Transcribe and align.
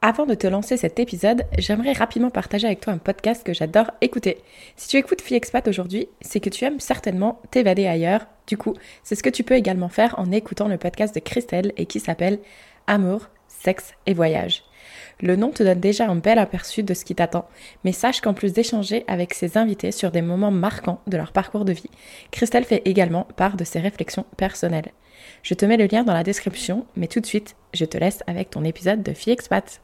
Avant 0.00 0.26
de 0.26 0.34
te 0.34 0.46
lancer 0.46 0.76
cet 0.76 1.00
épisode, 1.00 1.42
j'aimerais 1.58 1.92
rapidement 1.92 2.30
partager 2.30 2.68
avec 2.68 2.78
toi 2.80 2.92
un 2.92 2.98
podcast 2.98 3.44
que 3.44 3.52
j'adore 3.52 3.90
écouter. 4.00 4.38
Si 4.76 4.86
tu 4.86 4.96
écoutes 4.96 5.20
Fille 5.20 5.36
Expat 5.36 5.66
aujourd'hui, 5.66 6.08
c'est 6.20 6.38
que 6.38 6.50
tu 6.50 6.64
aimes 6.64 6.78
certainement 6.78 7.42
t'évader 7.50 7.88
ailleurs. 7.88 8.26
Du 8.46 8.56
coup, 8.56 8.74
c'est 9.02 9.16
ce 9.16 9.24
que 9.24 9.28
tu 9.28 9.42
peux 9.42 9.56
également 9.56 9.88
faire 9.88 10.14
en 10.16 10.30
écoutant 10.30 10.68
le 10.68 10.78
podcast 10.78 11.16
de 11.16 11.20
Christelle 11.20 11.72
et 11.76 11.86
qui 11.86 11.98
s'appelle 11.98 12.38
Amour, 12.86 13.28
sexe 13.48 13.94
et 14.06 14.14
voyage. 14.14 14.62
Le 15.20 15.34
nom 15.34 15.50
te 15.50 15.64
donne 15.64 15.80
déjà 15.80 16.06
un 16.06 16.14
bel 16.14 16.38
aperçu 16.38 16.84
de 16.84 16.94
ce 16.94 17.04
qui 17.04 17.16
t'attend, 17.16 17.48
mais 17.82 17.90
sache 17.90 18.20
qu'en 18.20 18.34
plus 18.34 18.52
d'échanger 18.52 19.02
avec 19.08 19.34
ses 19.34 19.58
invités 19.58 19.90
sur 19.90 20.12
des 20.12 20.22
moments 20.22 20.52
marquants 20.52 21.00
de 21.08 21.16
leur 21.16 21.32
parcours 21.32 21.64
de 21.64 21.72
vie, 21.72 21.90
Christelle 22.30 22.64
fait 22.64 22.82
également 22.84 23.26
part 23.36 23.56
de 23.56 23.64
ses 23.64 23.80
réflexions 23.80 24.26
personnelles. 24.36 24.92
Je 25.42 25.54
te 25.54 25.64
mets 25.64 25.76
le 25.76 25.86
lien 25.86 26.04
dans 26.04 26.14
la 26.14 26.24
description, 26.24 26.86
mais 26.96 27.06
tout 27.06 27.20
de 27.20 27.26
suite, 27.26 27.56
je 27.74 27.84
te 27.84 27.96
laisse 27.96 28.22
avec 28.26 28.50
ton 28.50 28.64
épisode 28.64 29.02
de 29.02 29.12
Fille 29.12 29.32
Expat. 29.32 29.80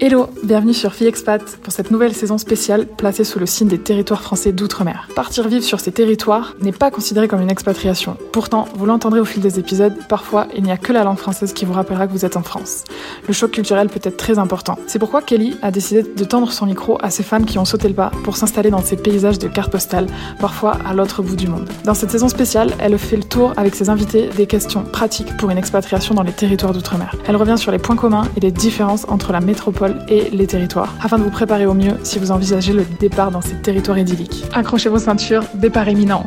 Hello, 0.00 0.28
bienvenue 0.42 0.74
sur 0.74 0.92
Fille 0.92 1.06
Expat 1.06 1.40
pour 1.62 1.72
cette 1.72 1.92
nouvelle 1.92 2.14
saison 2.14 2.36
spéciale 2.36 2.84
placée 2.84 3.22
sous 3.22 3.38
le 3.38 3.46
signe 3.46 3.68
des 3.68 3.78
territoires 3.78 4.22
français 4.22 4.50
d'outre-mer. 4.50 5.08
Partir 5.14 5.46
vivre 5.46 5.62
sur 5.62 5.78
ces 5.78 5.92
territoires 5.92 6.56
n'est 6.60 6.72
pas 6.72 6.90
considéré 6.90 7.28
comme 7.28 7.40
une 7.40 7.50
expatriation. 7.50 8.16
Pourtant, 8.32 8.66
vous 8.74 8.86
l'entendrez 8.86 9.20
au 9.20 9.24
fil 9.24 9.40
des 9.40 9.60
épisodes, 9.60 9.94
parfois 10.08 10.48
il 10.56 10.64
n'y 10.64 10.72
a 10.72 10.76
que 10.76 10.92
la 10.92 11.04
langue 11.04 11.16
française 11.16 11.52
qui 11.52 11.64
vous 11.64 11.72
rappellera 11.72 12.08
que 12.08 12.12
vous 12.12 12.24
êtes 12.24 12.36
en 12.36 12.42
France. 12.42 12.82
Le 13.28 13.32
choc 13.32 13.52
culturel 13.52 13.88
peut 13.88 14.00
être 14.02 14.16
très 14.16 14.40
important. 14.40 14.78
C'est 14.88 14.98
pourquoi 14.98 15.22
Kelly 15.22 15.56
a 15.62 15.70
décidé 15.70 16.02
de 16.02 16.24
tendre 16.24 16.50
son 16.50 16.66
micro 16.66 16.98
à 17.00 17.10
ces 17.10 17.22
femmes 17.22 17.46
qui 17.46 17.60
ont 17.60 17.64
sauté 17.64 17.86
le 17.86 17.94
pas 17.94 18.10
pour 18.24 18.36
s'installer 18.36 18.70
dans 18.70 18.82
ces 18.82 18.96
paysages 18.96 19.38
de 19.38 19.46
cartes 19.46 19.70
postales, 19.70 20.08
parfois 20.40 20.76
à 20.84 20.92
l'autre 20.92 21.22
bout 21.22 21.36
du 21.36 21.46
monde. 21.46 21.68
Dans 21.84 21.94
cette 21.94 22.10
saison 22.10 22.28
spéciale, 22.28 22.72
elle 22.80 22.98
fait 22.98 23.16
le 23.16 23.22
tour 23.22 23.52
avec 23.56 23.76
ses 23.76 23.88
invités 23.90 24.28
des 24.36 24.48
questions 24.48 24.82
pratiques 24.82 25.36
pour 25.36 25.50
une 25.50 25.58
expatriation 25.58 26.16
dans 26.16 26.24
les 26.24 26.32
territoires 26.32 26.72
d'outre-mer. 26.72 27.14
Elle 27.28 27.36
revient 27.36 27.58
sur 27.58 27.70
les 27.70 27.78
points 27.78 27.96
communs 27.96 28.28
et 28.36 28.40
les 28.40 28.50
différences 28.50 29.06
entre 29.08 29.30
la 29.30 29.40
métropole 29.40 29.83
et 30.08 30.30
les 30.30 30.46
territoires, 30.46 30.94
afin 31.02 31.18
de 31.18 31.24
vous 31.24 31.30
préparer 31.30 31.66
au 31.66 31.74
mieux 31.74 31.94
si 32.02 32.18
vous 32.18 32.30
envisagez 32.30 32.72
le 32.72 32.84
départ 33.00 33.30
dans 33.30 33.40
ces 33.40 33.54
territoires 33.56 33.98
idylliques. 33.98 34.44
Accrochez 34.54 34.88
vos 34.88 34.98
ceintures, 34.98 35.44
départ 35.54 35.88
éminent. 35.88 36.24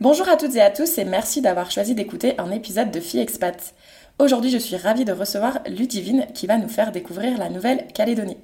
Bonjour 0.00 0.28
à 0.28 0.36
toutes 0.36 0.56
et 0.56 0.62
à 0.62 0.70
tous 0.70 0.98
et 0.98 1.04
merci 1.04 1.42
d'avoir 1.42 1.70
choisi 1.70 1.94
d'écouter 1.94 2.34
un 2.38 2.50
épisode 2.50 2.90
de 2.90 3.00
Fille 3.00 3.20
Expat. 3.20 3.74
Aujourd'hui, 4.18 4.50
je 4.50 4.58
suis 4.58 4.76
ravie 4.76 5.04
de 5.04 5.12
recevoir 5.12 5.60
Ludivine 5.66 6.26
qui 6.34 6.46
va 6.46 6.58
nous 6.58 6.68
faire 6.68 6.92
découvrir 6.92 7.38
la 7.38 7.48
Nouvelle-Calédonie. 7.48 8.36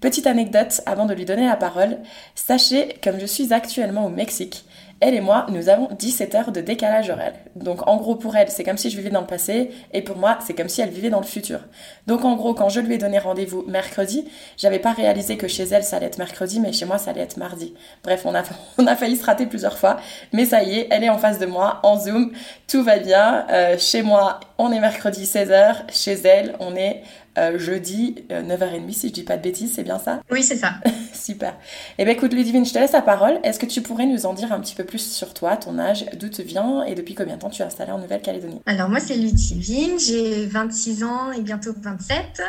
Petite 0.00 0.26
anecdote 0.26 0.82
avant 0.86 1.06
de 1.06 1.14
lui 1.14 1.24
donner 1.24 1.46
la 1.46 1.56
parole, 1.56 1.98
sachez, 2.34 2.96
comme 3.02 3.18
je 3.18 3.26
suis 3.26 3.52
actuellement 3.52 4.06
au 4.06 4.10
Mexique, 4.10 4.64
elle 5.04 5.14
et 5.14 5.20
moi, 5.20 5.44
nous 5.50 5.68
avons 5.68 5.88
17 5.98 6.34
heures 6.34 6.50
de 6.50 6.62
décalage 6.62 7.10
horaire. 7.10 7.34
Donc 7.56 7.86
en 7.86 7.98
gros, 7.98 8.14
pour 8.14 8.36
elle, 8.36 8.48
c'est 8.48 8.64
comme 8.64 8.78
si 8.78 8.88
je 8.88 8.96
vivais 8.96 9.10
dans 9.10 9.20
le 9.20 9.26
passé, 9.26 9.70
et 9.92 10.00
pour 10.00 10.16
moi, 10.16 10.38
c'est 10.40 10.54
comme 10.54 10.70
si 10.70 10.80
elle 10.80 10.88
vivait 10.88 11.10
dans 11.10 11.20
le 11.20 11.26
futur. 11.26 11.60
Donc 12.06 12.24
en 12.24 12.36
gros, 12.36 12.54
quand 12.54 12.70
je 12.70 12.80
lui 12.80 12.94
ai 12.94 12.98
donné 12.98 13.18
rendez-vous 13.18 13.64
mercredi, 13.68 14.26
j'avais 14.56 14.78
pas 14.78 14.92
réalisé 14.92 15.36
que 15.36 15.46
chez 15.46 15.64
elle, 15.64 15.84
ça 15.84 15.96
allait 15.96 16.06
être 16.06 16.16
mercredi, 16.16 16.58
mais 16.58 16.72
chez 16.72 16.86
moi, 16.86 16.96
ça 16.96 17.10
allait 17.10 17.20
être 17.20 17.36
mardi. 17.36 17.74
Bref, 18.02 18.24
on 18.24 18.34
a, 18.34 18.96
failli 18.96 19.16
se 19.16 19.26
rater 19.26 19.44
plusieurs 19.44 19.76
fois, 19.76 19.98
mais 20.32 20.46
ça 20.46 20.62
y 20.62 20.78
est, 20.78 20.88
elle 20.90 21.04
est 21.04 21.10
en 21.10 21.18
face 21.18 21.38
de 21.38 21.46
moi, 21.46 21.80
en 21.82 21.98
Zoom, 21.98 22.32
tout 22.66 22.82
va 22.82 22.98
bien. 22.98 23.46
Euh, 23.50 23.76
chez 23.76 24.02
moi, 24.02 24.40
on 24.56 24.72
est 24.72 24.80
mercredi 24.80 25.24
16h, 25.24 25.92
chez 25.92 26.14
elle, 26.24 26.54
on 26.60 26.74
est 26.76 27.02
euh, 27.36 27.58
jeudi 27.58 28.24
9h30 28.30 28.88
euh, 28.88 28.92
si 28.92 29.08
je 29.08 29.12
dis 29.12 29.22
pas 29.24 29.36
de 29.36 29.42
bêtises, 29.42 29.72
c'est 29.74 29.82
bien 29.82 29.98
ça? 29.98 30.20
Oui, 30.30 30.42
c'est 30.42 30.56
ça. 30.56 30.74
Super. 31.12 31.56
Eh 31.98 32.04
bien 32.04 32.14
écoute 32.14 32.32
Ludivine, 32.32 32.64
je 32.64 32.72
te 32.72 32.78
laisse 32.78 32.92
la 32.92 33.02
parole. 33.02 33.38
Est-ce 33.42 33.58
que 33.58 33.66
tu 33.66 33.82
pourrais 33.82 34.06
nous 34.06 34.26
en 34.26 34.34
dire 34.34 34.52
un 34.52 34.60
petit 34.60 34.74
peu 34.74 34.84
plus 34.84 35.04
sur 35.04 35.34
toi, 35.34 35.56
ton 35.56 35.78
âge, 35.78 36.06
d'où 36.18 36.28
tu 36.28 36.42
viens 36.42 36.84
et 36.84 36.94
depuis 36.94 37.14
combien 37.14 37.36
de 37.36 37.40
temps 37.40 37.50
tu 37.50 37.62
es 37.62 37.64
installée 37.64 37.92
en 37.92 37.98
Nouvelle-Calédonie? 37.98 38.60
Alors 38.66 38.88
moi 38.88 39.00
c'est 39.00 39.16
Ludivine, 39.16 39.98
j'ai 39.98 40.46
26 40.46 41.04
ans 41.04 41.32
et 41.32 41.40
bientôt 41.40 41.72
27. 41.76 42.42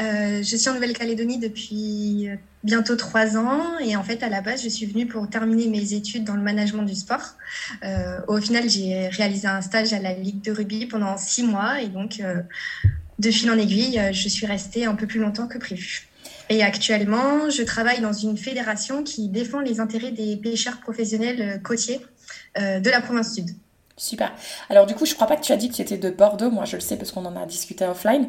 Euh, 0.00 0.42
je 0.42 0.56
suis 0.56 0.70
en 0.70 0.74
Nouvelle-Calédonie 0.74 1.38
depuis 1.38 2.28
bientôt 2.64 2.96
trois 2.96 3.36
ans. 3.36 3.78
Et 3.80 3.96
en 3.96 4.02
fait, 4.02 4.22
à 4.22 4.28
la 4.28 4.42
base, 4.42 4.62
je 4.62 4.68
suis 4.68 4.84
venue 4.86 5.06
pour 5.06 5.28
terminer 5.28 5.66
mes 5.68 5.94
études 5.94 6.24
dans 6.24 6.34
le 6.34 6.42
management 6.42 6.82
du 6.82 6.94
sport. 6.94 7.36
au 8.28 8.36
final, 8.38 8.68
j'ai 8.68 9.08
réalisé 9.08 9.48
un 9.48 9.62
stage 9.62 9.94
à 9.94 9.98
la 9.98 10.12
Ligue 10.12 10.42
de 10.42 10.52
rugby 10.52 10.84
pendant 10.86 11.16
six 11.16 11.42
mois. 11.42 11.80
Et 11.80 11.88
donc, 11.88 12.20
de 13.20 13.30
fil 13.30 13.50
en 13.50 13.58
aiguille, 13.58 13.98
euh, 13.98 14.12
je 14.12 14.28
suis 14.28 14.46
restée 14.46 14.86
un 14.86 14.94
peu 14.94 15.06
plus 15.06 15.20
longtemps 15.20 15.46
que 15.46 15.58
prévu. 15.58 16.08
Et 16.48 16.62
actuellement, 16.62 17.50
je 17.50 17.62
travaille 17.62 18.00
dans 18.00 18.12
une 18.12 18.36
fédération 18.36 19.04
qui 19.04 19.28
défend 19.28 19.60
les 19.60 19.78
intérêts 19.78 20.10
des 20.10 20.36
pêcheurs 20.36 20.80
professionnels 20.80 21.40
euh, 21.40 21.58
côtiers 21.58 22.00
euh, 22.58 22.80
de 22.80 22.90
la 22.90 23.00
province 23.00 23.34
sud. 23.34 23.50
Super. 23.96 24.32
Alors 24.70 24.86
du 24.86 24.94
coup, 24.94 25.04
je 25.04 25.14
crois 25.14 25.26
pas 25.26 25.36
que 25.36 25.44
tu 25.44 25.52
as 25.52 25.56
dit 25.56 25.68
que 25.68 25.74
tu 25.74 25.82
étais 25.82 25.98
de 25.98 26.10
Bordeaux. 26.10 26.50
Moi, 26.50 26.64
je 26.64 26.76
le 26.76 26.80
sais 26.80 26.96
parce 26.96 27.12
qu'on 27.12 27.26
en 27.26 27.36
a 27.36 27.44
discuté 27.44 27.84
offline. 27.84 28.28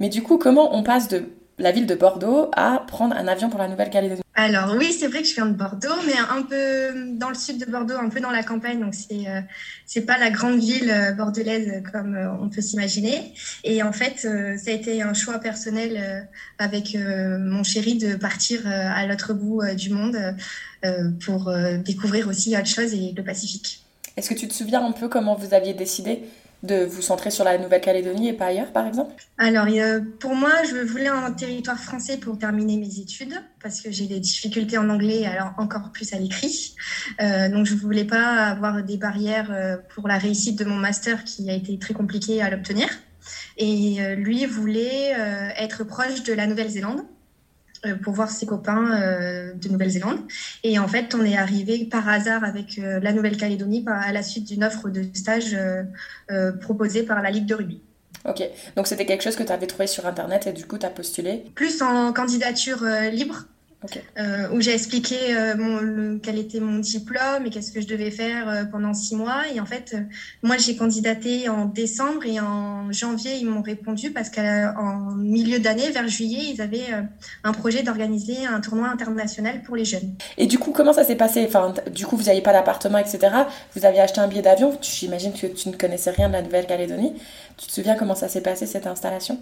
Mais 0.00 0.08
du 0.08 0.22
coup, 0.22 0.36
comment 0.36 0.76
on 0.76 0.82
passe 0.82 1.06
de 1.06 1.30
la 1.58 1.72
ville 1.72 1.86
de 1.86 1.94
Bordeaux 1.94 2.50
à 2.54 2.82
prendre 2.86 3.16
un 3.16 3.28
avion 3.28 3.50
pour 3.50 3.58
la 3.58 3.68
Nouvelle-Calédonie 3.68 4.22
alors 4.34 4.74
oui, 4.78 4.96
c'est 4.98 5.08
vrai 5.08 5.20
que 5.20 5.28
je 5.28 5.34
viens 5.34 5.44
de 5.44 5.54
Bordeaux, 5.54 5.88
mais 6.06 6.14
un 6.16 6.42
peu 6.42 7.16
dans 7.18 7.28
le 7.28 7.34
sud 7.34 7.58
de 7.58 7.70
Bordeaux, 7.70 7.96
un 7.96 8.08
peu 8.08 8.18
dans 8.20 8.30
la 8.30 8.42
campagne, 8.42 8.80
donc 8.80 8.94
c'est 8.94 9.28
euh, 9.28 9.42
c'est 9.84 10.06
pas 10.06 10.16
la 10.16 10.30
grande 10.30 10.58
ville 10.58 10.90
euh, 10.90 11.12
bordelaise 11.12 11.82
comme 11.92 12.14
euh, 12.14 12.32
on 12.40 12.48
peut 12.48 12.62
s'imaginer. 12.62 13.34
Et 13.62 13.82
en 13.82 13.92
fait, 13.92 14.20
ça 14.20 14.70
a 14.70 14.74
été 14.74 15.02
un 15.02 15.12
choix 15.12 15.38
personnel 15.38 16.28
avec 16.58 16.96
mon 16.96 17.62
chéri 17.62 17.98
de 17.98 18.16
partir 18.16 18.66
à 18.66 19.06
l'autre 19.06 19.34
bout 19.34 19.62
du 19.74 19.90
monde 19.90 20.16
pour 21.24 21.52
découvrir 21.84 22.28
aussi 22.28 22.56
autre 22.56 22.66
chose 22.66 22.94
et 22.94 23.12
le 23.16 23.22
Pacifique. 23.22 23.84
Est-ce 24.16 24.30
que 24.30 24.34
tu 24.34 24.48
te 24.48 24.54
souviens 24.54 24.84
un 24.84 24.92
peu 24.92 25.08
comment 25.08 25.34
vous 25.34 25.54
aviez 25.54 25.74
décidé 25.74 26.22
de 26.62 26.84
vous 26.84 27.02
centrer 27.02 27.30
sur 27.30 27.44
la 27.44 27.58
Nouvelle-Calédonie 27.58 28.28
et 28.28 28.32
pas 28.32 28.46
ailleurs, 28.46 28.72
par 28.72 28.86
exemple? 28.86 29.14
Alors, 29.38 29.66
pour 30.20 30.34
moi, 30.34 30.52
je 30.68 30.76
voulais 30.76 31.08
un 31.08 31.32
territoire 31.32 31.78
français 31.78 32.18
pour 32.18 32.38
terminer 32.38 32.76
mes 32.76 33.00
études 33.00 33.34
parce 33.60 33.80
que 33.80 33.90
j'ai 33.90 34.06
des 34.06 34.20
difficultés 34.20 34.78
en 34.78 34.88
anglais, 34.88 35.26
alors 35.26 35.54
encore 35.58 35.90
plus 35.92 36.12
à 36.12 36.18
l'écrit. 36.18 36.74
Euh, 37.20 37.48
donc, 37.48 37.66
je 37.66 37.74
ne 37.74 37.80
voulais 37.80 38.04
pas 38.04 38.46
avoir 38.46 38.82
des 38.82 38.96
barrières 38.96 39.50
euh, 39.50 39.76
pour 39.94 40.06
la 40.06 40.18
réussite 40.18 40.58
de 40.58 40.64
mon 40.64 40.76
master 40.76 41.24
qui 41.24 41.50
a 41.50 41.54
été 41.54 41.78
très 41.78 41.94
compliqué 41.94 42.42
à 42.42 42.50
l'obtenir. 42.50 42.88
Et 43.56 44.00
euh, 44.00 44.14
lui 44.14 44.46
voulait 44.46 45.12
être 45.56 45.84
proche 45.84 46.22
de 46.22 46.32
la 46.32 46.46
Nouvelle-Zélande. 46.46 47.02
Euh, 47.84 47.96
pour 47.96 48.14
voir 48.14 48.30
ses 48.30 48.46
copains 48.46 49.02
euh, 49.02 49.54
de 49.54 49.68
Nouvelle-Zélande. 49.68 50.20
Et 50.62 50.78
en 50.78 50.86
fait, 50.86 51.16
on 51.16 51.24
est 51.24 51.36
arrivé 51.36 51.84
par 51.84 52.08
hasard 52.08 52.44
avec 52.44 52.78
euh, 52.78 53.00
la 53.00 53.12
Nouvelle-Calédonie 53.12 53.84
à 53.88 54.12
la 54.12 54.22
suite 54.22 54.46
d'une 54.46 54.62
offre 54.62 54.88
de 54.88 55.02
stage 55.14 55.56
proposée 56.60 57.02
par 57.02 57.20
la 57.22 57.30
Ligue 57.30 57.46
de 57.46 57.54
rugby. 57.54 57.80
Ok, 58.24 58.40
donc 58.76 58.86
c'était 58.86 59.04
quelque 59.04 59.24
chose 59.24 59.34
que 59.34 59.42
tu 59.42 59.50
avais 59.50 59.66
trouvé 59.66 59.88
sur 59.88 60.06
Internet 60.06 60.46
et 60.46 60.52
du 60.52 60.64
coup 60.64 60.78
tu 60.78 60.86
as 60.86 60.90
postulé? 60.90 61.44
Plus 61.56 61.82
en 61.82 62.12
candidature 62.12 62.84
libre, 63.10 63.46
euh, 64.18 64.48
où 64.52 64.60
j'ai 64.60 64.72
expliqué 64.72 65.16
euh, 65.30 66.18
quel 66.22 66.38
était 66.38 66.60
mon 66.60 66.78
diplôme 66.78 67.46
et 67.46 67.50
qu'est-ce 67.50 67.72
que 67.72 67.80
je 67.80 67.86
devais 67.86 68.10
faire 68.10 68.48
euh, 68.48 68.64
pendant 68.64 68.94
six 68.94 69.16
mois. 69.16 69.42
Et 69.54 69.60
en 69.60 69.66
fait, 69.66 69.96
moi, 70.42 70.56
j'ai 70.56 70.76
candidaté 70.76 71.48
en 71.48 71.66
décembre 71.66 72.24
et 72.24 72.40
en 72.40 72.92
janvier, 72.92 73.36
ils 73.36 73.46
m'ont 73.46 73.62
répondu 73.62 74.10
parce 74.10 74.30
qu'en 74.30 75.14
milieu 75.16 75.58
d'année, 75.58 75.90
vers 75.90 76.08
juillet, 76.08 76.52
ils 76.54 76.60
avaient 76.60 76.92
un 77.44 77.52
projet 77.52 77.82
d'organiser 77.82 78.46
un 78.46 78.60
tournoi 78.60 78.88
international 78.88 79.62
pour 79.62 79.76
les 79.76 79.84
jeunes. 79.84 80.14
Et 80.38 80.46
du 80.46 80.58
coup, 80.58 80.72
comment 80.72 80.92
ça 80.92 81.04
s'est 81.04 81.16
passé? 81.16 81.44
Enfin, 81.46 81.74
Du 81.90 82.06
coup, 82.06 82.16
vous 82.16 82.24
n'aviez 82.24 82.42
pas 82.42 82.52
d'appartement, 82.52 82.98
etc. 82.98 83.18
Vous 83.74 83.84
aviez 83.84 84.00
acheté 84.00 84.20
un 84.20 84.28
billet 84.28 84.42
d'avion. 84.42 84.76
J'imagine 84.80 85.32
que 85.32 85.46
tu 85.46 85.68
ne 85.68 85.76
connaissais 85.76 86.10
rien 86.10 86.28
de 86.28 86.34
la 86.34 86.42
Nouvelle-Calédonie. 86.42 87.14
Tu 87.56 87.66
te 87.66 87.72
souviens 87.72 87.94
comment 87.94 88.14
ça 88.14 88.28
s'est 88.28 88.40
passé 88.40 88.66
cette 88.66 88.86
installation? 88.86 89.38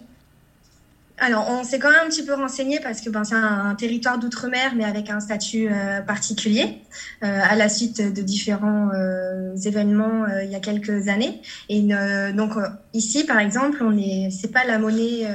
Alors, 1.22 1.50
on 1.50 1.64
s'est 1.64 1.78
quand 1.78 1.90
même 1.90 2.06
un 2.06 2.08
petit 2.08 2.24
peu 2.24 2.32
renseigné 2.32 2.80
parce 2.80 3.02
que 3.02 3.10
ben, 3.10 3.24
c'est 3.24 3.34
un, 3.34 3.74
territoire 3.74 4.18
d'outre-mer, 4.18 4.72
mais 4.74 4.84
avec 4.84 5.10
un 5.10 5.20
statut 5.20 5.68
euh, 5.70 6.00
particulier, 6.00 6.78
euh, 7.22 7.40
à 7.42 7.56
la 7.56 7.68
suite 7.68 8.00
de 8.00 8.22
différents 8.22 8.88
euh, 8.94 9.54
événements 9.66 10.26
il 10.42 10.50
y 10.50 10.54
a 10.54 10.60
quelques 10.60 11.08
années. 11.08 11.42
Et 11.68 11.82
donc 12.32 12.52
ici, 12.94 13.24
par 13.24 13.38
exemple, 13.38 13.82
on 13.82 13.96
est, 13.98 14.30
c'est 14.30 14.50
pas 14.50 14.64
la 14.64 14.78
monnaie, 14.78 15.26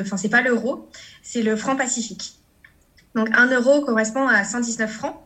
enfin 0.00 0.16
c'est 0.16 0.28
pas 0.28 0.40
l'euro, 0.40 0.88
c'est 1.22 1.42
le 1.42 1.56
franc 1.56 1.74
pacifique. 1.74 2.34
Donc 3.16 3.28
un 3.32 3.46
euro 3.46 3.84
correspond 3.84 4.28
à 4.28 4.44
119 4.44 4.90
francs. 4.90 5.16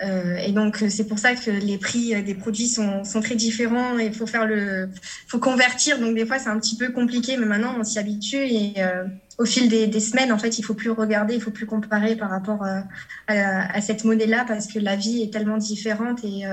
Euh, 0.00 0.36
et 0.36 0.52
donc 0.52 0.84
c'est 0.88 1.06
pour 1.06 1.18
ça 1.18 1.34
que 1.34 1.50
les 1.50 1.76
prix 1.76 2.22
des 2.22 2.34
produits 2.34 2.68
sont, 2.68 3.02
sont 3.02 3.20
très 3.20 3.34
différents 3.34 3.98
et 3.98 4.06
il 4.06 4.14
faut 4.14 4.26
faire 4.26 4.46
le, 4.46 4.88
faut 5.26 5.38
convertir. 5.38 5.98
Donc 5.98 6.14
des 6.14 6.26
fois 6.26 6.38
c'est 6.38 6.48
un 6.48 6.58
petit 6.58 6.76
peu 6.76 6.90
compliqué, 6.92 7.36
mais 7.36 7.46
maintenant 7.46 7.74
on 7.78 7.84
s'y 7.84 7.98
habitue 7.98 8.36
et 8.36 8.74
euh, 8.78 9.04
au 9.38 9.44
fil 9.44 9.68
des, 9.68 10.00
semaines 10.00 10.32
en 10.32 10.38
fait 10.38 10.58
il 10.58 10.62
faut 10.62 10.74
plus 10.74 10.90
regarder, 10.90 11.34
il 11.34 11.40
faut 11.40 11.50
plus 11.50 11.66
comparer 11.66 12.16
par 12.16 12.30
rapport 12.30 12.62
euh, 12.64 12.80
à, 13.26 13.76
à, 13.76 13.80
cette 13.80 14.04
monnaie-là 14.04 14.44
parce 14.46 14.66
que 14.68 14.78
la 14.78 14.94
vie 14.94 15.22
est 15.22 15.32
tellement 15.32 15.58
différente 15.58 16.22
et 16.24 16.44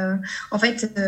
en 0.52 0.60
fait 0.60 1.00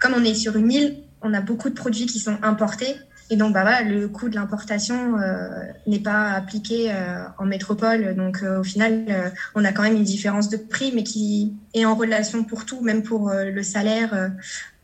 comme 0.00 0.14
on 0.14 0.24
est 0.24 0.34
sur 0.34 0.56
une 0.56 0.70
île, 0.70 0.96
on 1.22 1.34
a 1.34 1.40
beaucoup 1.40 1.70
de 1.70 1.74
produits 1.74 2.06
qui 2.06 2.20
sont 2.20 2.38
importés 2.42 2.96
et 3.30 3.36
donc, 3.36 3.54
bah, 3.54 3.62
voilà, 3.62 3.82
le 3.82 4.08
coût 4.08 4.28
de 4.28 4.34
l'importation 4.34 5.16
euh, 5.18 5.48
n'est 5.86 6.00
pas 6.00 6.32
appliqué 6.32 6.90
euh, 6.90 7.22
en 7.38 7.46
métropole. 7.46 8.16
Donc, 8.16 8.42
euh, 8.42 8.58
au 8.58 8.64
final, 8.64 9.32
on 9.54 9.64
a 9.64 9.72
quand 9.72 9.84
même 9.84 9.94
une 9.94 10.02
différence 10.02 10.48
de 10.48 10.56
prix, 10.56 10.90
mais 10.92 11.04
qui 11.04 11.54
est 11.72 11.84
en 11.84 11.94
relation 11.94 12.42
pour 12.42 12.66
tout, 12.66 12.80
même 12.80 13.04
pour 13.04 13.30
le 13.32 13.62
salaire. 13.62 14.32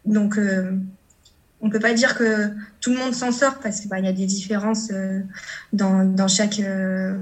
donc, 0.05 0.39
on 1.63 1.71
peut 1.71 1.81
pas 1.81 1.95
dire 1.95 2.17
que 2.17 2.51
tout 2.81 2.93
le 2.93 2.99
monde 2.99 3.15
s'en 3.15 3.33
sort 3.33 3.59
parce 3.59 3.81
qu'il 3.81 3.89
bah, 3.89 3.99
y 3.99 4.07
a 4.07 4.13
des 4.13 4.27
différences 4.27 4.93
dans, 5.73 6.05
dans, 6.05 6.29
chaque 6.29 6.61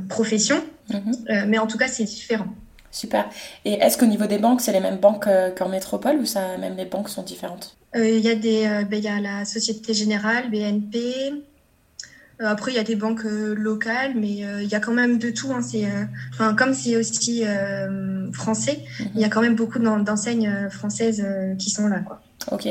profession. 0.09 0.63
Mhm. 0.91 1.47
mais 1.49 1.59
en 1.59 1.67
tout 1.67 1.79
cas, 1.79 1.89
c'est 1.89 2.05
différent. 2.05 2.55
Super. 2.95 3.29
Et 3.65 3.73
est-ce 3.75 3.99
qu'au 3.99 4.07
niveau 4.07 4.27
des 4.27 4.39
banques, 4.39 4.61
c'est 4.61 4.73
les 4.73 4.81
mêmes 4.81 4.99
banques 4.99 5.29
qu'en 5.59 5.69
métropole 5.69 6.17
ou 6.17 6.27
ça, 6.27 6.57
même 6.59 6.77
les 6.77 6.85
banques 6.85 7.09
sont 7.09 7.23
différentes? 7.23 7.77
Il 7.95 8.21
y, 8.21 8.31
a 8.31 8.35
des, 8.35 8.85
ben, 8.89 9.03
y 9.03 9.09
a 9.09 9.21
la 9.21 9.45
Société 9.45 9.95
Générale, 9.95 10.51
BNP, 10.51 11.43
euh, 12.41 12.47
après, 12.47 12.73
il 12.73 12.75
y 12.75 12.81
a 12.81 12.85
des 12.85 12.97
banques 12.97 13.25
euh, 13.25 13.55
locales, 13.55 14.13
mais 14.17 14.45
euh, 14.45 14.63
il 14.63 14.69
y 14.69 14.75
a 14.75 14.81
quand 14.81 14.93
même 14.93 15.19
de 15.19 15.31
tout. 15.31 15.53
Hein. 15.53 15.63
C'est, 15.63 15.87
comme 16.57 16.75
c'est 16.75 16.97
aussi 16.97 17.45
français, 18.33 18.81
il 19.15 19.21
y 19.21 19.25
a 19.25 19.29
quand 19.29 19.41
même 19.41 19.55
beaucoup 19.55 19.79
d'enseignes 19.79 20.69
françaises 20.71 21.25
qui 21.59 21.71
sont 21.71 21.89
là. 21.89 22.01
Quoi. 22.01 22.21
Ok. 22.51 22.67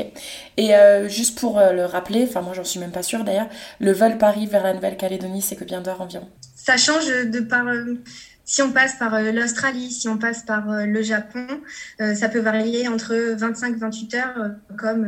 Et 0.56 0.72
juste 1.08 1.38
pour 1.38 1.58
le 1.58 1.84
rappeler, 1.84 2.24
enfin 2.28 2.42
moi 2.42 2.52
j'en 2.54 2.64
suis 2.64 2.80
même 2.80 2.92
pas 2.92 3.02
sûre 3.02 3.24
d'ailleurs, 3.24 3.48
le 3.80 3.92
vol 3.92 4.18
Paris 4.18 4.46
vers 4.46 4.62
la 4.62 4.74
Nouvelle-Calédonie, 4.74 5.42
c'est 5.42 5.56
combien 5.56 5.80
d'heures 5.80 6.00
environ? 6.00 6.28
Ça 6.54 6.76
change 6.76 7.06
de 7.06 7.40
par... 7.40 7.64
si 8.44 8.62
on 8.62 8.72
passe 8.72 8.96
par 8.96 9.20
l'Australie, 9.20 9.90
si 9.90 10.08
on 10.08 10.18
passe 10.18 10.42
par 10.42 10.86
le 10.86 11.02
Japon, 11.02 11.46
ça 11.98 12.28
peut 12.28 12.40
varier 12.40 12.88
entre 12.88 13.14
25-28 13.14 14.16
heures, 14.16 14.50
comme 14.76 15.06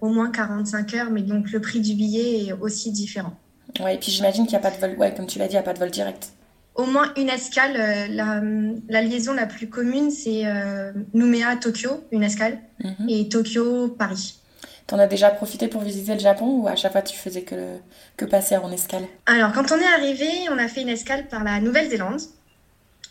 au 0.00 0.08
moins 0.08 0.30
45 0.30 0.94
heures, 0.94 1.10
mais 1.10 1.22
donc 1.22 1.50
le 1.50 1.60
prix 1.60 1.80
du 1.80 1.94
billet 1.94 2.46
est 2.46 2.52
aussi 2.52 2.90
différent. 2.90 3.36
Ouais, 3.80 3.94
et 3.94 3.98
puis 3.98 4.10
j'imagine 4.10 4.46
qu'il 4.46 4.58
n'y 4.58 4.64
a 4.64 4.70
pas 4.70 4.74
de 4.74 4.80
vol, 4.80 4.98
ouais, 4.98 5.14
comme 5.14 5.26
tu 5.26 5.38
l'as 5.38 5.46
dit, 5.46 5.52
il 5.52 5.56
n'y 5.56 5.60
a 5.60 5.62
pas 5.62 5.74
de 5.74 5.78
vol 5.78 5.90
direct. 5.90 6.32
Au 6.78 6.86
moins 6.86 7.12
une 7.16 7.28
escale. 7.28 7.76
Euh, 7.76 8.06
la, 8.08 8.40
la, 8.88 9.02
liaison 9.02 9.34
la 9.34 9.46
plus 9.46 9.68
commune, 9.68 10.12
c'est 10.12 10.46
euh, 10.46 10.92
Nouméa-Tokyo, 11.12 12.04
une 12.12 12.22
escale, 12.22 12.58
mhm. 12.82 13.08
et 13.08 13.28
Tokyo-Paris. 13.28 14.38
T'en 14.86 14.98
as 14.98 15.08
déjà 15.08 15.30
profité 15.30 15.66
pour 15.68 15.82
visiter 15.82 16.14
le 16.14 16.20
Japon 16.20 16.60
ou 16.60 16.68
à 16.68 16.76
chaque 16.76 16.92
fois 16.92 17.02
tu 17.02 17.16
faisais 17.16 17.42
que, 17.42 17.76
que 18.16 18.24
passer 18.24 18.56
en 18.56 18.70
escale? 18.70 19.04
Alors, 19.26 19.52
quand 19.52 19.72
on 19.72 19.76
est 19.76 19.92
arrivé, 19.92 20.28
on 20.50 20.56
a 20.56 20.68
fait 20.68 20.82
une 20.82 20.88
escale 20.88 21.26
par 21.26 21.44
la 21.44 21.60
Nouvelle-Zélande 21.60 22.20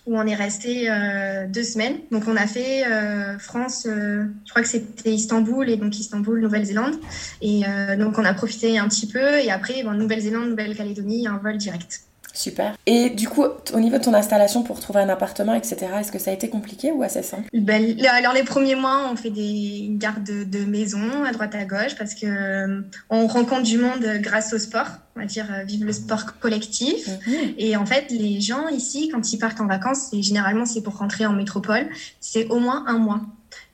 où 0.08 0.18
on 0.18 0.26
est 0.26 0.36
resté 0.36 0.90
euh, 0.90 1.48
deux 1.48 1.64
semaines. 1.64 1.98
Donc 2.12 2.24
on 2.28 2.36
a 2.36 2.48
fait 2.48 2.88
euh, 2.88 3.38
France, 3.38 3.86
euh, 3.86 4.24
je 4.46 4.50
crois 4.50 4.64
que 4.64 4.70
c'était 4.70 5.12
Istanbul 5.12 5.70
et 5.70 5.76
donc 5.76 6.00
Istanbul, 6.00 6.40
Nouvelle-Zélande. 6.40 6.96
Et 7.42 7.64
donc 8.00 8.18
on 8.18 8.26
a 8.26 8.34
profité 8.34 8.80
un 8.80 8.88
petit 8.88 9.08
peu 9.08 9.40
et 9.40 9.52
après 9.52 9.84
Nouvelle-Zélande, 9.84 10.50
Nouvelle-Calédonie, 10.50 11.28
un 11.28 11.38
vol 11.38 11.58
direct. 11.58 12.02
Super. 12.38 12.76
Et 12.86 13.10
du 13.10 13.28
coup, 13.28 13.44
au 13.74 13.80
niveau 13.80 13.98
de 13.98 14.04
ton 14.04 14.14
installation 14.14 14.62
pour 14.62 14.80
trouver 14.80 15.00
un 15.00 15.10
appartement, 15.10 15.56
etc., 15.56 15.88
est-ce 16.00 16.12
que 16.12 16.20
ça 16.20 16.30
a 16.30 16.36
été 16.36 16.50
compliqué 16.50 16.92
ou 16.92 17.02
assez 17.02 17.24
simple? 17.24 17.50
Ben, 17.52 17.98
Alors, 18.08 18.34
les 18.34 18.44
premiers 18.44 18.76
mois, 18.76 19.10
on 19.12 19.16
fait 19.16 19.32
des 19.32 19.88
gardes 19.94 20.24
de, 20.24 20.60
maison 20.66 21.24
à 21.26 21.32
droite 21.32 21.56
à 21.56 21.66
gauche 21.66 21.96
parce 21.98 22.14
que 22.14 22.28
euh, 22.28 22.82
on 23.10 23.26
rencontre 23.26 23.64
du 23.64 23.80
monde 23.80 24.06
grâce 24.20 24.54
au 24.54 24.60
sport. 24.60 24.86
On 25.16 25.22
va 25.22 25.26
dire, 25.26 25.48
euh, 25.52 25.64
vive 25.64 25.84
le 25.84 25.92
sport 25.92 26.38
collectif. 26.40 27.08
Mhm. 27.26 27.54
Et 27.58 27.76
en 27.76 27.88
fait, 27.88 28.12
les 28.12 28.40
gens 28.40 28.68
ici, 28.68 29.10
quand 29.12 29.34
ils 29.34 29.40
partent 29.40 29.60
en 29.60 29.66
vacances, 29.66 30.14
et 30.14 30.22
généralement 30.22 30.66
c'est 30.68 30.84
pour 30.84 30.98
rentrer 30.98 31.26
en 31.26 31.34
métropole, 31.34 31.88
c'est 32.20 32.46
au 32.50 32.60
moins 32.60 32.86
un 32.86 33.00
mois. 33.00 33.22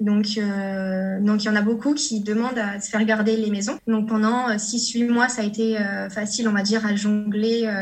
Donc, 0.03 0.37
euh, 0.37 1.21
donc 1.21 1.43
il 1.43 1.47
y 1.47 1.49
en 1.49 1.55
a 1.55 1.61
beaucoup 1.61 1.93
qui 1.93 2.19
demandent 2.19 2.59
à 2.59 2.81
se 2.81 2.89
faire 2.89 3.03
garder 3.05 3.37
les 3.37 3.49
maisons. 3.49 3.79
Donc 3.87 4.09
pendant 4.09 4.49
6-8 4.49 5.03
euh, 5.09 5.13
mois, 5.13 5.29
ça 5.29 5.43
a 5.43 5.45
été 5.45 5.79
euh, 5.79 6.09
facile, 6.09 6.49
on 6.49 6.51
va 6.51 6.61
dire, 6.61 6.85
à 6.85 6.93
jongler 6.93 7.73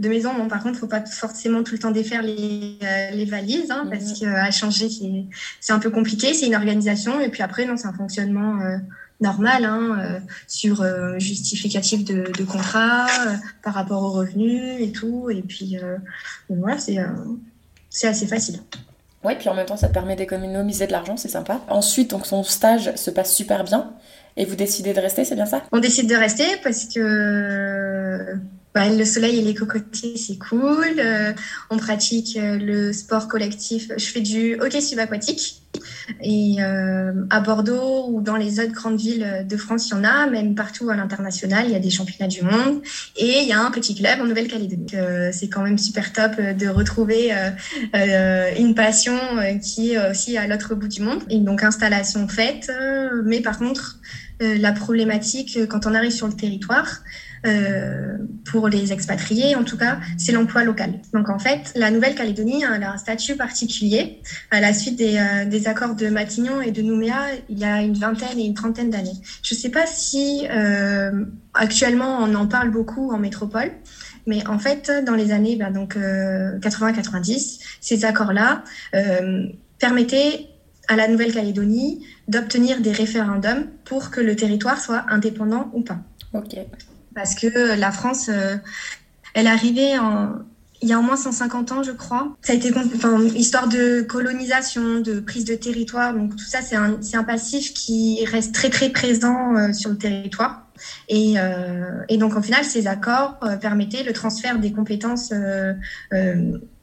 de 0.00 0.08
maisons. 0.08 0.34
Bon, 0.34 0.48
par 0.48 0.60
contre, 0.60 0.74
il 0.74 0.80
faut 0.80 0.88
pas 0.88 1.04
forcément 1.06 1.62
tout 1.62 1.74
le 1.74 1.78
temps 1.78 1.92
défaire 1.92 2.22
les, 2.22 2.78
les 3.12 3.24
valises, 3.24 3.70
hein, 3.70 3.86
parce 3.88 4.20
mhm. 4.20 4.28
qu'à 4.28 4.50
changer, 4.50 4.88
c'est 5.60 5.72
un 5.72 5.78
peu 5.78 5.90
compliqué. 5.90 6.34
C'est 6.34 6.48
une 6.48 6.56
organisation. 6.56 7.20
Et 7.20 7.28
puis 7.28 7.42
après, 7.42 7.64
non, 7.64 7.76
c'est 7.76 7.86
un 7.86 7.92
fonctionnement 7.92 8.58
normal 9.20 9.64
hein, 9.64 10.20
sur 10.48 10.84
justificatif 11.20 12.04
de, 12.04 12.24
de 12.36 12.44
contrat 12.44 13.06
par 13.62 13.74
rapport 13.74 14.02
aux 14.02 14.10
revenus 14.10 14.80
et 14.80 14.90
tout. 14.90 15.30
Et 15.30 15.42
puis 15.42 15.76
voilà, 16.48 16.78
c'est 16.78 18.08
assez 18.08 18.26
facile. 18.26 18.58
Oui, 19.24 19.34
puis 19.38 19.48
en 19.48 19.54
même 19.54 19.66
temps, 19.66 19.76
ça 19.76 19.88
te 19.88 19.94
permet 19.94 20.16
d'économiser 20.16 20.86
de 20.86 20.92
l'argent, 20.92 21.16
c'est 21.16 21.28
sympa. 21.28 21.60
Ensuite, 21.68 22.10
donc 22.10 22.26
son 22.26 22.42
stage 22.44 22.94
se 22.94 23.10
passe 23.10 23.34
super 23.34 23.64
bien 23.64 23.92
et 24.36 24.44
vous 24.44 24.54
décidez 24.54 24.94
de 24.94 25.00
rester, 25.00 25.24
c'est 25.24 25.34
bien 25.34 25.46
ça? 25.46 25.62
On 25.72 25.80
décide 25.80 26.08
de 26.08 26.14
rester 26.14 26.44
parce 26.62 26.84
que 26.84 28.36
le 28.86 29.04
soleil 29.04 29.38
et 29.38 29.42
les 29.42 29.54
cocotiers, 29.54 30.16
c'est 30.16 30.38
cool. 30.38 30.94
Euh, 30.98 31.32
on 31.70 31.76
pratique 31.76 32.36
euh, 32.36 32.58
le 32.58 32.92
sport 32.92 33.28
collectif. 33.28 33.90
Je 33.96 34.04
fais 34.04 34.20
du 34.20 34.54
hockey 34.60 34.80
subaquatique. 34.80 35.62
Et 36.22 36.56
euh, 36.60 37.12
à 37.30 37.40
Bordeaux 37.40 38.06
ou 38.08 38.20
dans 38.20 38.36
les 38.36 38.60
autres 38.60 38.72
grandes 38.72 38.98
villes 38.98 39.46
de 39.48 39.56
France, 39.56 39.88
il 39.88 39.90
y 39.92 39.94
en 39.94 40.04
a, 40.04 40.26
même 40.26 40.54
partout 40.54 40.90
à 40.90 40.96
l'international, 40.96 41.66
il 41.66 41.72
y 41.72 41.76
a 41.76 41.80
des 41.80 41.90
championnats 41.90 42.28
du 42.28 42.42
monde. 42.42 42.80
Et 43.16 43.42
il 43.42 43.48
y 43.48 43.52
a 43.52 43.60
un 43.60 43.70
petit 43.70 43.94
club 43.94 44.20
en 44.20 44.24
Nouvelle-Calédonie. 44.24 44.86
c'est 45.32 45.48
quand 45.48 45.62
même 45.62 45.78
super 45.78 46.12
top 46.12 46.40
de 46.40 46.68
retrouver 46.68 47.32
une 47.94 48.74
passion 48.74 49.18
qui 49.62 49.92
est 49.92 50.10
aussi 50.10 50.38
à 50.38 50.46
l'autre 50.46 50.74
bout 50.74 50.88
du 50.88 51.02
monde. 51.02 51.22
Et 51.28 51.38
donc 51.38 51.62
installation 51.62 52.26
faite, 52.26 52.72
mais 53.24 53.40
par 53.40 53.58
contre, 53.58 53.98
la 54.40 54.72
problématique 54.72 55.58
quand 55.68 55.86
on 55.86 55.94
arrive 55.94 56.12
sur 56.12 56.26
le 56.26 56.34
territoire, 56.34 57.02
euh, 57.46 58.16
pour 58.44 58.68
les 58.68 58.92
expatriés, 58.92 59.54
en 59.54 59.64
tout 59.64 59.76
cas, 59.76 59.98
c'est 60.16 60.32
l'emploi 60.32 60.64
local. 60.64 60.94
Donc 61.12 61.28
en 61.28 61.38
fait, 61.38 61.72
la 61.74 61.90
Nouvelle-Calédonie 61.90 62.64
a 62.64 62.72
un 62.72 62.98
statut 62.98 63.36
particulier. 63.36 64.20
À 64.50 64.60
la 64.60 64.72
suite 64.72 64.96
des, 64.96 65.18
euh, 65.18 65.44
des, 65.44 65.68
accords 65.68 65.94
de 65.94 66.08
Matignon 66.08 66.60
et 66.60 66.70
de 66.70 66.82
Nouméa, 66.82 67.26
il 67.48 67.58
y 67.58 67.64
a 67.64 67.82
une 67.82 67.94
vingtaine 67.94 68.38
et 68.38 68.44
une 68.44 68.54
trentaine 68.54 68.90
d'années. 68.90 69.16
Je 69.42 69.54
ne 69.54 69.58
sais 69.58 69.70
pas 69.70 69.86
si 69.86 70.46
euh, 70.50 71.24
actuellement 71.54 72.18
on 72.20 72.34
en 72.34 72.46
parle 72.46 72.70
beaucoup 72.70 73.10
en 73.12 73.18
métropole. 73.18 73.70
Mais 74.26 74.46
en 74.46 74.58
fait, 74.58 74.90
dans 75.06 75.14
les 75.14 75.32
années 75.32 75.56
ben, 75.56 75.70
donc 75.70 75.96
80-90, 75.96 77.60
ces 77.80 78.04
accords-là 78.04 78.62
permettaient 79.78 80.48
à 80.88 80.96
la 80.96 81.06
Nouvelle-Calédonie 81.08 82.04
d'obtenir 82.28 82.80
des 82.80 82.92
référendums 82.92 83.66
pour 83.84 84.10
que 84.10 84.20
le 84.20 84.34
territoire 84.36 84.80
soit 84.80 85.04
indépendant 85.08 85.70
ou 85.72 85.82
pas. 85.82 85.98
Ok 86.34 86.56
parce 87.18 87.34
que 87.34 87.76
la 87.76 87.90
France, 87.90 88.28
euh, 88.28 88.56
elle 89.34 89.48
arrivée 89.48 89.98
en, 89.98 90.36
il 90.80 90.88
y 90.88 90.92
a 90.92 90.98
au 90.98 91.02
moins 91.02 91.16
150 91.16 91.72
ans, 91.72 91.82
je 91.82 91.90
crois. 91.90 92.36
Ça 92.42 92.52
a 92.52 92.56
été 92.56 92.72
enfin, 92.76 93.20
histoire 93.34 93.68
de 93.68 94.02
colonisation, 94.02 95.00
de 95.00 95.18
prise 95.18 95.44
de 95.44 95.54
territoire. 95.54 96.14
Donc 96.14 96.36
tout 96.36 96.44
ça, 96.44 96.60
c'est 96.62 96.76
un, 96.76 97.00
un, 97.14 97.24
passif 97.24 97.74
qui 97.74 98.24
reste 98.24 98.54
très 98.54 98.70
très 98.70 98.90
présent 98.90 99.56
euh, 99.56 99.72
sur 99.72 99.90
le 99.90 99.96
territoire. 99.96 100.64
Et, 101.08 101.34
euh, 101.38 101.90
et, 102.08 102.18
donc, 102.18 102.36
au 102.36 102.40
final, 102.40 102.64
ces 102.64 102.86
accords 102.86 103.40
permettaient 103.60 104.04
le 104.04 104.12
transfert 104.12 104.60
des 104.60 104.70
compétences 104.70 105.32
euh, 105.32 105.74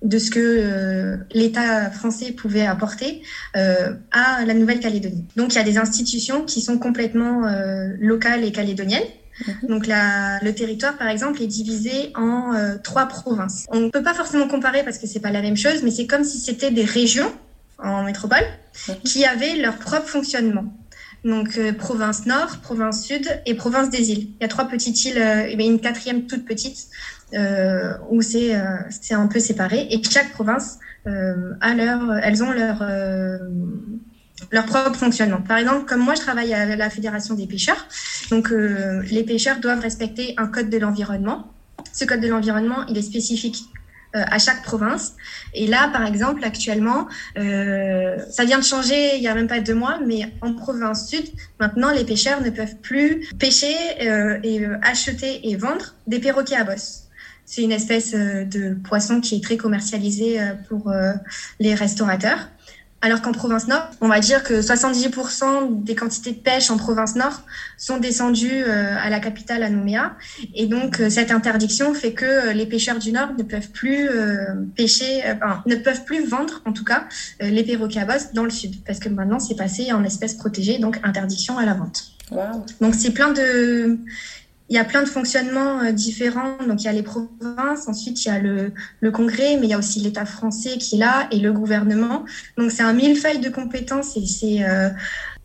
de 0.02 0.20
ce 0.20 0.30
que 0.30 1.18
l'État 1.34 1.90
français 1.92 2.34
pouvait 2.34 2.66
apporter 2.66 3.22
à 3.54 4.44
la 4.46 4.54
Nouvelle-Calédonie. 4.54 5.24
Donc, 5.38 5.54
il 5.54 5.56
y 5.56 5.62
a 5.62 5.64
des 5.64 5.78
institutions 5.78 6.44
qui 6.44 6.60
sont 6.60 6.78
complètement 6.78 7.44
locales 7.98 8.44
et 8.44 8.52
calédoniennes 8.52 9.08
Mhm. 9.40 9.70
Donc 9.70 9.88
la, 9.88 10.40
le 10.42 10.54
territoire, 10.54 10.98
par 10.98 11.10
exemple, 11.10 11.42
est 11.42 11.48
divisé 11.48 12.12
en 12.16 12.54
euh, 12.54 12.76
trois 12.82 13.08
provinces. 13.08 13.66
On 13.70 13.80
ne 13.80 13.90
peut 13.90 14.04
pas 14.04 14.14
forcément 14.14 14.48
comparer 14.48 14.84
parce 14.84 14.98
que 14.98 15.08
c'est 15.08 15.20
pas 15.20 15.32
la 15.32 15.42
même 15.42 15.58
chose, 15.58 15.84
mais 15.84 15.92
c'est 15.92 16.08
comme 16.08 16.24
si 16.24 16.38
c'était 16.38 16.72
des 16.72 16.86
régions 16.86 17.32
en 17.78 18.04
métropole 18.04 18.46
mhm. 18.88 18.96
qui 19.04 19.26
avaient 19.26 19.56
leur 19.58 19.78
propre 19.78 20.08
fonctionnement. 20.08 20.66
Donc 21.24 21.58
euh, 21.58 21.74
province 21.74 22.26
nord, 22.26 22.60
province 22.62 23.04
sud 23.04 23.28
et 23.46 23.56
province 23.56 23.90
des 23.90 24.12
îles. 24.12 24.28
Il 24.40 24.42
y 24.42 24.46
a 24.46 24.48
trois 24.48 24.66
petites 24.68 25.04
îles 25.06 25.18
euh, 25.18 25.48
et 25.48 25.66
une 25.66 25.80
quatrième 25.80 26.28
toute 26.28 26.46
petite 26.46 26.88
où 28.12 28.22
c'est 28.22 28.54
c'est 28.90 29.14
un 29.14 29.28
peu 29.28 29.42
séparé 29.42 29.88
et 29.92 30.02
chaque 30.04 30.32
province 30.32 30.80
a 31.06 31.74
leur, 31.74 32.14
elles 32.24 32.42
ont 32.44 32.52
leur 32.52 32.82
leur 34.52 34.66
propre 34.66 34.96
fonctionnement. 34.96 35.42
Par 35.42 35.58
exemple, 35.58 35.86
comme 35.86 36.02
moi, 36.02 36.16
je 36.16 36.22
travaille 36.22 36.54
à 36.54 36.76
la 36.76 36.90
Fédération 36.90 37.36
des 37.36 37.48
pêcheurs. 37.48 37.88
Donc, 38.30 38.52
euh, 38.52 39.02
les 39.10 39.24
pêcheurs 39.24 39.60
doivent 39.60 39.80
respecter 39.80 40.34
un 40.38 40.48
code 40.48 40.70
de 40.70 40.78
l'environnement. 40.78 41.52
Ce 41.94 42.06
code 42.06 42.22
de 42.22 42.28
l'environnement, 42.28 42.86
il 42.88 42.98
est 42.98 43.02
spécifique 43.02 43.64
euh, 44.16 44.24
à 44.30 44.38
chaque 44.40 44.62
province. 44.64 45.14
Et 45.54 45.68
là, 45.68 45.90
par 45.92 46.06
exemple, 46.06 46.44
actuellement, 46.44 47.08
euh, 47.38 48.18
ça 48.30 48.44
vient 48.44 48.60
de 48.60 48.64
changer 48.64 49.16
il 49.16 49.24
y 49.24 49.28
a 49.28 49.36
même 49.36 49.48
pas 49.48 49.62
deux 49.62 49.74
mois, 49.74 50.00
mais 50.06 50.32
en 50.42 50.54
province 50.54 51.10
sud, 51.10 51.26
maintenant, 51.60 51.92
les 51.92 52.04
pêcheurs 52.04 52.42
ne 52.42 52.50
peuvent 52.50 52.76
plus 52.82 53.28
pêcher 53.40 53.76
et 54.44 54.66
acheter 54.82 55.50
et 55.50 55.56
vendre 55.56 55.96
des 56.08 56.20
perroquets 56.20 56.56
à 56.56 56.64
bosse. 56.64 57.04
C'est 57.46 57.62
une 57.62 57.72
espèce 57.72 58.14
de 58.14 58.74
poisson 58.74 59.22
qui 59.22 59.36
est 59.36 59.44
très 59.44 59.56
commercialisé 59.56 60.40
pour 60.68 60.92
les 61.60 61.76
restaurateurs. 61.76 62.50
Alors 63.06 63.22
qu'en 63.22 63.34
province 63.34 63.68
nord, 63.68 63.88
on 64.02 64.08
va 64.08 64.20
dire 64.20 64.42
que 64.42 64.62
70% 64.62 65.84
des 65.84 65.94
quantités 65.94 66.32
de 66.32 66.40
pêche 66.40 66.72
en 66.72 66.78
province 66.78 67.14
nord 67.14 67.44
sont 67.78 68.00
descendues 68.00 68.64
euh, 68.64 68.96
à 69.00 69.12
la 69.12 69.20
capitale, 69.20 69.62
à 69.62 69.70
Nouméa. 69.70 70.16
Et 70.56 70.66
donc, 70.66 71.00
euh, 71.00 71.12
cette 71.12 71.30
interdiction 71.30 71.94
fait 71.94 72.14
que 72.14 72.26
euh, 72.26 72.54
les 72.54 72.66
pêcheurs 72.66 72.98
du 72.98 73.12
nord 73.12 73.30
ne 73.38 73.44
peuvent 73.44 73.70
plus 73.70 74.10
pêcher, 74.76 75.22
ne 75.68 75.76
peuvent 75.76 76.04
plus 76.04 76.26
vendre, 76.26 76.64
en 76.66 76.74
tout 76.74 76.84
cas, 76.84 77.06
les 77.40 77.64
perroquets 77.64 78.00
à 78.00 78.06
bosse 78.06 78.34
dans 78.34 78.44
le 78.44 78.50
sud. 78.50 78.84
Parce 78.84 78.98
que 78.98 79.10
maintenant, 79.10 79.40
c'est 79.40 79.56
passé 79.56 79.94
en 79.94 80.04
espèces 80.04 80.34
protégées, 80.34 80.80
donc 80.80 81.00
interdiction 81.04 81.60
à 81.60 81.66
la 81.66 81.76
vente. 81.76 82.16
Donc 82.82 82.96
c'est 82.96 83.12
plein 83.12 83.32
de 83.32 84.00
il 84.70 84.76
y 84.76 84.80
a 84.80 84.84
plein 84.84 85.04
de 85.04 85.08
fonctionnements 85.08 85.82
euh, 85.82 85.92
différents. 85.92 86.58
Donc, 86.68 86.82
il 86.82 86.86
y 86.86 86.88
a 86.88 86.94
les 86.94 87.04
provinces, 87.04 87.88
ensuite, 87.88 88.24
il 88.26 88.28
y 88.28 88.32
a 88.32 88.40
le, 88.40 88.74
le 89.00 89.12
Congrès, 89.12 89.58
mais 89.58 89.68
il 89.68 89.70
y 89.70 89.74
a 89.74 89.78
aussi 89.78 90.00
l'État 90.00 90.26
français 90.26 90.78
qui 90.78 90.96
est 90.96 91.00
là 91.00 91.28
et 91.32 91.40
le 91.40 91.52
gouvernement. 91.52 92.26
Donc, 92.58 92.72
c'est 92.72 92.84
un 92.84 92.94
millefeuille 92.94 93.40
de 93.40 93.50
compétences 93.50 94.18
et 94.18 94.26
c'est 94.26 94.64
euh, 94.64 94.90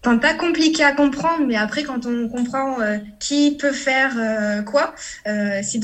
pas 0.02 0.34
compliqué 0.34 0.82
à 0.82 0.92
comprendre, 0.92 1.44
mais 1.46 1.56
après, 1.56 1.82
quand 1.82 2.06
on 2.06 2.28
comprend 2.28 2.80
euh, 2.80 2.96
qui 3.18 3.56
peut 3.56 3.72
faire 3.72 4.14
euh, 4.16 4.62
quoi, 4.62 4.94
euh, 5.26 5.60
c'est 5.62 5.80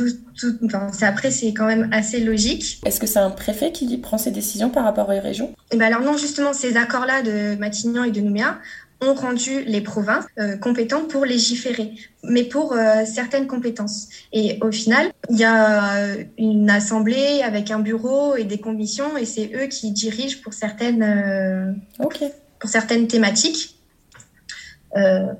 enfin, 0.65 0.91
après, 1.03 1.31
c'est 1.31 1.53
quand 1.53 1.67
même 1.67 1.89
assez 1.93 2.21
logique. 2.21 2.81
Est-ce 2.85 2.99
que 2.99 3.07
c'est 3.07 3.19
un 3.19 3.31
préfet 3.31 3.73
qui 3.73 3.97
prend 3.99 4.19
ses 4.19 4.31
décisions 4.31 4.71
par 4.71 4.85
rapport 4.85 5.09
aux 5.09 5.21
régions? 5.21 5.49
Et 5.49 5.75
eh 5.75 5.77
ben 5.77 5.87
alors 5.87 6.01
non, 6.01 6.17
justement, 6.17 6.53
ces 6.53 6.77
accords-là 6.77 7.23
de 7.23 7.57
Matignon 7.59 8.05
et 8.05 8.11
de 8.11 8.21
Nouméa, 8.21 8.59
ont 9.01 9.15
rendu 9.15 9.63
les 9.65 9.81
provinces 9.81 10.25
euh, 10.39 10.57
compétentes 10.57 11.09
pour 11.09 11.25
légiférer, 11.25 11.93
mais 12.23 12.45
pour 12.45 12.73
euh, 12.73 13.05
certaines 13.05 13.47
compétences. 13.47 14.09
Et 14.33 14.59
au 14.63 14.73
final, 14.73 15.13
il 15.31 15.39
y 15.39 15.45
a 15.45 15.97
euh, 15.97 16.25
une 16.39 16.71
assemblée 16.71 17.43
avec 17.43 17.71
un 17.71 17.79
bureau 17.79 18.37
et 18.37 18.45
des 18.45 18.59
commissions, 18.59 19.17
et 19.17 19.27
c'est 19.27 19.53
eux 19.55 19.67
qui 19.67 19.91
dirigent 19.91 20.39
pour 20.43 20.55
certaines, 20.55 21.81
pour 21.99 22.71
certaines 22.71 23.07
thématiques. 23.07 23.77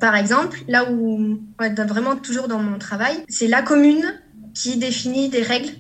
par 0.01 0.15
exemple, 0.17 0.59
là 0.69 0.91
où, 0.91 1.39
vraiment 1.59 2.17
toujours 2.17 2.49
dans 2.49 2.59
mon 2.59 2.79
travail, 2.79 3.17
c'est 3.29 3.49
la 3.49 3.63
commune 3.63 4.05
qui 4.55 4.77
définit 4.77 5.29
des 5.29 5.43
règles 5.43 5.73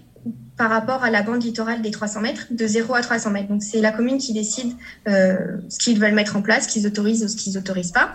par 0.56 0.70
rapport 0.70 1.04
à 1.04 1.10
la 1.10 1.22
bande 1.22 1.42
littorale 1.42 1.82
des 1.82 1.90
300 1.90 2.20
mètres, 2.20 2.46
de 2.50 2.66
0 2.66 2.94
à 2.94 3.02
300 3.02 3.30
mètres. 3.30 3.48
Donc, 3.48 3.62
c'est 3.62 3.80
la 3.80 3.92
commune 3.92 4.18
qui 4.18 4.32
décide 4.32 4.72
euh, 5.08 5.36
ce 5.68 5.78
qu'ils 5.78 6.00
veulent 6.00 6.14
mettre 6.14 6.36
en 6.36 6.42
place, 6.42 6.64
ce 6.64 6.68
qu'ils 6.68 6.86
autorisent 6.86 7.24
ou 7.24 7.28
ce 7.28 7.36
qu'ils 7.36 7.54
n'autorisent 7.54 7.92
pas. 7.92 8.10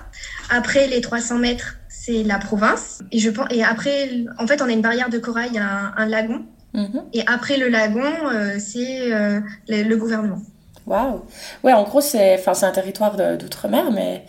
Après 0.50 0.88
les 0.88 1.02
300 1.02 1.38
mètres, 1.38 1.78
c'est 1.88 2.24
la 2.24 2.40
province. 2.40 3.00
Et, 3.12 3.20
je 3.20 3.30
pense, 3.30 3.48
et 3.52 3.64
après, 3.64 4.26
en 4.40 4.48
fait, 4.48 4.62
on 4.62 4.66
a 4.66 4.72
une 4.72 4.82
barrière 4.82 5.10
de 5.10 5.20
corail, 5.20 5.58
un, 5.58 5.94
un 5.96 6.06
lagon. 6.08 6.44
Mhm. 6.74 7.04
Et 7.14 7.22
après 7.28 7.58
le 7.58 7.68
lagon, 7.68 8.02
euh, 8.34 8.58
c'est 8.58 9.12
euh, 9.12 9.40
le, 9.68 9.96
gouvernement. 9.96 10.40
Waouh! 10.88 11.22
Ouais, 11.64 11.74
en 11.74 11.84
gros, 11.84 12.02
c'est 12.02 12.42
un 12.48 12.72
territoire 12.72 13.18
d'outre-mer, 13.38 13.92
mais 13.92 14.26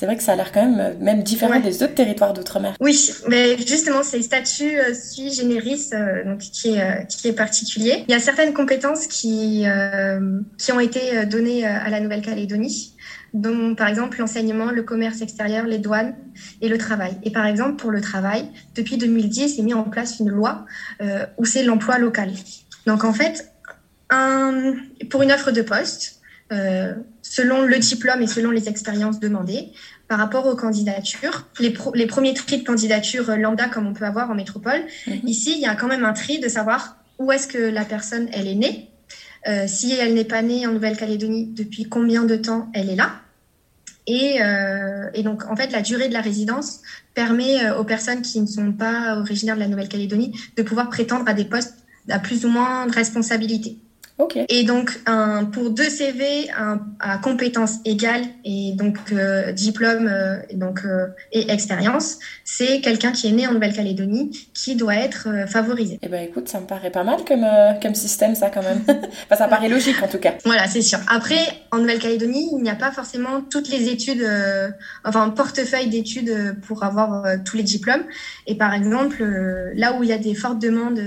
c'est 0.00 0.06
vrai 0.06 0.16
que 0.16 0.22
ça 0.22 0.32
a 0.32 0.36
l'air 0.36 0.50
quand 0.50 0.66
même 0.66 0.80
euh, 0.80 0.94
même 0.98 1.22
différent 1.22 1.60
des 1.60 1.82
autres 1.82 1.94
territoires 1.94 2.32
d'outre-mer. 2.32 2.74
Oui, 2.80 3.12
mais 3.28 3.58
justement, 3.58 4.02
c'est 4.02 4.16
le 4.16 4.22
statut 4.22 4.78
euh, 4.78 4.94
sui 4.94 5.30
generis 5.30 5.90
euh, 5.92 6.24
donc, 6.24 6.38
qui, 6.38 6.70
est, 6.70 7.06
qui 7.06 7.28
est 7.28 7.34
particulier. 7.34 8.04
Il 8.08 8.12
y 8.12 8.14
a 8.14 8.18
certaines 8.18 8.54
compétences 8.54 9.06
qui, 9.06 9.66
qui 10.56 10.72
ont 10.72 10.80
été 10.80 11.26
données 11.26 11.66
à 11.66 11.90
la 11.90 12.00
Nouvelle-Calédonie 12.00 12.94
dont 13.34 13.74
par 13.74 13.88
exemple 13.88 14.18
l'enseignement, 14.18 14.70
le 14.70 14.82
commerce 14.82 15.20
extérieur, 15.20 15.66
les 15.66 15.78
douanes 15.78 16.14
et 16.62 16.68
le 16.68 16.78
travail. 16.78 17.18
Et 17.22 17.30
par 17.30 17.44
exemple, 17.44 17.76
pour 17.76 17.90
le 17.90 18.00
travail, 18.00 18.48
depuis 18.74 18.96
2010, 18.96 19.58
est 19.58 19.62
mis 19.62 19.74
en 19.74 19.84
place 19.84 20.18
une 20.18 20.30
loi 20.30 20.64
où 21.36 21.44
c'est 21.44 21.62
l'emploi 21.62 21.98
local. 21.98 22.30
Donc 22.86 23.04
en 23.04 23.12
fait, 23.12 23.52
un, 24.08 24.74
pour 25.10 25.22
une 25.22 25.30
offre 25.30 25.52
de 25.52 25.62
poste, 25.62 26.19
euh, 26.52 26.94
selon 27.22 27.62
le 27.62 27.78
diplôme 27.78 28.22
et 28.22 28.26
selon 28.26 28.50
les 28.50 28.68
expériences 28.68 29.20
demandées 29.20 29.68
par 30.08 30.18
rapport 30.18 30.46
aux 30.46 30.56
candidatures. 30.56 31.46
Les, 31.60 31.72
les 31.94 32.06
premiers 32.06 32.34
tris 32.34 32.58
de 32.58 32.64
candidature 32.64 33.36
lambda 33.36 33.68
comme 33.68 33.86
on 33.86 33.92
peut 33.92 34.04
avoir 34.04 34.30
en 34.30 34.34
métropole. 34.34 34.82
Mhm. 35.06 35.20
Ici, 35.26 35.52
il 35.54 35.60
y 35.60 35.66
a 35.66 35.76
quand 35.76 35.86
même 35.86 36.04
un 36.04 36.12
tri 36.12 36.40
de 36.40 36.48
savoir 36.48 36.96
où 37.18 37.30
est-ce 37.30 37.46
que 37.46 37.58
la 37.58 37.84
personne 37.84 38.28
elle 38.32 38.48
est 38.48 38.56
née, 38.56 38.90
euh, 39.46 39.66
si 39.68 39.92
elle 39.92 40.14
n'est 40.14 40.24
pas 40.24 40.42
née 40.42 40.66
en 40.66 40.72
Nouvelle-Calédonie, 40.72 41.46
depuis 41.46 41.84
combien 41.84 42.24
de 42.24 42.34
temps 42.34 42.68
elle 42.74 42.90
est 42.90 42.96
là. 42.96 43.12
Et, 44.06 44.42
euh, 44.42 45.08
et, 45.14 45.22
donc, 45.22 45.44
en 45.44 45.54
fait, 45.54 45.70
la 45.70 45.82
durée 45.82 46.08
de 46.08 46.14
la 46.14 46.20
résidence 46.20 46.80
permet 47.14 47.70
aux 47.72 47.84
personnes 47.84 48.22
qui 48.22 48.40
ne 48.40 48.46
sont 48.46 48.72
pas 48.72 49.16
originaires 49.18 49.54
de 49.54 49.60
la 49.60 49.68
Nouvelle-Calédonie 49.68 50.34
de 50.56 50.62
pouvoir 50.62 50.88
prétendre 50.88 51.28
à 51.28 51.34
des 51.34 51.44
postes 51.44 51.76
à 52.08 52.18
plus 52.18 52.44
ou 52.44 52.48
moins 52.48 52.86
de 52.86 52.92
responsabilité. 52.92 53.78
Et 54.48 54.64
donc, 54.64 55.00
un, 55.06 55.44
pour 55.44 55.70
deux 55.70 55.88
CV 55.88 56.50
un, 56.56 56.80
à 57.00 57.18
compétences 57.18 57.76
égales 57.84 58.24
et 58.44 58.72
donc 58.74 58.96
euh, 59.12 59.52
diplôme 59.52 60.08
euh, 60.08 60.36
et, 60.48 60.56
donc, 60.56 60.84
euh, 60.84 61.06
et 61.32 61.50
expérience, 61.50 62.18
c'est 62.44 62.80
quelqu'un 62.80 63.12
qui 63.12 63.28
est 63.28 63.32
né 63.32 63.46
en 63.46 63.52
Nouvelle-Calédonie 63.52 64.48
qui 64.54 64.76
doit 64.76 64.96
être 64.96 65.28
favorisé. 65.48 65.98
Eh 66.02 66.08
ben 66.08 66.22
écoute, 66.22 66.48
ça 66.48 66.60
me 66.60 66.66
paraît 66.66 66.90
pas 66.90 67.04
mal 67.04 67.24
comme, 67.26 67.46
comme 67.82 67.94
système, 67.94 68.34
ça 68.34 68.50
quand 68.50 68.62
même. 68.62 68.82
enfin, 68.88 69.36
ça 69.36 69.48
paraît 69.48 69.68
logique 69.68 70.02
en 70.02 70.08
tout 70.08 70.18
cas. 70.18 70.34
Voilà, 70.44 70.66
c'est 70.66 70.82
sûr. 70.82 70.98
Après, 71.08 71.40
en 71.70 71.78
Nouvelle-Calédonie, 71.78 72.50
il 72.52 72.62
n'y 72.62 72.70
a 72.70 72.74
pas 72.74 72.90
forcément 72.90 73.40
toutes 73.42 73.68
les 73.68 73.88
études, 73.88 74.26
enfin, 75.04 75.22
un 75.22 75.30
portefeuille 75.30 75.88
d'études 75.88 76.56
pour 76.66 76.82
avoir 76.84 77.24
tous 77.44 77.56
les 77.56 77.62
diplômes. 77.62 78.04
Et 78.46 78.54
par 78.54 78.74
exemple, 78.74 79.24
là 79.74 79.94
où 79.94 80.02
il 80.02 80.08
y 80.08 80.12
a 80.12 80.18
des 80.18 80.34
fortes 80.34 80.58
demandes 80.58 81.00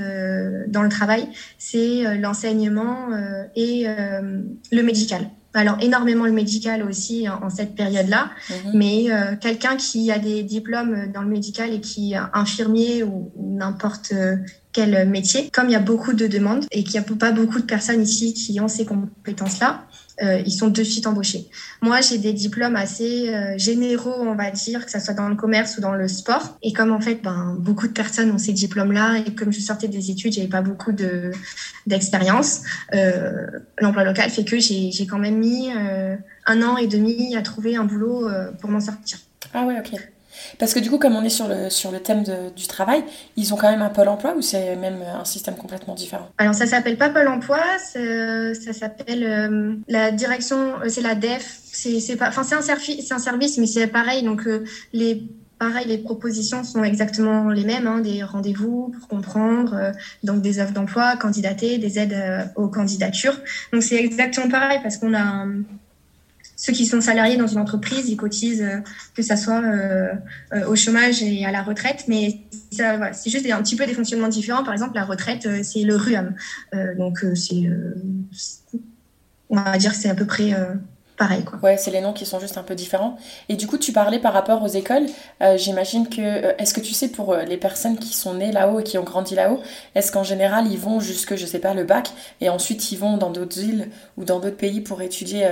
dans 0.68 0.82
le 0.82 0.90
travail, 0.90 1.28
c'est 1.58 2.18
l'enseignement 2.18 3.03
euh, 3.12 3.44
et 3.56 3.88
euh, 3.88 4.42
le 4.72 4.82
médical. 4.82 5.30
Alors 5.56 5.78
énormément 5.82 6.26
le 6.26 6.32
médical 6.32 6.82
aussi 6.82 7.28
en, 7.30 7.50
cette 7.52 7.76
période-là, 7.76 8.32
mhm. 8.50 8.72
mais 8.74 9.12
euh, 9.12 9.36
quelqu'un 9.40 9.76
qui 9.76 10.12
a 10.12 10.18
des 10.18 10.42
diplômes 10.42 11.12
dans 11.14 11.22
le 11.22 11.28
médical 11.28 11.72
et 11.72 11.80
qui 11.80 12.14
est 12.14 12.20
infirmier 12.34 13.04
ou, 13.04 13.32
n'importe 13.38 14.14
quel 14.72 15.08
métier, 15.08 15.52
comme 15.54 15.70
il 15.70 15.74
y 15.74 15.76
a 15.76 15.80
beaucoup 15.80 16.14
de 16.14 16.26
demandes 16.26 16.66
et 16.72 16.84
qu'il 16.84 17.00
n'y 17.00 17.06
a 17.06 17.16
pas 17.16 17.32
beaucoup 17.32 17.60
de 17.60 17.66
personnes 17.66 18.02
ici 18.02 18.34
qui 18.34 18.60
ont 18.60 18.68
ces 18.68 18.86
compétences-là, 18.86 19.86
euh, 20.22 20.42
ils 20.46 20.52
sont 20.52 20.68
de 20.68 20.84
suite 20.84 21.08
embauchés. 21.08 21.50
Moi, 21.82 22.02
j'ai 22.02 22.18
des 22.18 22.34
diplômes 22.34 22.76
assez 22.76 23.34
euh, 23.34 23.58
généraux, 23.58 24.16
on 24.20 24.36
va 24.36 24.52
dire, 24.52 24.86
que 24.86 24.92
ce 24.92 25.00
soit 25.00 25.14
dans 25.14 25.28
le 25.28 25.36
commerce 25.36 25.78
ou 25.78 25.82
dans 25.82 25.94
le 25.94 26.08
sport. 26.08 26.58
Et 26.62 26.72
comme 26.72 26.92
en 26.92 27.02
fait, 27.02 27.22
ben, 27.24 27.56
beaucoup 27.60 27.88
de 27.88 27.94
personnes 27.94 28.32
ont 28.32 28.38
ces 28.38 28.54
diplômes-là, 28.54 29.24
et 29.26 29.34
comme 29.34 29.52
je 29.52 29.60
sortais 29.60 29.88
des 29.88 30.12
études, 30.12 30.34
j'avais 30.34 30.48
pas 30.48 30.62
beaucoup 30.62 30.92
de 30.92 31.32
d'expérience. 31.88 32.62
Euh, 32.94 33.48
L'emploi 33.80 34.04
local 34.04 34.30
fait 34.30 34.46
que 34.46 34.60
j'ai 34.60 35.08
quand 35.08 35.20
même 35.20 35.40
mis 35.40 35.70
euh, 35.76 36.16
un 36.46 36.62
an 36.62 36.78
et 36.78 36.88
demi 36.88 37.36
à 37.36 37.42
trouver 37.42 37.76
un 37.76 37.84
boulot 37.84 38.28
pour 38.60 38.70
m'en 38.70 38.80
sortir. 38.80 39.18
Ah 39.54 39.66
ouais, 39.66 39.78
ok. 39.80 40.00
Parce 40.60 40.74
que 40.74 40.80
du 40.80 40.90
coup, 40.90 40.98
comme 40.98 41.16
on 41.16 41.24
est 41.24 41.30
sur 41.30 41.48
le, 41.48 41.70
sur 41.70 41.92
le 41.92 42.00
thème 42.00 42.24
du 42.56 42.68
travail, 42.68 43.04
ils 43.36 43.54
ont 43.54 43.58
quand 43.58 43.70
même 43.70 43.82
un 43.82 43.90
pôle 43.90 44.08
emploi 44.08 44.34
ou 44.36 44.42
c'est 44.42 44.76
même 44.76 45.00
un 45.02 45.26
système 45.26 45.56
complètement 45.56 45.96
différent? 45.96 46.30
Alors, 46.38 46.54
ça 46.54 46.66
s'appelle 46.66 46.98
pas 46.98 47.10
pôle 47.10 47.28
emploi, 47.28 47.60
ça 47.78 48.74
s'appelle 48.74 49.24
euh, 49.24 49.76
la 49.88 50.12
direction, 50.12 50.80
euh, 50.82 50.90
c'est 50.90 51.02
la 51.02 51.16
DEF. 51.16 51.60
C'est 51.72 52.22
un, 52.22 52.62
service, 52.62 53.12
un 53.12 53.20
service, 53.20 53.58
mais 53.58 53.66
c'est 53.66 53.88
pareil. 53.88 54.24
Donc, 54.24 54.48
euh, 54.48 54.64
les 54.94 55.24
Pareil, 55.60 55.88
les 55.88 56.00
propositions 56.00 56.66
sont 56.66 56.84
exactement 56.84 57.48
les 57.48 57.64
mêmes, 57.64 57.88
hein, 57.88 58.02
des 58.02 58.22
rendez-vous 58.22 58.92
pour 59.00 59.08
comprendre, 59.08 59.94
donc 60.22 60.42
des 60.42 60.60
offres 60.60 60.74
d'emploi, 60.74 61.16
candidater, 61.16 61.78
des 61.78 62.00
aides 62.00 62.52
aux 62.58 62.68
candidatures. 62.68 63.40
Donc 63.72 63.82
c'est 63.82 63.96
exactement 63.96 64.50
pareil 64.50 64.80
parce 64.84 64.98
qu'on 64.98 65.14
a 65.14 65.46
ceux 66.64 66.72
qui 66.72 66.86
sont 66.86 67.02
salariés 67.02 67.36
dans 67.36 67.48
une 67.48 67.60
entreprise, 67.60 68.08
ils 68.08 68.16
cotisent, 68.16 68.62
euh, 68.62 68.78
que 69.14 69.22
ça 69.22 69.36
soit 69.36 69.62
euh, 69.62 70.14
euh, 70.54 70.66
au 70.66 70.78
chômage 70.78 71.22
et 71.22 71.46
à 71.46 71.52
la 71.52 71.62
retraite, 71.62 72.06
mais 72.08 72.40
c'est 72.72 73.30
juste 73.30 73.46
un 73.52 73.62
petit 73.62 73.76
peu 73.76 73.86
des 73.86 73.94
fonctionnements 73.94 74.30
différents. 74.30 74.64
Par 74.64 74.72
exemple, 74.72 74.96
la 74.96 75.04
retraite, 75.04 75.46
c'est 75.62 75.82
le 75.82 75.98
RUAM. 75.98 76.34
donc, 76.98 77.20
c'est, 77.36 77.70
on 79.50 79.58
va 79.58 79.78
dire 79.78 79.92
que 79.92 79.98
c'est 79.98 80.10
à 80.10 80.16
peu 80.16 80.26
près 80.26 80.56
pareil. 81.18 81.44
Quoi. 81.44 81.60
Ouais, 81.62 81.78
c'est 81.78 81.92
les 81.92 82.02
noms 82.02 82.14
qui 82.14 82.26
sont 82.26 82.40
juste 82.40 82.58
un 82.58 82.64
peu 82.64 82.74
différents. 82.74 83.18
Et 83.50 83.56
du 83.56 83.68
coup, 83.68 83.78
tu 83.78 83.92
parlais 83.92 84.18
par 84.18 84.34
rapport 84.34 84.64
aux 84.64 84.68
écoles. 84.68 85.06
J'imagine 85.58 86.10
que. 86.10 86.60
Est-ce 86.60 86.74
que 86.74 86.82
tu 86.82 86.94
sais 86.94 87.10
pour 87.10 87.36
les 87.36 87.58
personnes 87.58 87.98
qui 87.98 88.16
sont 88.16 88.34
nées 88.36 88.52
là-haut 88.52 88.80
et 88.80 88.84
qui 88.84 88.98
ont 88.98 89.04
grandi 89.04 89.36
là-haut, 89.36 89.62
est-ce 89.94 90.12
qu'en 90.12 90.24
général 90.24 90.66
ils 90.72 90.80
vont 90.80 91.00
jusque, 91.00 91.36
je 91.36 91.46
sais 91.46 91.60
pas, 91.60 91.76
le 91.76 91.84
bac 91.84 92.10
et 92.42 92.50
ensuite 92.50 92.92
ils 92.92 92.98
vont 92.98 93.18
dans 93.18 93.30
d'autres 93.30 93.60
îles 93.60 93.90
ou 94.18 94.24
dans 94.24 94.40
d'autres 94.40 94.58
pays 94.58 94.82
pour 94.82 95.04
étudier 95.04 95.46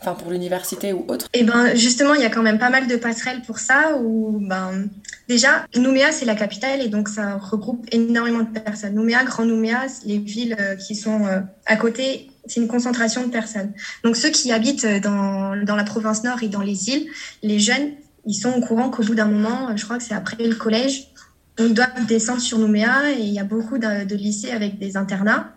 enfin 0.00 0.14
pour 0.14 0.30
l'université 0.30 0.92
ou 0.92 1.04
autre 1.08 1.28
Eh 1.32 1.42
ben 1.42 1.74
justement, 1.74 2.14
il 2.14 2.20
y 2.20 2.24
a 2.24 2.30
quand 2.30 2.42
même 2.42 2.58
pas 2.58 2.70
mal 2.70 2.86
de 2.86 2.96
passerelles 2.96 3.42
pour 3.42 3.58
ça. 3.58 3.96
Où 3.96 4.38
ben 4.40 4.88
déjà, 5.28 5.66
Nouméa 5.76 6.12
c'est 6.12 6.24
la 6.24 6.34
capitale 6.34 6.80
et 6.80 6.88
donc 6.88 7.08
ça 7.08 7.36
regroupe 7.36 7.86
énormément 7.92 8.42
de 8.42 8.58
personnes. 8.58 8.94
Nouméa, 8.94 9.24
Grand 9.24 9.44
Nouméa, 9.44 9.86
les 10.04 10.18
villes 10.18 10.56
euh, 10.60 10.76
qui 10.76 10.94
sont 10.94 11.26
euh, 11.26 11.40
à 11.66 11.76
côté, 11.76 12.30
c'est 12.46 12.60
une 12.60 12.68
concentration 12.68 13.26
de 13.26 13.30
personnes. 13.30 13.72
Donc 14.04 14.16
ceux 14.16 14.30
qui 14.30 14.52
habitent 14.52 14.84
euh, 14.84 15.00
dans, 15.00 15.56
dans 15.64 15.76
la 15.76 15.84
province 15.84 16.24
nord 16.24 16.42
et 16.42 16.48
dans 16.48 16.62
les 16.62 16.90
îles, 16.90 17.06
les 17.42 17.58
jeunes, 17.58 17.92
ils 18.26 18.34
sont 18.34 18.52
au 18.52 18.60
courant 18.60 18.90
qu'au 18.90 19.02
bout 19.02 19.14
d'un 19.14 19.28
moment, 19.28 19.76
je 19.76 19.84
crois 19.84 19.98
que 19.98 20.04
c'est 20.04 20.14
après 20.14 20.42
le 20.42 20.54
collège, 20.54 21.08
ils 21.58 21.72
doivent 21.72 22.06
descendre 22.06 22.40
sur 22.40 22.58
Nouméa 22.58 23.12
et 23.12 23.20
il 23.20 23.32
y 23.32 23.38
a 23.38 23.44
beaucoup 23.44 23.78
de 23.78 24.14
lycées 24.14 24.50
avec 24.50 24.78
des 24.78 24.96
internats. 24.96 25.54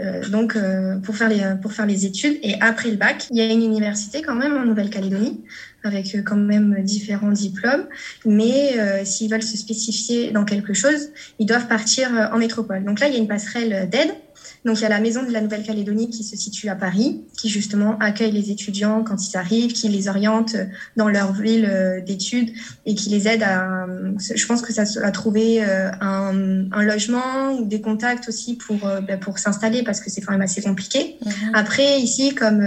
Euh, 0.00 0.28
donc 0.28 0.56
euh, 0.56 0.98
pour 0.98 1.16
faire 1.16 1.28
les 1.28 1.42
pour 1.62 1.72
faire 1.72 1.86
les 1.86 2.04
études 2.04 2.38
et 2.42 2.60
après 2.60 2.90
le 2.90 2.96
bac, 2.96 3.26
il 3.30 3.36
y 3.38 3.40
a 3.40 3.50
une 3.50 3.62
université 3.62 4.20
quand 4.20 4.34
même 4.34 4.54
en 4.56 4.64
Nouvelle-Calédonie 4.64 5.42
avec 5.84 6.14
euh, 6.14 6.22
quand 6.22 6.36
même 6.36 6.82
différents 6.82 7.30
diplômes, 7.30 7.86
mais 8.24 9.04
s'ils 9.04 9.30
veulent 9.30 9.42
se 9.42 9.56
spécifier 9.56 10.32
dans 10.32 10.44
quelque 10.44 10.74
chose, 10.74 11.10
ils 11.38 11.46
doivent 11.46 11.68
partir 11.68 12.10
en 12.32 12.38
métropole. 12.38 12.84
Donc 12.84 13.00
là, 13.00 13.08
il 13.08 13.14
y 13.14 13.16
a 13.16 13.20
une 13.20 13.28
passerelle 13.28 13.88
d'aide, 13.88 14.10
Donc 14.66 14.78
il 14.78 14.82
y 14.82 14.84
a 14.84 14.90
la 14.90 15.00
maison 15.00 15.22
de 15.22 15.30
la 15.30 15.40
Nouvelle-Calédonie 15.40 16.10
qui 16.10 16.24
se 16.24 16.36
situe 16.36 16.68
à 16.68 16.74
Paris, 16.74 17.22
qui 17.38 17.48
justement 17.48 17.96
accueille 18.00 18.32
les 18.32 18.50
étudiants 18.50 19.02
quand 19.04 19.16
ils 19.26 19.36
arrivent, 19.36 19.72
qui 19.72 19.88
les 19.88 20.08
oriente 20.08 20.56
dans 20.96 21.08
leur 21.08 21.32
ville 21.32 22.02
d'études 22.04 22.50
et 22.84 22.94
qui 22.94 23.08
les 23.08 23.28
aide 23.28 23.42
à, 23.42 23.86
je 24.18 24.46
pense 24.46 24.62
que 24.62 24.72
ça 24.72 24.82
à 25.02 25.10
trouver 25.12 25.62
un, 25.62 26.66
un, 26.72 26.82
logement 26.82 27.52
ou 27.52 27.64
des 27.64 27.80
contacts 27.80 28.28
aussi 28.28 28.56
pour 28.56 28.78
ben, 28.78 29.18
pour 29.20 29.38
s'installer 29.38 29.82
parce 29.82 30.00
que 30.00 30.10
c'est 30.10 30.20
quand 30.20 30.32
même 30.32 30.42
assez 30.42 30.62
compliqué. 30.62 31.16
Mhm. 31.24 31.32
Après 31.54 32.00
ici 32.00 32.34
comme 32.34 32.66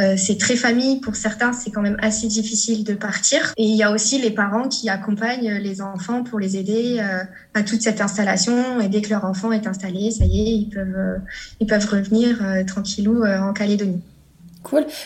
euh, 0.00 0.16
c'est 0.16 0.38
très 0.38 0.56
famille. 0.56 1.00
Pour 1.00 1.16
certains, 1.16 1.52
c'est 1.52 1.70
quand 1.70 1.82
même 1.82 1.98
assez 2.00 2.26
difficile 2.26 2.84
de 2.84 2.94
partir. 2.94 3.52
Et 3.56 3.64
il 3.64 3.76
y 3.76 3.82
a 3.82 3.90
aussi 3.90 4.20
les 4.20 4.30
parents 4.30 4.68
qui 4.68 4.88
accompagnent 4.88 5.54
les 5.54 5.80
enfants 5.80 6.24
pour 6.24 6.38
les 6.38 6.56
aider 6.56 6.98
euh, 7.00 7.22
à 7.54 7.62
toute 7.62 7.82
cette 7.82 8.00
installation. 8.00 8.80
Et 8.80 8.88
dès 8.88 9.02
que 9.02 9.10
leur 9.10 9.24
enfant 9.24 9.52
est 9.52 9.66
installé, 9.66 10.10
ça 10.10 10.24
y 10.24 10.40
est, 10.40 10.54
ils 10.54 10.68
peuvent, 10.68 10.96
euh, 10.96 11.16
ils 11.60 11.66
peuvent 11.66 11.88
revenir 11.88 12.42
tranquillou 12.66 13.24
en 13.24 13.52
Calédonie. 13.52 14.02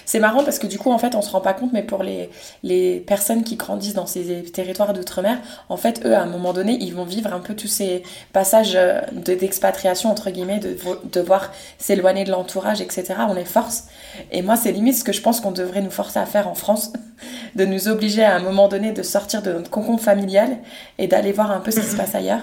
C'est 0.04 0.20
marrant 0.20 0.44
parce 0.44 0.58
que 0.58 0.66
du 0.66 0.78
coup, 0.78 0.90
en 0.90 0.98
fait, 0.98 1.14
on 1.14 1.22
se 1.22 1.30
rend 1.30 1.40
pas 1.40 1.54
compte, 1.54 1.72
mais 1.72 1.82
pour 1.82 2.02
les, 2.02 2.30
les 2.62 3.00
personnes 3.00 3.44
qui 3.44 3.56
grandissent 3.56 3.94
dans 3.94 4.06
ces 4.06 4.42
territoires 4.44 4.92
d'outre-mer, 4.92 5.38
en 5.68 5.76
fait, 5.76 6.04
eux, 6.04 6.14
à 6.14 6.22
un 6.22 6.26
moment 6.26 6.52
donné, 6.52 6.78
ils 6.80 6.94
vont 6.94 7.04
vivre 7.04 7.32
un 7.32 7.40
peu 7.40 7.54
tous 7.54 7.68
ces 7.68 8.02
passages 8.32 8.78
d'expatriation, 9.12 10.10
entre 10.10 10.30
guillemets, 10.30 10.58
de 10.58 10.76
devoir 11.12 11.50
s'éloigner 11.78 12.24
de 12.24 12.30
l'entourage, 12.30 12.80
etc. 12.80 13.14
On 13.28 13.34
les 13.34 13.44
force. 13.44 13.84
Et 14.32 14.42
moi, 14.42 14.56
c'est 14.56 14.72
limite 14.72 14.96
ce 14.96 15.04
que 15.04 15.12
je 15.12 15.20
pense 15.20 15.40
qu'on 15.40 15.52
devrait 15.52 15.82
nous 15.82 15.90
forcer 15.90 16.18
à 16.18 16.26
faire 16.26 16.48
en 16.48 16.54
France, 16.54 16.92
de 17.56 17.64
nous 17.64 17.88
obliger 17.88 18.24
à 18.24 18.36
un 18.36 18.40
moment 18.40 18.68
donné 18.68 18.92
de 18.92 19.02
sortir 19.02 19.42
de 19.42 19.52
notre 19.52 19.70
concombre 19.70 20.00
familial 20.00 20.58
et 20.98 21.06
d'aller 21.06 21.32
voir 21.32 21.50
un 21.50 21.60
peu 21.60 21.70
ce 21.70 21.80
qui 21.80 21.86
se 21.86 21.96
passe 21.96 22.14
ailleurs. 22.14 22.42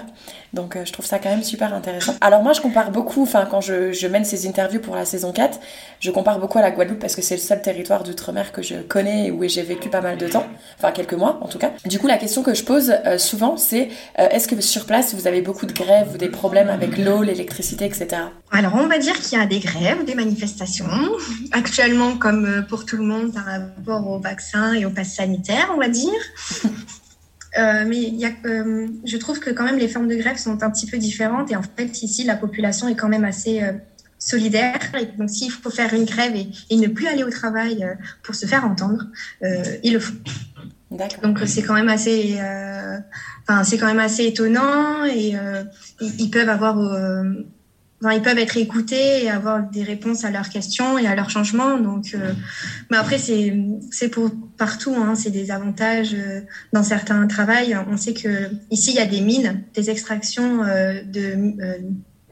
Donc, 0.52 0.76
euh, 0.76 0.84
je 0.84 0.92
trouve 0.92 1.06
ça 1.06 1.18
quand 1.18 1.30
même 1.30 1.42
super 1.42 1.74
intéressant. 1.74 2.14
Alors, 2.20 2.42
moi, 2.42 2.52
je 2.52 2.60
compare 2.60 2.90
beaucoup, 2.90 3.22
enfin, 3.22 3.46
quand 3.50 3.60
je, 3.60 4.06
mène 4.06 4.24
ces 4.24 4.46
interviews 4.46 4.80
pour 4.80 4.94
la 4.94 5.04
saison 5.04 5.32
4, 5.32 5.58
je 6.00 6.10
compare 6.10 6.38
beaucoup 6.38 6.58
à 6.58 6.62
la 6.62 6.70
Guadeloupe 6.70 6.98
parce 6.98 7.16
que 7.16 7.22
c'est 7.22 7.34
le 7.34 7.40
seul 7.40 7.60
territoire 7.60 8.04
d'outre-mer 8.04 8.52
que 8.52 8.62
je 8.62 8.76
connais 8.76 9.26
et 9.26 9.30
où 9.30 9.46
j'ai 9.48 9.62
vécu 9.62 9.88
pas 9.88 10.00
mal 10.00 10.16
de 10.16 10.28
temps, 10.28 10.46
enfin, 10.78 10.92
quelques 10.92 11.14
mois 11.14 11.38
en 11.42 11.48
tout 11.48 11.58
cas. 11.58 11.72
Du 11.84 11.98
coup, 11.98 12.06
la 12.06 12.18
question 12.18 12.42
que 12.42 12.54
je 12.54 12.64
pose 12.64 12.94
euh, 13.06 13.18
souvent, 13.18 13.56
c'est 13.56 13.88
euh, 14.18 14.28
est-ce 14.30 14.48
que 14.48 14.60
sur 14.60 14.86
place, 14.86 15.14
vous 15.14 15.26
avez 15.26 15.42
beaucoup 15.42 15.66
de 15.66 15.72
grèves 15.72 16.12
ou 16.14 16.18
des 16.18 16.28
problèmes 16.28 16.68
avec 16.68 16.98
l'eau, 16.98 17.22
l'électricité, 17.22 17.84
etc. 17.84 18.08
Alors, 18.50 18.74
on 18.74 18.86
va 18.86 18.98
dire 18.98 19.18
qu'il 19.20 19.38
y 19.38 19.40
a 19.40 19.46
des 19.46 19.60
grèves, 19.60 20.04
des 20.04 20.14
manifestations 20.14 20.86
actuellement 21.52 22.16
comme 22.16 22.64
pour 22.68 22.86
tout 22.86 22.96
le 22.96 23.04
monde 23.04 23.32
par 23.32 23.44
rapport 23.44 24.08
au 24.08 24.18
vaccin 24.18 24.72
et 24.74 24.84
au 24.84 24.90
pass 24.90 25.14
sanitaire, 25.14 25.70
on 25.74 25.78
va 25.78 25.88
dire. 25.88 26.12
Euh, 27.58 27.84
mais 27.86 27.96
y 27.96 28.26
a, 28.26 28.30
euh, 28.44 28.86
je 29.04 29.16
trouve 29.16 29.40
que 29.40 29.50
quand 29.50 29.64
même 29.64 29.78
les 29.78 29.88
formes 29.88 30.08
de 30.08 30.16
grève 30.16 30.36
sont 30.36 30.62
un 30.62 30.70
petit 30.70 30.86
peu 30.86 30.98
différentes 30.98 31.50
et 31.50 31.56
en 31.56 31.62
fait 31.62 32.02
ici 32.02 32.24
la 32.24 32.36
population 32.36 32.88
est 32.88 32.96
quand 32.96 33.08
même 33.08 33.24
assez 33.24 33.62
solidaire. 34.18 34.78
Et 35.00 35.06
donc 35.16 35.30
s'il 35.30 35.50
faut 35.50 35.70
faire 35.70 35.94
une 35.94 36.04
grève 36.04 36.34
et, 36.34 36.48
et, 36.70 36.76
ne 36.76 36.88
plus 36.88 37.06
aller 37.06 37.24
au 37.24 37.30
travail 37.30 37.86
pour 38.22 38.34
se 38.34 38.46
faire 38.46 38.64
entendre, 38.64 39.06
ils 39.82 39.92
le 39.92 40.00
font. 40.00 40.14
Donc 41.22 41.40
c'est 41.46 41.62
quand 41.62 41.74
même 41.74 41.88
assez, 41.88 42.38
enfin 43.42 43.64
c'est 43.64 43.78
quand 43.78 43.86
même 43.86 43.98
assez 43.98 44.24
étonnant 44.24 45.04
et 45.04 45.34
ils 46.00 46.30
peuvent 46.30 46.48
avoir 46.48 46.76
ils 48.02 48.22
peuvent 48.22 48.38
être 48.38 48.56
écoutés 48.56 49.24
et 49.24 49.30
avoir 49.30 49.62
des 49.62 49.82
réponses 49.82 50.24
à 50.24 50.30
leurs 50.30 50.50
questions 50.50 50.98
et 50.98 51.06
à 51.06 51.14
leurs 51.14 51.30
changements. 51.30 51.78
Donc, 51.78 52.12
euh, 52.14 52.32
mais 52.90 52.98
après, 52.98 53.18
c'est 53.18 53.56
c'est 53.90 54.08
pour 54.08 54.30
partout. 54.58 54.94
Hein, 54.94 55.14
c'est 55.14 55.30
des 55.30 55.50
avantages 55.50 56.14
euh, 56.14 56.40
dans 56.72 56.82
certains 56.82 57.26
travails. 57.26 57.76
On 57.90 57.96
sait 57.96 58.14
que 58.14 58.50
ici, 58.70 58.90
il 58.90 58.96
y 58.96 59.00
a 59.00 59.06
des 59.06 59.22
mines, 59.22 59.64
des 59.74 59.90
extractions 59.90 60.62
euh, 60.64 61.02
de 61.02 61.54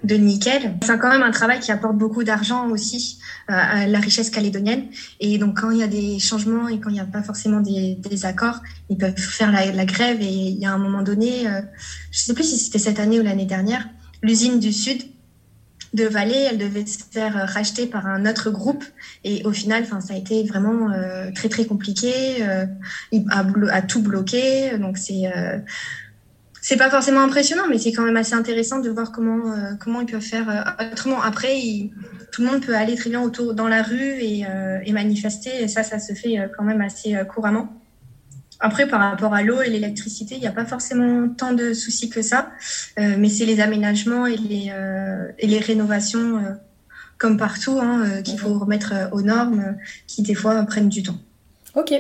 de 0.03 0.17
nickel. 0.17 0.75
C'est 0.85 0.99
quand 0.99 1.09
même 1.09 1.23
un 1.23 1.31
travail 1.31 1.61
qui 1.61 1.73
apporte 1.73 1.97
beaucoup 1.97 2.25
d'argent 2.25 2.69
aussi 2.69 3.21
à 3.49 3.87
la 3.87 3.99
richesse 4.01 4.29
calédonienne. 4.29 4.85
Et 5.19 5.39
donc, 5.39 5.59
quand 5.59 5.71
il 5.71 5.79
y 5.79 5.83
a 5.83 5.87
des 5.87 6.19
changements 6.19 6.69
et 6.69 6.79
quand 6.79 6.91
il 6.91 6.95
n'y 6.95 7.01
a 7.01 7.07
pas 7.07 7.23
forcément 7.23 7.61
des, 7.63 7.95
des, 7.95 8.27
accords, 8.27 8.61
ils 8.91 8.99
peuvent 8.99 9.17
faire 9.17 9.51
la, 9.51 9.73
la, 9.73 9.87
grève. 9.87 10.21
Et 10.21 10.27
il 10.27 10.59
y 10.59 10.67
a 10.67 10.75
un 10.75 10.77
moment 10.77 11.01
donné, 11.01 11.47
je 12.11 12.19
sais 12.19 12.35
plus 12.35 12.45
si 12.45 12.59
c'était 12.59 12.79
cette 12.79 13.01
année 13.01 13.19
ou 13.19 13.23
l'année 13.23 13.47
dernière, 13.47 13.89
l'usine 14.23 14.61
du 14.61 14.75
Sud 14.75 15.05
de 15.95 16.05
Valais, 16.05 16.49
elle 16.51 16.59
devait 16.59 16.85
se 16.85 16.99
faire 17.11 17.37
euh, 17.37 17.45
racheter 17.45 17.87
par 17.87 18.07
un 18.07 18.27
autre 18.27 18.51
groupe. 18.51 18.85
Et 19.23 19.43
au 19.45 19.53
final, 19.53 19.87
ça 19.87 19.97
a 20.11 20.17
été 20.17 20.43
vraiment 20.43 20.91
euh, 20.91 21.31
très 21.35 21.49
très 21.49 21.65
compliqué, 21.65 22.13
euh, 22.43 22.67
à, 23.31 23.83
tout 23.83 24.03
bloquer. 24.03 24.77
Donc 24.79 24.99
c'est 24.99 25.33
c'est 26.61 26.77
pas 26.77 26.91
forcément 26.91 27.21
impressionnant, 27.21 27.65
mais 27.69 27.79
c'est 27.79 27.93
quand 27.93 28.05
même 28.05 28.17
assez 28.17 28.35
intéressant 28.35 28.81
de 28.81 28.91
voir 28.91 29.13
comment 29.13 29.55
comment 29.81 30.01
ils 30.01 30.11
peuvent 30.11 30.21
faire 30.21 30.77
autrement. 30.93 31.23
Après, 31.23 31.55
tout 32.33 32.43
le 32.43 32.49
monde 32.51 32.65
peut 32.65 32.75
aller 32.75 32.97
très 32.97 33.11
bien 33.11 33.21
autour 33.23 33.55
dans 33.55 33.69
la 33.69 33.83
rue 33.83 34.15
et, 34.21 34.45
et 34.85 34.93
manifester. 34.93 35.63
Et 35.63 35.69
ça, 35.69 35.83
ça 35.83 35.99
se 35.99 36.15
fait 36.15 36.51
quand 36.57 36.65
même 36.65 36.81
assez 36.81 37.17
couramment. 37.29 37.84
Après, 38.65 38.89
par 38.89 38.99
rapport 38.99 39.35
à 39.35 39.43
l'eau 39.43 39.61
et 39.61 39.69
l'électricité, 39.69 40.37
il 40.37 40.41
n'y 40.41 40.47
a 40.47 40.51
pas 40.51 40.65
forcément 40.65 41.29
tant 41.29 41.53
de 41.53 41.75
soucis 41.75 42.09
que 42.09 42.23
ça, 42.23 42.51
euh, 42.99 43.17
mais 43.19 43.29
c'est 43.29 43.45
les 43.45 43.61
aménagements 43.61 44.25
et 44.25 44.39
les, 44.39 44.71
euh, 44.71 45.61
rénovations, 45.61 46.39
euh, 46.39 46.53
comme 47.19 47.37
partout, 47.37 47.79
hein, 47.79 48.23
qu'il 48.23 48.39
faut 48.39 48.59
remettre 48.59 48.95
aux 49.13 49.21
normes, 49.21 49.77
qui 50.07 50.23
des 50.23 50.35
fois 50.35 50.63
prennent 50.63 50.89
du 50.89 51.03
temps. 51.03 51.19
Ok. 51.75 51.93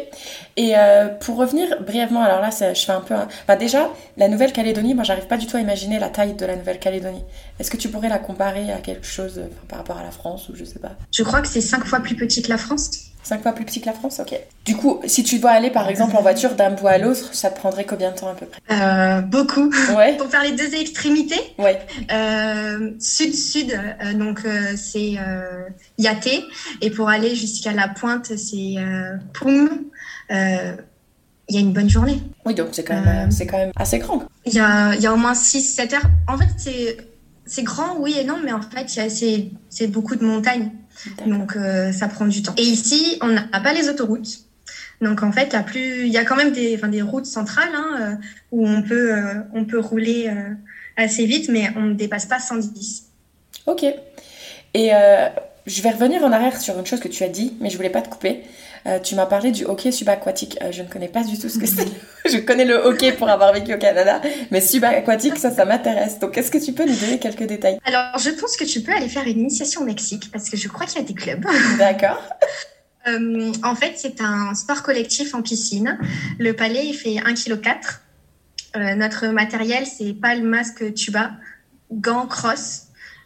Et 0.56 0.74
pour 1.20 1.36
revenir 1.36 1.82
brièvement, 1.82 2.22
alors 2.22 2.40
là, 2.40 2.50
je 2.50 2.80
fais 2.80 2.92
un 2.92 3.00
peu. 3.00 3.14
Bah 3.48 3.56
déjà, 3.56 3.90
la 4.16 4.28
Nouvelle-Calédonie, 4.28 4.94
moi, 4.94 5.04
j'arrive 5.04 5.26
pas 5.26 5.36
du 5.36 5.46
tout 5.46 5.56
à 5.56 5.60
imaginer 5.60 5.98
la 5.98 6.08
taille 6.08 6.34
de 6.34 6.46
la 6.46 6.56
Nouvelle-Calédonie. 6.56 7.24
Est-ce 7.58 7.70
que 7.70 7.76
tu 7.76 7.88
pourrais 7.88 8.08
la 8.08 8.18
comparer 8.18 8.72
à 8.72 8.78
quelque 8.78 9.06
chose 9.06 9.40
par 9.68 9.78
rapport 9.78 9.98
à 9.98 10.02
la 10.04 10.10
France 10.12 10.48
ou 10.48 10.56
je 10.56 10.64
sais 10.64 10.78
pas? 10.78 10.92
Je 11.12 11.22
crois 11.22 11.40
que 11.40 11.48
c'est 11.48 11.60
cinq 11.60 11.84
fois 11.84 12.00
plus 12.00 12.14
petit 12.14 12.42
que 12.42 12.50
la 12.50 12.58
France. 12.58 12.90
Cinq 13.24 13.42
fois 13.42 13.52
plus 13.52 13.64
petit 13.64 13.80
que 13.80 13.86
la 13.86 13.94
France, 13.94 14.20
ok. 14.20 14.38
Du 14.66 14.76
coup, 14.76 15.00
si 15.06 15.24
tu 15.24 15.38
dois 15.38 15.52
aller 15.52 15.70
par 15.70 15.88
exemple 15.88 16.14
en 16.14 16.20
voiture 16.20 16.56
d'un 16.56 16.70
bout 16.70 16.88
à 16.88 16.98
l'autre, 16.98 17.34
ça 17.34 17.48
te 17.50 17.58
prendrait 17.58 17.84
combien 17.84 18.10
de 18.10 18.16
temps 18.16 18.28
à 18.28 18.34
peu 18.34 18.44
près? 18.44 18.60
Euh, 18.70 19.22
Beaucoup. 19.22 19.72
Ouais. 19.96 20.14
Pour 20.18 20.28
faire 20.28 20.42
les 20.42 20.52
deux 20.52 20.74
extrémités. 20.74 21.40
Ouais. 21.58 21.80
Euh, 22.12 22.90
Sud-sud, 23.00 23.72
euh, 23.72 24.12
donc 24.12 24.42
c'est 24.76 25.14
Yaté, 25.96 26.44
et 26.82 26.90
pour 26.90 27.08
aller 27.08 27.34
jusqu'à 27.34 27.72
la 27.72 27.88
pointe, 27.88 28.26
c'est 28.36 28.74
Poum. 29.32 29.70
Il 30.30 31.54
y 31.54 31.58
a 31.58 31.60
une 31.60 31.72
bonne 31.72 31.90
journée. 31.90 32.20
Oui, 32.46 32.54
donc 32.54 32.68
c'est 32.72 32.84
quand, 32.84 33.00
même, 33.00 33.28
quand 33.30 33.58
même 33.58 33.72
assez 33.76 33.98
grand. 33.98 34.22
Il 34.46 34.54
y 34.54 34.60
a, 34.60 34.94
y 34.94 35.06
a 35.06 35.12
au 35.12 35.16
moins 35.16 35.34
6-7 35.34 35.94
heures. 35.94 36.10
En 36.26 36.38
fait, 36.38 36.48
c'est, 36.56 36.96
c'est 37.44 37.62
grand, 37.62 37.98
oui 37.98 38.16
et 38.18 38.24
non, 38.24 38.38
mais 38.42 38.52
en 38.52 38.62
fait, 38.62 38.88
c'est, 38.88 39.50
c'est 39.68 39.86
beaucoup 39.86 40.16
de 40.16 40.24
montagnes. 40.24 40.70
Donc 41.26 41.56
euh, 41.56 41.92
ça 41.92 42.08
prend 42.08 42.26
du 42.26 42.42
temps. 42.42 42.54
Et 42.56 42.62
ici, 42.62 43.18
on 43.20 43.28
n'a 43.28 43.60
pas 43.60 43.72
les 43.72 43.88
autoroutes. 43.88 44.44
Donc 45.00 45.22
en 45.22 45.32
fait, 45.32 45.56
il 45.74 46.08
y 46.08 46.16
a 46.16 46.24
quand 46.24 46.36
même 46.36 46.52
des, 46.52 46.76
enfin, 46.76 46.88
des 46.88 47.02
routes 47.02 47.26
centrales 47.26 47.74
hein, 47.74 47.98
euh, 48.00 48.14
où 48.52 48.66
on 48.66 48.82
peut, 48.82 49.12
euh, 49.12 49.34
on 49.52 49.64
peut 49.64 49.78
rouler 49.78 50.32
assez 50.96 51.26
vite, 51.26 51.50
mais 51.50 51.70
on 51.76 51.82
ne 51.82 51.94
dépasse 51.94 52.26
pas 52.26 52.38
110. 52.38 53.06
Ok. 53.66 53.84
Et 54.74 54.90
je 55.66 55.82
vais 55.82 55.90
revenir 55.90 56.22
en 56.22 56.32
arrière 56.32 56.60
sur 56.60 56.78
une 56.78 56.86
chose 56.86 57.00
que 57.00 57.08
tu 57.08 57.24
as 57.24 57.28
dit, 57.28 57.54
mais 57.60 57.70
je 57.70 57.76
voulais 57.76 57.90
pas 57.90 58.02
te 58.02 58.08
couper. 58.08 58.42
Euh, 58.86 58.98
tu 58.98 59.14
m'as 59.14 59.24
parlé 59.24 59.50
du 59.50 59.64
hockey 59.64 59.90
subaquatique. 59.90 60.58
Euh, 60.62 60.70
je 60.70 60.82
ne 60.82 60.88
connais 60.88 61.08
pas 61.08 61.24
du 61.24 61.38
tout 61.38 61.48
ce 61.48 61.58
que 61.58 61.66
c'est. 61.66 61.88
je 62.30 62.36
connais 62.38 62.66
le 62.66 62.74
hockey 62.74 63.12
pour 63.12 63.30
avoir 63.30 63.52
vécu 63.52 63.72
au 63.72 63.78
Canada, 63.78 64.20
mais 64.50 64.60
subaquatique, 64.60 65.38
ça, 65.38 65.50
ça 65.50 65.64
m'intéresse. 65.64 66.18
Donc, 66.18 66.36
est-ce 66.36 66.50
que 66.50 66.58
tu 66.58 66.72
peux 66.72 66.84
nous 66.84 66.96
donner 66.96 67.18
quelques 67.18 67.44
détails? 67.44 67.78
Alors, 67.86 68.18
je 68.18 68.30
pense 68.30 68.56
que 68.56 68.64
tu 68.64 68.82
peux 68.82 68.92
aller 68.92 69.08
faire 69.08 69.26
une 69.26 69.40
initiation 69.40 69.80
au 69.80 69.84
Mexique 69.84 70.30
parce 70.30 70.50
que 70.50 70.58
je 70.58 70.68
crois 70.68 70.84
qu'il 70.84 71.00
y 71.00 71.04
a 71.04 71.06
des 71.06 71.14
clubs. 71.14 71.44
D'accord. 71.78 72.22
Euh, 73.06 73.52
en 73.62 73.74
fait, 73.74 73.92
c'est 73.96 74.22
un 74.22 74.54
sport 74.54 74.82
collectif 74.82 75.34
en 75.34 75.42
piscine. 75.42 75.98
Le 76.38 76.54
palais, 76.54 76.86
il 76.86 76.94
fait 76.94 77.16
1,4 77.16 77.60
kg. 77.60 78.96
notre 78.96 79.26
matériel, 79.26 79.84
c'est 79.84 80.14
pas 80.14 80.34
le 80.34 80.42
masque 80.42 80.94
tuba, 80.94 81.32
gants, 81.92 82.26
crosse 82.26 82.84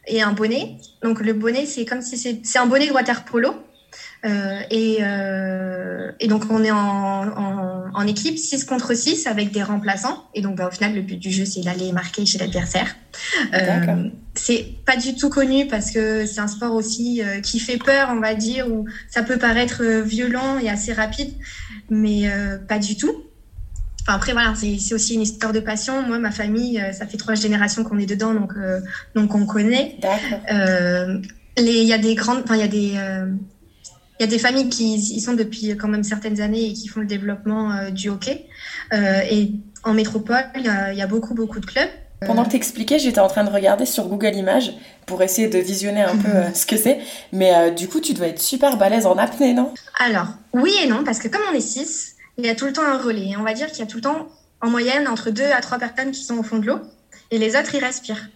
et 0.09 0.21
un 0.21 0.33
bonnet. 0.33 0.79
Donc, 1.05 1.21
le 1.21 1.33
bonnet, 1.33 1.65
c'est 1.65 1.85
comme 1.85 2.03
si 2.03 2.19
c'est 2.19 2.59
un 2.59 2.67
bonnet 2.67 2.89
de 2.89 2.93
water 2.93 3.25
polo 3.25 3.51
euh, 3.51 3.55
et, 4.25 4.99
euh, 5.01 6.11
et, 6.19 6.27
donc, 6.27 6.45
on 6.51 6.65
est 6.65 6.71
en, 6.71 6.77
en, 6.77 7.85
en, 7.95 8.07
équipe 8.07 8.37
6 8.37 8.65
contre 8.65 8.95
6 8.95 9.27
avec 9.27 9.53
des 9.53 9.63
remplaçants. 9.63 10.25
Et 10.35 10.41
donc, 10.41 10.57
bah, 10.57 10.69
au 10.69 10.71
final, 10.71 10.95
le 10.95 11.03
but 11.03 11.19
du 11.19 11.31
jeu, 11.31 11.45
c'est 11.45 11.61
d'aller 11.61 11.93
marquer 11.93 12.27
chez 12.27 12.39
l'adversaire. 12.39 12.97
Euh, 13.55 14.09
c'est 14.35 14.67
pas 14.85 14.97
du 14.97 15.15
tout 15.15 15.29
connu 15.29 15.67
parce 15.67 15.91
que 15.91 16.27
c'est 16.27 16.41
un 16.41 16.49
sport 16.49 16.75
aussi 16.75 17.23
euh, 17.23 17.41
qui 17.41 17.59
fait 17.59 17.79
peur, 17.79 18.09
on 18.13 18.21
va 18.21 18.35
dire, 18.35 18.69
où 18.71 18.87
ça 19.09 19.23
peut 19.23 19.39
paraître 19.39 19.83
euh, 19.83 20.03
violent 20.03 20.59
et 20.59 20.69
assez 20.69 20.93
rapide, 20.93 21.33
mais 21.91 22.31
pas 22.69 22.79
du 22.79 22.97
tout. 22.97 23.25
Enfin, 24.03 24.15
après, 24.17 24.33
voilà, 24.33 24.55
c'est 24.55 24.95
aussi 24.95 25.15
une 25.15 25.23
histoire 25.23 25.53
de 25.53 25.61
passion. 25.61 26.03
Moi, 26.03 26.19
ma 26.19 26.31
famille, 26.31 26.83
ça 26.93 27.07
fait 27.07 27.19
trois 27.19 27.35
générations 27.35 27.85
qu'on 27.85 27.99
est 27.99 28.07
dedans, 28.07 28.35
donc, 28.35 28.53
donc 29.15 29.35
on 29.35 29.47
connaît. 29.47 29.97
Il 31.59 31.67
y 31.67 31.93
a 31.93 31.99
des 31.99 32.15
grandes, 32.15 32.43
enfin, 32.45 32.57
il 32.57 32.61
y 32.61 32.63
a 32.63 32.69
des 32.69 32.95
il 34.19 34.23
y 34.23 34.25
a 34.25 34.27
des 34.27 34.39
familles 34.39 34.69
qui 34.69 34.95
y 34.95 35.21
sont 35.21 35.35
depuis 35.35 35.77
quand 35.77 35.89
même 35.89 36.05
certaines 36.05 36.41
années 36.41 36.67
et 36.71 36.73
qui 36.73 36.89
font 36.89 37.01
le 37.01 37.07
développement 37.07 37.73
euh, 37.73 37.91
du 37.91 38.09
hockey. 38.09 38.47
Euh, 38.93 39.21
et 39.31 39.53
en 39.85 39.95
métropole, 39.95 40.45
il 40.57 40.65
y, 40.65 41.03
a, 41.03 41.07
beaucoup, 41.07 41.35
beaucoup 41.35 41.61
de 41.61 41.67
clubs. 41.67 41.89
Pendant 42.27 42.45
que 42.45 42.51
t'expliquais, 42.51 42.99
j'étais 42.99 43.21
en 43.21 43.29
train 43.29 43.45
de 43.45 43.51
regarder 43.51 43.87
sur 43.87 44.09
Google 44.09 44.35
Images 44.35 44.73
pour 45.07 45.23
essayer 45.23 45.47
de 45.47 45.59
visionner 45.59 46.03
un 46.03 46.17
peu 46.17 46.53
ce 46.53 46.67
que 46.67 46.77
c'est. 46.77 46.99
Mais 47.33 47.71
du 47.71 47.87
coup, 47.87 48.01
tu 48.01 48.13
dois 48.13 48.27
être 48.27 48.41
super 48.41 48.77
balèze 48.77 49.07
en 49.07 49.17
apnée, 49.17 49.55
non? 49.55 49.73
Alors, 50.01 50.27
oui 50.53 50.73
et 50.83 50.89
non, 50.89 51.05
parce 51.05 51.21
que 51.21 51.29
comme 51.29 51.43
on 51.53 51.55
est 51.55 51.61
6, 51.61 52.17
il 52.39 52.45
y 52.45 52.49
a 52.49 52.57
tout 52.57 52.67
le 52.67 52.73
temps 52.73 52.83
un 52.83 52.99
relais. 52.99 53.37
On 53.39 53.45
va 53.45 53.55
dire 53.55 53.69
qu'il 53.69 53.79
y 53.79 53.83
a 53.83 53.87
tout 53.87 53.99
le 53.99 54.03
temps, 54.03 54.29
en 54.61 54.69
moyenne, 54.69 55.07
entre 55.07 55.31
2 55.31 55.45
à 55.45 55.61
3 55.61 55.79
personnes 55.79 56.11
qui 56.11 56.25
sont 56.25 56.39
au 56.39 56.43
fond 56.43 56.59
de 56.59 56.67
l'eau 56.67 56.81
et 57.31 57.39
les 57.39 57.57
autres, 57.57 57.75
ils 57.75 57.85
respirent. 57.85 58.29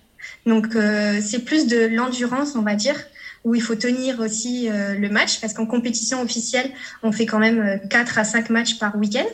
Donc, 0.46 0.76
euh, 0.76 1.20
c'est 1.22 1.40
plus 1.40 1.66
de 1.66 1.86
l'endurance, 1.86 2.54
on 2.56 2.62
va 2.62 2.74
dire, 2.74 2.96
où 3.44 3.54
il 3.54 3.62
faut 3.62 3.74
tenir 3.74 4.20
aussi 4.20 4.68
euh, 4.68 4.94
le 4.94 5.08
match, 5.08 5.40
parce 5.40 5.52
qu'en 5.52 5.66
compétition 5.66 6.20
officielle, 6.22 6.70
on 7.02 7.12
fait 7.12 7.26
quand 7.26 7.38
même 7.38 7.80
4 7.88 8.18
euh, 8.18 8.20
à 8.20 8.24
5 8.24 8.50
matchs 8.50 8.78
par 8.78 8.96
week-end. 8.96 9.26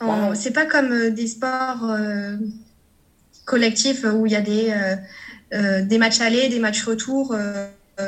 Wow. 0.00 0.34
C'est 0.34 0.52
pas 0.52 0.64
comme 0.64 1.10
des 1.10 1.26
sports 1.26 1.92
collectifs 3.44 4.04
où 4.04 4.26
il 4.26 4.32
y 4.32 4.36
a 4.36 4.40
des, 4.40 4.72
des 5.82 5.98
matchs 5.98 6.20
allés, 6.20 6.48
des 6.48 6.60
matchs 6.60 6.84
retour 6.84 7.34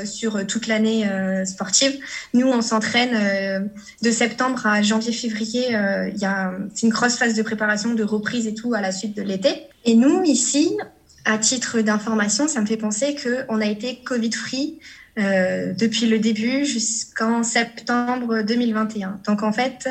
sur 0.05 0.47
toute 0.47 0.69
l'année 0.69 1.05
sportive. 1.45 1.99
Nous, 2.33 2.47
on 2.47 2.63
s'entraîne 2.63 3.69
de 4.03 4.11
septembre 4.13 4.69
à 4.69 4.83
janvier-février. 4.83 5.71
Il 6.15 6.19
y 6.21 6.27
a 6.27 6.53
c'est 6.77 6.87
une 6.87 6.93
grosse 6.93 7.17
phase 7.17 7.35
de 7.35 7.43
préparation, 7.43 7.95
de 7.95 8.05
reprise 8.05 8.47
et 8.47 8.55
tout 8.55 8.73
à 8.73 8.81
la 8.81 8.93
suite 8.93 9.17
de 9.17 9.23
l'été. 9.23 9.67
Et 9.85 9.97
nous, 9.97 10.23
ici, 10.23 10.77
à 11.25 11.39
titre 11.39 11.81
d'information, 11.81 12.49
ça 12.49 12.61
me 12.61 12.67
fait 12.67 12.77
penser 12.77 13.17
qu'on 13.17 13.61
a 13.61 13.67
été 13.67 14.01
Covid-free 14.05 14.79
euh, 15.19 15.73
depuis 15.73 16.07
le 16.07 16.19
début 16.19 16.65
jusqu'en 16.65 17.43
septembre 17.43 18.43
2021. 18.43 19.21
Donc 19.27 19.43
en 19.43 19.53
fait, 19.53 19.89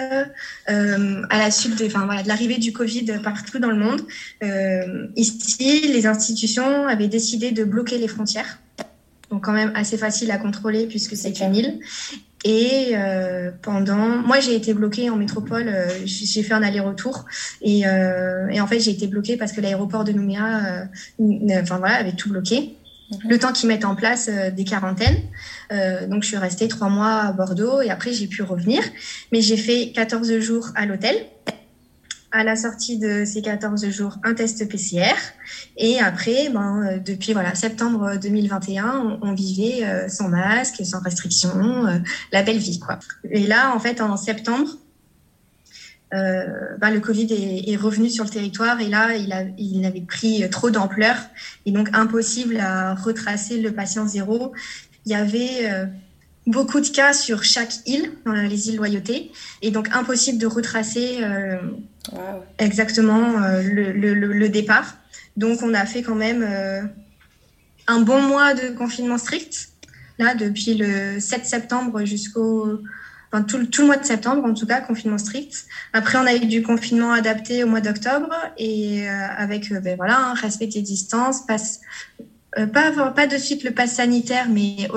euh, 0.69 1.23
à 1.29 1.38
la 1.38 1.51
suite 1.51 1.77
de, 1.77 1.88
l'arrivée 2.27 2.58
du 2.58 2.71
Covid 2.71 3.19
partout 3.23 3.60
dans 3.60 3.69
le 3.69 3.77
monde, 3.77 4.01
euh, 4.43 5.08
ici, 5.15 5.88
les 5.91 6.08
institutions 6.08 6.88
avaient 6.88 7.08
décidé 7.08 7.51
de 7.51 7.63
bloquer 7.63 7.97
les 7.97 8.08
frontières. 8.08 8.60
Donc 9.29 9.43
quand 9.43 9.53
même 9.53 9.71
assez 9.75 9.97
facile 9.97 10.32
à 10.32 10.38
contrôler 10.38 10.88
puisque 10.88 11.15
c'est 11.15 11.39
une 11.41 11.55
île. 11.55 11.79
Et 12.45 12.91
euh, 12.93 13.51
pendant, 13.62 14.17
moi 14.25 14.39
j'ai 14.39 14.55
été 14.55 14.73
bloquée 14.73 15.10
en 15.10 15.17
métropole, 15.17 15.67
euh, 15.67 15.89
j'ai 16.05 16.41
fait 16.41 16.53
un 16.53 16.63
aller-retour 16.63 17.25
et, 17.62 17.86
euh, 17.86 18.47
en 18.62 18.67
fait 18.67 18.79
j'ai 18.79 18.91
été 18.91 19.08
bloquée 19.08 19.36
parce 19.36 19.51
que 19.51 19.60
l'aéroport 19.60 20.05
de 20.05 20.13
Nouméa, 20.13 20.88
euh, 21.19 21.63
avait 21.84 22.13
tout 22.13 22.29
bloqué. 22.29 22.77
Le 23.28 23.39
temps 23.39 23.52
qu'ils 23.52 23.67
mettent 23.67 23.86
en 23.86 23.95
place 23.95 24.30
euh, 24.30 24.52
des 24.52 24.63
quarantaines. 24.63 25.17
donc 26.08 26.24
je 26.24 26.28
suis 26.28 26.38
restée 26.38 26.67
trois 26.67 26.89
mois 26.89 27.22
à 27.22 27.32
Bordeaux 27.32 27.82
et 27.82 27.89
après 27.89 28.13
j'ai 28.13 28.28
pu 28.28 28.43
revenir. 28.43 28.84
Mais 29.32 29.41
j'ai 29.41 29.58
fait 29.58 29.91
14 29.93 30.39
jours 30.39 30.69
à 30.76 30.86
l'hôtel 30.86 31.15
à 32.32 32.43
la 32.43 32.56
sortie 32.56 32.98
de 32.98 33.26
ces 33.26 33.41
14 33.41 33.89
jours 33.89 34.17
un 34.24 34.34
test 34.34 34.67
PCR 34.69 35.15
et 35.78 36.00
après 36.00 36.50
ben, 36.50 36.84
euh, 36.84 37.00
depuis 37.00 37.34
voilà 37.34 37.56
septembre 37.56 38.17
2021 38.22 39.19
on, 39.22 39.34
vivait 39.34 39.84
euh, 39.84 40.08
sans 40.10 40.30
masque 40.30 40.86
sans 40.86 41.02
restriction 41.02 41.88
euh, 41.88 41.98
la 42.32 42.43
belle 42.43 42.60
vie 42.60 42.80
quoi 42.80 43.00
et 43.32 43.48
là 43.48 43.74
en 43.76 43.80
fait 43.80 44.00
en 44.02 44.15
septembre 44.15 44.69
ben, 46.12 46.91
le 46.91 47.00
Covid 47.00 47.28
est, 47.67 47.76
revenu 47.76 48.10
sur 48.10 48.24
le 48.24 48.30
territoire 48.30 48.82
et 48.82 48.88
là 48.88 49.10
il, 49.58 49.86
avait 49.86 50.02
pris 50.02 50.50
trop 50.50 50.72
d'ampleur 50.72 51.15
et 51.65 51.72
donc 51.72 51.89
impossible 51.93 52.58
à 52.58 52.95
retracer 52.95 53.62
le 53.62 53.72
patient 53.72 54.08
zéro 54.08 54.54
il 55.06 55.12
y 55.12 55.15
avait 55.15 55.69
beaucoup 56.48 56.80
de 56.80 56.88
cas 56.88 57.13
sur 57.13 57.43
chaque 57.43 57.74
île 57.86 58.12
dans 58.26 58.34
les 58.34 58.69
îles 58.69 58.78
Loyauté 58.78 59.32
et 59.62 59.69
donc 59.69 59.89
impossible 59.93 60.39
de 60.39 60.48
retracer 60.48 61.19
Exactement, 62.58 63.41
euh, 63.41 63.62
le, 63.62 63.91
le, 63.91 64.13
le, 64.13 64.50
départ. 64.50 64.98
Donc, 65.38 65.62
on 65.62 65.74
a 65.74 65.86
fait 65.86 66.02
quand 66.02 66.15
même 66.15 66.43
euh, 66.43 66.82
un 67.88 68.02
bon 68.02 68.22
mois 68.22 68.54
de 68.54 68.69
confinement 68.76 69.17
strict, 69.17 69.69
là, 70.17 70.36
depuis 70.36 70.76
le 70.76 71.19
7 71.19 71.45
septembre 71.45 72.04
jusqu'au. 72.06 72.80
Tout, 73.47 73.65
tout, 73.67 73.81
le 73.81 73.87
mois 73.87 73.97
de 73.97 74.05
septembre, 74.05 74.43
en 74.43 74.53
tout 74.53 74.65
cas, 74.65 74.81
confinement 74.81 75.19
strict. 75.19 75.65
Après, 75.93 76.17
on 76.17 76.25
a 76.25 76.35
eu 76.35 76.45
du 76.45 76.63
confinement 76.63 77.11
adapté 77.11 77.63
au 77.63 77.67
mois 77.67 77.81
d'octobre 77.81 78.33
et 78.57 79.07
euh, 79.07 79.27
avec, 79.37 79.71
ben, 79.71 79.95
voilà, 79.97 80.17
un 80.17 80.33
respect 80.33 80.67
des 80.67 80.81
distances, 80.81 81.45
passe, 81.45 81.79
pas, 82.73 83.11
pas 83.11 83.27
de 83.27 83.37
suite 83.37 83.63
le 83.63 83.71
pass 83.71 83.93
sanitaire, 83.93 84.47
mais 84.49 84.89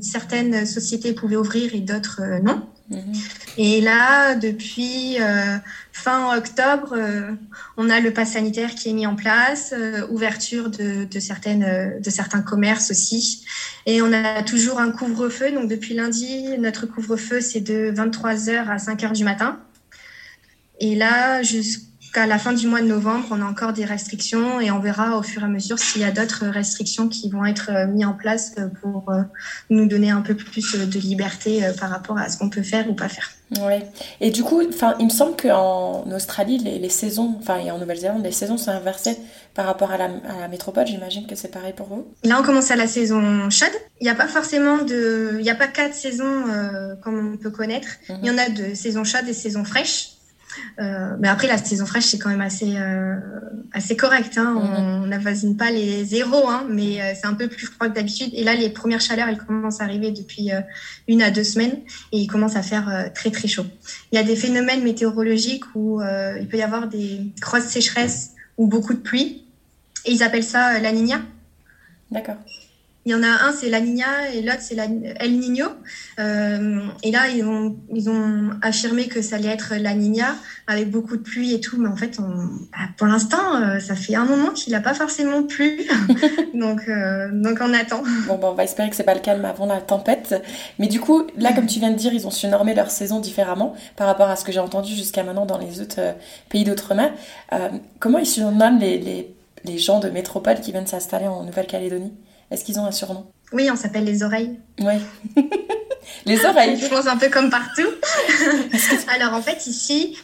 certaines 0.00 0.66
sociétés 0.66 1.12
pouvaient 1.12 1.36
ouvrir 1.36 1.72
et 1.72 1.80
d'autres 1.80 2.20
non. 2.42 2.68
Mhm. 2.90 3.12
Et 3.58 3.80
là, 3.80 4.34
depuis 4.34 5.20
euh, 5.20 5.58
fin 5.92 6.36
octobre, 6.36 6.94
euh, 6.96 7.32
on 7.76 7.90
a 7.90 8.00
le 8.00 8.12
pass 8.12 8.32
sanitaire 8.32 8.74
qui 8.74 8.88
est 8.88 8.92
mis 8.92 9.06
en 9.06 9.14
place, 9.14 9.74
euh, 9.76 10.06
ouverture 10.08 10.70
de, 10.70 11.06
certaines, 11.18 12.00
de 12.00 12.10
certains 12.10 12.40
commerces 12.40 12.90
aussi. 12.90 13.44
Et 13.84 14.00
on 14.00 14.12
a 14.12 14.42
toujours 14.42 14.78
un 14.78 14.90
couvre-feu. 14.90 15.52
Donc 15.52 15.68
depuis 15.68 15.94
lundi, 15.94 16.56
notre 16.58 16.86
couvre-feu, 16.86 17.40
c'est 17.40 17.60
de 17.60 17.92
23h 17.94 18.68
à 18.68 18.76
5h 18.76 19.12
du 19.12 19.24
matin. 19.24 19.60
Et 20.80 20.94
là, 20.94 21.42
jusqu'à 21.42 21.87
à 22.18 22.26
la 22.26 22.38
fin 22.38 22.52
du 22.52 22.66
mois 22.66 22.80
de 22.80 22.86
novembre, 22.86 23.26
on 23.30 23.40
a 23.40 23.44
encore 23.44 23.72
des 23.72 23.84
restrictions 23.84 24.60
et 24.60 24.70
on 24.70 24.80
verra 24.80 25.16
au 25.16 25.22
fur 25.22 25.42
et 25.42 25.44
à 25.44 25.48
mesure 25.48 25.78
s'il 25.78 26.02
y 26.02 26.04
a 26.04 26.10
d'autres 26.10 26.46
restrictions 26.46 27.08
qui 27.08 27.30
vont 27.30 27.44
être 27.44 27.70
euh, 27.70 27.86
mises 27.86 28.06
en 28.06 28.12
place 28.12 28.52
euh, 28.58 28.68
pour 28.82 29.10
euh, 29.10 29.22
nous 29.70 29.86
donner 29.86 30.10
un 30.10 30.20
peu 30.20 30.34
plus 30.34 30.74
de 30.74 30.98
liberté 30.98 31.62
par 31.80 31.90
rapport 31.90 32.18
à 32.18 32.28
ce 32.28 32.36
qu'on 32.36 32.50
peut 32.50 32.62
faire 32.62 32.90
ou 32.90 32.94
pas 32.94 33.08
faire. 33.08 33.30
Oui. 33.60 33.76
Et 34.20 34.30
du 34.30 34.42
coup, 34.42 34.60
il 34.60 35.04
me 35.06 35.10
semble 35.10 35.36
qu'en 35.36 36.04
Australie, 36.12 36.58
les, 36.58 36.78
les 36.78 36.88
saisons, 36.90 37.36
enfin, 37.38 37.58
et 37.58 37.70
en 37.70 37.78
Nouvelle-Zélande, 37.78 38.22
les 38.22 38.32
saisons 38.32 38.58
sont 38.58 38.70
inversées 38.70 39.16
par 39.54 39.64
rapport 39.64 39.90
à 39.90 39.96
la, 39.96 40.04
à 40.04 40.40
la 40.40 40.48
métropole. 40.48 40.86
J'imagine 40.86 41.26
que 41.26 41.34
c'est 41.34 41.50
pareil 41.50 41.72
pour 41.74 41.86
vous. 41.86 42.06
Là, 42.24 42.38
on 42.40 42.42
commence 42.42 42.70
à 42.70 42.76
la 42.76 42.86
saison 42.86 43.48
chaude. 43.48 43.72
Il 44.00 44.04
n'y 44.04 44.10
a 44.10 44.14
pas 44.14 44.28
forcément 44.28 44.78
de. 44.78 45.36
Il 45.38 45.42
n'y 45.42 45.50
a 45.50 45.54
pas 45.54 45.68
quatre 45.68 45.94
saisons 45.94 46.44
comme 47.02 47.34
on 47.34 47.36
peut 47.38 47.50
connaître. 47.50 47.88
Il 48.10 48.26
y 48.26 48.30
en 48.30 48.38
a 48.38 48.50
de 48.50 48.74
saisons 48.74 49.04
chaudes 49.04 49.28
et 49.28 49.32
saisons 49.32 49.64
fraîches. 49.64 50.17
Euh, 50.80 51.16
mais 51.18 51.28
après, 51.28 51.46
la 51.46 51.58
saison 51.58 51.86
fraîche, 51.86 52.06
c'est 52.06 52.18
quand 52.18 52.30
même 52.30 52.40
assez, 52.40 52.76
euh, 52.76 53.16
assez 53.72 53.96
correct. 53.96 54.38
Hein. 54.38 54.54
On 54.56 55.00
mhm. 55.00 55.08
n'avoisine 55.08 55.56
pas 55.56 55.70
les 55.70 56.04
zéros, 56.04 56.48
hein, 56.48 56.66
mais 56.68 57.00
euh, 57.00 57.12
c'est 57.14 57.26
un 57.26 57.34
peu 57.34 57.48
plus 57.48 57.66
froid 57.66 57.88
que 57.88 57.94
d'habitude. 57.94 58.30
Et 58.32 58.44
là, 58.44 58.54
les 58.54 58.70
premières 58.70 59.00
chaleurs, 59.00 59.28
elles 59.28 59.38
commencent 59.38 59.80
à 59.80 59.84
arriver 59.84 60.10
depuis 60.10 60.50
une 61.06 61.22
à 61.22 61.30
deux 61.30 61.44
semaines 61.44 61.78
et 62.12 62.18
il 62.18 62.26
commence 62.26 62.56
à 62.56 62.62
faire 62.62 63.10
très, 63.14 63.30
très 63.30 63.48
chaud. 63.48 63.66
Il 64.12 64.16
y 64.16 64.18
a 64.18 64.24
des 64.24 64.36
phénomènes 64.36 64.82
météorologiques 64.82 65.64
où 65.74 66.00
il 66.02 66.46
peut 66.48 66.56
y 66.56 66.62
avoir 66.62 66.88
des 66.88 67.20
grosses 67.40 67.64
sécheresses 67.64 68.32
ou 68.56 68.66
beaucoup 68.66 68.94
de 68.94 69.00
pluie. 69.00 69.44
Et 70.04 70.12
ils 70.12 70.22
appellent 70.22 70.44
ça 70.44 70.78
la 70.80 70.92
Nina. 70.92 71.20
D'accord. 72.10 72.36
Il 73.08 73.12
y 73.12 73.14
en 73.14 73.22
a 73.22 73.46
un, 73.46 73.52
c'est 73.52 73.70
la 73.70 73.80
Nina 73.80 74.28
et 74.34 74.42
l'autre, 74.42 74.60
c'est 74.60 74.76
El 74.76 75.38
Niño. 75.38 75.64
Euh, 76.20 76.80
et 77.02 77.10
là, 77.10 77.28
ils 77.28 77.42
ont, 77.42 77.74
ils 77.90 78.10
ont 78.10 78.50
affirmé 78.60 79.08
que 79.08 79.22
ça 79.22 79.36
allait 79.36 79.48
être 79.48 79.72
la 79.80 79.94
Nina 79.94 80.34
avec 80.66 80.90
beaucoup 80.90 81.16
de 81.16 81.22
pluie 81.22 81.54
et 81.54 81.60
tout. 81.60 81.80
Mais 81.80 81.88
en 81.88 81.96
fait, 81.96 82.18
on, 82.20 82.26
bah, 82.26 82.90
pour 82.98 83.06
l'instant, 83.06 83.62
euh, 83.62 83.78
ça 83.78 83.94
fait 83.94 84.14
un 84.14 84.26
moment 84.26 84.50
qu'il 84.50 84.74
n'a 84.74 84.82
pas 84.82 84.92
forcément 84.92 85.42
plu. 85.42 85.88
donc, 86.54 86.82
euh, 86.86 87.30
donc, 87.32 87.60
on 87.62 87.72
attend. 87.72 88.02
Bon, 88.26 88.36
bah, 88.36 88.50
on 88.50 88.54
va 88.54 88.64
espérer 88.64 88.90
que 88.90 88.96
c'est 88.96 89.04
pas 89.04 89.14
le 89.14 89.20
calme 89.20 89.46
avant 89.46 89.64
la 89.64 89.80
tempête. 89.80 90.44
Mais 90.78 90.88
du 90.88 91.00
coup, 91.00 91.26
là, 91.38 91.54
comme 91.54 91.66
tu 91.66 91.78
viens 91.78 91.92
de 91.92 91.96
dire, 91.96 92.12
ils 92.12 92.26
ont 92.26 92.30
surnommé 92.30 92.74
leur 92.74 92.90
saison 92.90 93.20
différemment 93.20 93.74
par 93.96 94.06
rapport 94.06 94.28
à 94.28 94.36
ce 94.36 94.44
que 94.44 94.52
j'ai 94.52 94.60
entendu 94.60 94.94
jusqu'à 94.94 95.24
maintenant 95.24 95.46
dans 95.46 95.56
les 95.56 95.80
autres 95.80 96.14
pays 96.50 96.64
d'outre-mer. 96.64 97.10
comment 98.00 98.18
ils 98.18 98.26
surnomment 98.26 98.78
les, 98.78 98.98
les, 98.98 99.34
les 99.64 99.78
gens 99.78 99.98
de 99.98 100.10
métropole 100.10 100.60
qui 100.60 100.72
viennent 100.72 100.86
s'installer 100.86 101.26
en 101.26 101.44
Nouvelle-Calédonie? 101.44 102.12
Est-ce 102.50 102.64
qu'ils 102.64 102.78
ont 102.78 102.86
un 102.86 102.92
surnom? 102.92 103.30
Oui, 103.52 103.68
on 103.70 103.76
s'appelle 103.76 104.04
les 104.04 104.22
oreilles. 104.22 104.58
Oui. 104.80 104.94
les 106.26 106.44
oreilles. 106.44 106.78
Je 106.78 106.86
pense 106.86 107.06
un 107.06 107.16
peu 107.16 107.28
comme 107.28 107.50
partout. 107.50 107.88
Alors 109.08 109.34
en 109.34 109.42
fait, 109.42 109.66
ici, 109.66 110.16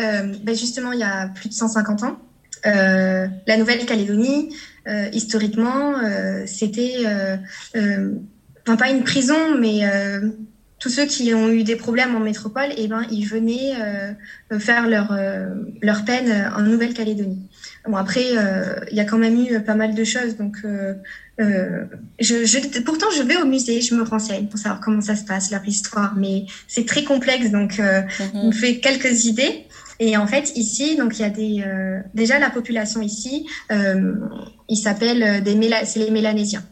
euh, 0.00 0.34
ben 0.42 0.54
justement, 0.54 0.92
il 0.92 1.00
y 1.00 1.04
a 1.04 1.28
plus 1.28 1.48
de 1.48 1.54
150 1.54 2.02
ans, 2.02 2.18
euh, 2.66 3.26
la 3.46 3.56
Nouvelle-Calédonie, 3.56 4.54
euh, 4.88 5.08
historiquement, 5.12 5.94
c'était, 6.46 6.98
enfin 7.74 8.76
pas 8.76 8.90
une 8.90 9.04
prison, 9.04 9.58
mais 9.58 9.82
tous 10.78 10.88
ceux 10.88 11.06
qui 11.06 11.32
ont 11.34 11.48
eu 11.48 11.62
des 11.62 11.76
problèmes 11.76 12.16
en 12.16 12.20
métropole, 12.20 12.70
eh 12.76 12.88
ben, 12.88 13.04
ils 13.10 13.24
venaient 13.24 13.74
faire 14.58 14.88
leur, 14.88 15.16
leur 15.82 16.04
peine 16.04 16.52
en 16.56 16.62
Nouvelle-Calédonie. 16.62 17.48
Bon, 17.86 17.96
après, 17.96 18.24
il 18.90 18.96
y 18.96 19.00
a 19.00 19.04
quand 19.04 19.18
même 19.18 19.38
eu 19.44 19.60
pas 19.60 19.74
mal 19.74 19.94
de 19.94 20.04
choses, 20.04 20.36
donc 20.36 20.58
euh, 21.40 21.84
je, 22.20 22.44
je, 22.44 22.80
pourtant, 22.80 23.06
je 23.16 23.22
vais 23.22 23.36
au 23.36 23.46
musée, 23.46 23.80
je 23.80 23.94
me 23.94 24.02
renseigne 24.02 24.46
pour 24.46 24.58
savoir 24.58 24.80
comment 24.80 25.00
ça 25.00 25.16
se 25.16 25.24
passe, 25.24 25.50
leur 25.50 25.66
histoire, 25.66 26.14
mais 26.16 26.44
c'est 26.68 26.86
très 26.86 27.04
complexe, 27.04 27.50
donc 27.50 27.80
euh, 27.80 28.02
mhm. 28.20 28.30
on 28.34 28.46
me 28.48 28.52
fait 28.52 28.78
quelques 28.80 29.24
idées. 29.24 29.64
Et 29.98 30.16
en 30.16 30.26
fait, 30.26 30.52
ici, 30.56 30.96
donc 30.96 31.18
il 31.18 31.22
y 31.22 31.24
a 31.24 31.30
des 31.30 31.62
euh, 31.66 32.00
déjà 32.14 32.38
la 32.38 32.50
population 32.50 33.00
ici, 33.02 33.46
euh, 33.70 34.14
ils 34.68 34.76
s'appellent 34.76 35.42
des 35.42 35.54
Méla 35.54 35.84
c'est 35.84 36.00
les 36.00 36.10
Mélanésiens. 36.10 36.64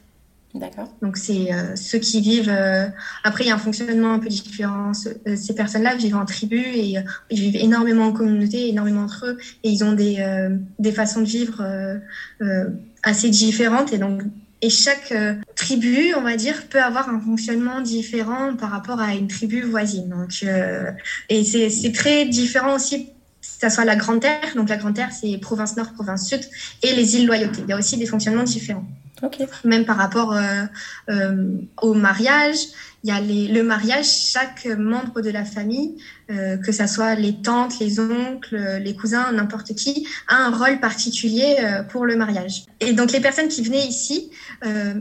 D'accord. 0.52 0.92
Donc, 1.00 1.16
c'est 1.16 1.52
euh, 1.54 1.76
ceux 1.76 1.98
qui 2.00 2.20
vivent. 2.20 2.48
euh, 2.50 2.86
Après, 3.22 3.44
il 3.44 3.46
y 3.46 3.50
a 3.52 3.54
un 3.54 3.58
fonctionnement 3.58 4.14
un 4.14 4.18
peu 4.18 4.28
différent. 4.28 4.92
Ce- 4.94 5.10
euh, 5.28 5.36
Ces 5.36 5.54
personnes-là 5.54 5.94
vivent 5.94 6.16
en 6.16 6.24
tribu 6.24 6.58
et 6.60 6.98
euh, 6.98 7.02
ils 7.30 7.38
vivent 7.38 7.56
énormément 7.62 8.06
en 8.06 8.12
communauté, 8.12 8.68
énormément 8.68 9.02
entre 9.02 9.26
eux. 9.26 9.38
Et 9.62 9.70
ils 9.70 9.84
ont 9.84 9.92
des, 9.92 10.16
euh, 10.18 10.56
des 10.80 10.90
façons 10.90 11.20
de 11.20 11.26
vivre 11.26 11.60
euh, 11.60 11.98
euh, 12.42 12.64
assez 13.04 13.30
différentes. 13.30 13.92
Et 13.92 13.98
donc, 13.98 14.22
et 14.62 14.70
chaque 14.70 15.12
euh, 15.12 15.34
tribu, 15.56 16.14
on 16.16 16.22
va 16.22 16.36
dire, 16.36 16.68
peut 16.68 16.82
avoir 16.82 17.08
un 17.08 17.20
fonctionnement 17.20 17.80
différent 17.80 18.54
par 18.56 18.70
rapport 18.70 19.00
à 19.00 19.14
une 19.14 19.28
tribu 19.28 19.62
voisine. 19.62 20.08
Donc, 20.10 20.40
euh, 20.42 20.90
et 21.28 21.44
c'est 21.44 21.92
très 21.92 22.26
différent 22.26 22.76
aussi, 22.76 23.06
que 23.06 23.10
ça 23.40 23.70
soit 23.70 23.84
la 23.84 23.96
Grande 23.96 24.20
Terre. 24.20 24.54
Donc, 24.56 24.68
la 24.68 24.76
Grande 24.76 24.94
Terre, 24.94 25.12
c'est 25.12 25.38
province 25.38 25.76
Nord, 25.76 25.92
province 25.92 26.28
Sud, 26.28 26.40
et 26.82 26.94
les 26.94 27.16
îles 27.16 27.26
Loyauté. 27.26 27.62
Il 27.62 27.70
y 27.70 27.72
a 27.72 27.78
aussi 27.78 27.96
des 27.96 28.06
fonctionnements 28.06 28.42
différents 28.42 28.86
Ok. 29.22 29.38
même 29.64 29.84
par 29.84 29.96
rapport 29.96 30.32
euh, 30.32 30.64
euh, 31.10 31.48
au 31.82 31.94
mariage. 31.94 32.58
Il 33.02 33.08
y 33.08 33.12
a 33.12 33.20
le 33.20 33.62
mariage, 33.62 34.04
chaque 34.04 34.66
membre 34.66 35.22
de 35.22 35.30
la 35.30 35.44
famille, 35.44 35.96
euh, 36.30 36.58
que 36.58 36.70
ça 36.70 36.86
soit 36.86 37.14
les 37.14 37.34
tantes, 37.40 37.78
les 37.80 37.98
oncles, 37.98 38.56
euh, 38.56 38.78
les 38.78 38.94
cousins, 38.94 39.32
n'importe 39.32 39.74
qui, 39.74 40.06
a 40.28 40.36
un 40.36 40.50
rôle 40.50 40.80
particulier 40.80 41.56
euh, 41.60 41.82
pour 41.82 42.04
le 42.04 42.16
mariage. 42.16 42.64
Et 42.80 42.92
donc 42.92 43.12
les 43.12 43.20
personnes 43.20 43.48
qui 43.48 43.62
venaient 43.62 43.86
ici, 43.86 44.30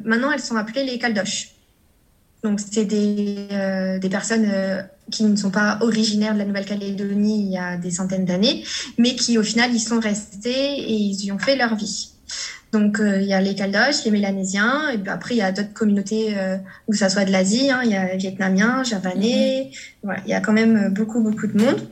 maintenant 0.05 0.31
elles 0.31 0.39
sont 0.39 0.55
appelées 0.55 0.85
les 0.85 0.97
caldoches. 0.97 1.49
Donc 2.41 2.61
c'est 2.61 2.85
des, 2.85 4.09
personnes 4.09 4.49
qui 5.11 5.25
ne 5.25 5.35
sont 5.35 5.51
pas 5.51 5.77
originaires 5.81 6.33
de 6.33 6.39
la 6.39 6.45
Nouvelle-Calédonie 6.45 7.41
il 7.47 7.51
y 7.51 7.57
a 7.57 7.75
des 7.75 7.91
centaines 7.91 8.23
d'années, 8.23 8.63
mais 8.97 9.15
qui 9.15 9.37
au 9.37 9.43
final 9.43 9.73
y 9.75 9.79
sont 9.79 9.99
restés 9.99 10.49
et 10.49 10.93
ils 10.93 11.25
y 11.25 11.31
ont 11.33 11.39
fait 11.39 11.57
leur 11.57 11.75
vie. 11.75 12.11
Donc, 12.71 12.99
euh, 12.99 13.19
il 13.19 13.27
y 13.27 13.33
a 13.33 13.41
les 13.41 13.55
Caldoches, 13.55 14.05
les 14.05 14.11
Mélanésiens, 14.11 14.89
et 14.89 14.97
puis 14.97 15.09
après, 15.09 15.35
il 15.35 15.37
y 15.39 15.41
a 15.41 15.51
d'autres 15.51 15.73
communautés, 15.73 16.37
euh, 16.37 16.57
que 16.89 16.97
ça 16.97 17.09
soit 17.09 17.25
de 17.25 17.31
l'Asie, 17.31 17.71
hein, 17.71 17.81
il 17.83 17.91
y 17.91 17.95
a 17.95 18.15
Vietnamiens, 18.15 18.83
Javanais, 18.83 19.71
voilà, 20.03 20.19
il 20.25 20.29
y 20.29 20.35
a 20.35 20.39
quand 20.39 20.53
même 20.53 20.77
euh, 20.77 20.89
beaucoup, 20.89 21.21
beaucoup 21.21 21.47
de 21.47 21.57
monde. 21.57 21.87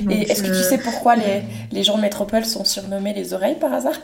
Donc, 0.00 0.12
Et 0.12 0.30
est-ce 0.30 0.42
que 0.42 0.48
tu 0.48 0.52
euh, 0.52 0.62
sais 0.62 0.78
pourquoi 0.78 1.16
les, 1.16 1.42
les 1.70 1.82
gens 1.82 1.96
de 1.96 2.02
métropole 2.02 2.44
sont 2.44 2.64
surnommés 2.64 3.12
les 3.12 3.34
oreilles 3.34 3.58
par 3.58 3.74
hasard? 3.74 4.00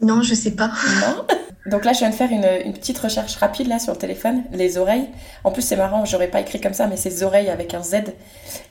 Non, 0.00 0.22
je 0.22 0.34
sais 0.34 0.52
pas. 0.52 0.68
Non? 1.00 1.24
Donc 1.70 1.84
là, 1.84 1.92
je 1.92 1.98
viens 1.98 2.10
de 2.10 2.14
faire 2.14 2.30
une, 2.30 2.46
une 2.64 2.72
petite 2.72 2.98
recherche 2.98 3.36
rapide 3.36 3.68
là 3.68 3.78
sur 3.78 3.92
le 3.92 3.98
téléphone, 3.98 4.44
les 4.52 4.78
oreilles. 4.78 5.08
En 5.44 5.50
plus, 5.50 5.62
c'est 5.62 5.76
marrant, 5.76 6.04
j'aurais 6.04 6.28
pas 6.28 6.40
écrit 6.40 6.60
comme 6.60 6.72
ça, 6.74 6.86
mais 6.86 6.96
c'est 6.96 7.22
oreilles 7.22 7.50
avec 7.50 7.74
un 7.74 7.82
Z. 7.82 7.94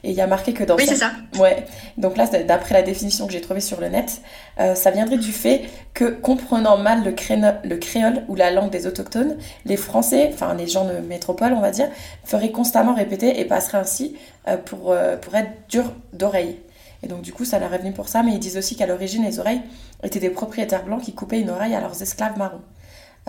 Et 0.03 0.09
il 0.09 0.13
y 0.13 0.21
a 0.21 0.27
marqué 0.27 0.53
que 0.53 0.63
dans 0.63 0.75
Oui, 0.75 0.85
c'est 0.87 0.95
ça. 0.95 1.11
Ouais, 1.37 1.65
donc 1.97 2.17
là, 2.17 2.25
d'après 2.43 2.73
la 2.73 2.81
définition 2.81 3.27
que 3.27 3.33
j'ai 3.33 3.41
trouvée 3.41 3.61
sur 3.61 3.79
le 3.79 3.89
net, 3.89 4.21
euh, 4.59 4.73
ça 4.75 4.91
viendrait 4.91 5.17
du 5.17 5.31
fait 5.31 5.61
que, 5.93 6.05
comprenant 6.05 6.77
mal 6.77 7.03
le, 7.03 7.11
créno- 7.11 7.55
le 7.63 7.77
créole 7.77 8.23
ou 8.27 8.35
la 8.35 8.51
langue 8.51 8.71
des 8.71 8.87
autochtones, 8.87 9.37
les 9.65 9.77
Français, 9.77 10.29
enfin 10.33 10.53
les 10.55 10.67
gens 10.67 10.85
de 10.85 10.97
métropole, 10.99 11.53
on 11.53 11.61
va 11.61 11.71
dire, 11.71 11.87
feraient 12.23 12.51
constamment 12.51 12.95
répéter 12.95 13.39
et 13.39 13.45
passeraient 13.45 13.77
ainsi 13.79 14.15
euh, 14.47 14.57
pour, 14.57 14.91
euh, 14.91 15.17
pour 15.17 15.35
être 15.35 15.51
durs 15.69 15.93
d'oreilles. 16.13 16.57
Et 17.03 17.07
donc, 17.07 17.21
du 17.21 17.31
coup, 17.31 17.45
ça 17.45 17.59
leur 17.59 17.71
est 17.73 17.77
venu 17.77 17.91
pour 17.91 18.09
ça, 18.09 18.23
mais 18.23 18.31
ils 18.31 18.39
disent 18.39 18.57
aussi 18.57 18.75
qu'à 18.75 18.87
l'origine, 18.87 19.23
les 19.23 19.39
oreilles 19.39 19.61
étaient 20.03 20.19
des 20.19 20.31
propriétaires 20.31 20.83
blancs 20.83 21.01
qui 21.03 21.13
coupaient 21.13 21.39
une 21.39 21.51
oreille 21.51 21.75
à 21.75 21.79
leurs 21.79 22.01
esclaves 22.01 22.37
marrons. 22.39 22.61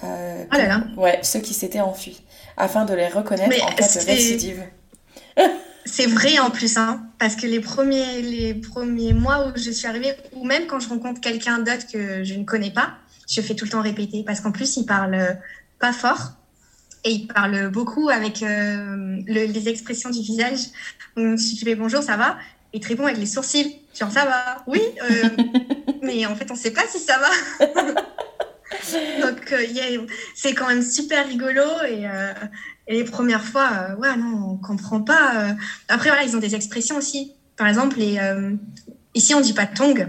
Euh, 0.04 0.44
Oh 0.52 0.56
là 0.56 0.66
là. 0.68 0.82
Ouais, 0.96 1.18
ceux 1.22 1.40
qui 1.40 1.54
s'étaient 1.54 1.80
enfuis, 1.80 2.20
afin 2.56 2.84
de 2.84 2.94
les 2.94 3.08
reconnaître 3.08 3.48
Mais 3.48 3.60
en 3.62 3.68
cas 3.72 3.88
de 3.88 4.06
récidive. 4.06 4.62
C'est 5.84 6.06
vrai 6.06 6.38
en 6.38 6.50
plus, 6.50 6.76
hein, 6.76 7.02
parce 7.18 7.34
que 7.34 7.46
les 7.46 7.60
premiers, 7.60 8.20
les 8.20 8.54
premiers 8.54 9.14
mois 9.14 9.46
où 9.48 9.52
je 9.56 9.70
suis 9.70 9.86
arrivée, 9.86 10.12
ou 10.34 10.44
même 10.44 10.66
quand 10.66 10.80
je 10.80 10.88
rencontre 10.88 11.20
quelqu'un 11.20 11.58
d'autre 11.58 11.86
que 11.90 12.24
je 12.24 12.34
ne 12.34 12.44
connais 12.44 12.70
pas, 12.70 12.90
je 13.28 13.40
fais 13.40 13.54
tout 13.54 13.64
le 13.64 13.70
temps 13.70 13.80
répéter, 13.82 14.22
parce 14.26 14.40
qu'en 14.40 14.52
plus, 14.52 14.76
il 14.76 14.84
parle 14.84 15.14
euh, 15.14 15.32
pas 15.78 15.92
fort 15.92 16.32
et 17.04 17.10
il 17.12 17.26
parle 17.26 17.70
beaucoup 17.70 18.08
avec 18.10 18.42
euh, 18.42 19.18
le- 19.26 19.46
les 19.46 19.68
expressions 19.68 20.10
du 20.10 20.20
visage. 20.20 20.58
Donc, 21.16 21.38
si 21.38 21.56
tu 21.56 21.64
fais 21.64 21.74
bonjour, 21.74 22.02
ça 22.02 22.16
va 22.16 22.36
Il 22.74 22.80
te 22.80 22.88
répond 22.88 23.04
avec 23.06 23.16
les 23.18 23.26
sourcils, 23.26 23.80
genre 23.98 24.10
ça 24.12 24.24
va, 24.26 24.58
oui, 24.66 24.82
euh, 25.10 25.28
mais 26.02 26.26
en 26.26 26.34
fait, 26.36 26.50
on 26.50 26.54
sait 26.56 26.72
pas 26.72 26.82
si 26.90 26.98
ça 26.98 27.18
va. 27.18 27.66
Donc, 29.22 29.52
euh, 29.52 30.06
c'est 30.34 30.54
quand 30.54 30.68
même 30.68 30.82
super 30.82 31.26
rigolo 31.26 31.62
et, 31.88 32.06
euh, 32.06 32.32
et 32.86 32.94
les 32.98 33.04
premières 33.04 33.44
fois, 33.44 33.70
euh, 33.90 33.96
ouais, 33.96 34.16
non, 34.16 34.52
on 34.52 34.56
comprend 34.56 35.00
pas. 35.00 35.32
euh. 35.50 35.52
Après, 35.88 36.10
voilà, 36.10 36.24
ils 36.24 36.36
ont 36.36 36.40
des 36.40 36.54
expressions 36.54 36.96
aussi. 36.96 37.32
Par 37.56 37.66
exemple, 37.66 37.98
les, 37.98 38.18
ici, 39.14 39.34
on 39.34 39.40
dit 39.40 39.52
pas 39.52 39.66
tongue, 39.66 40.08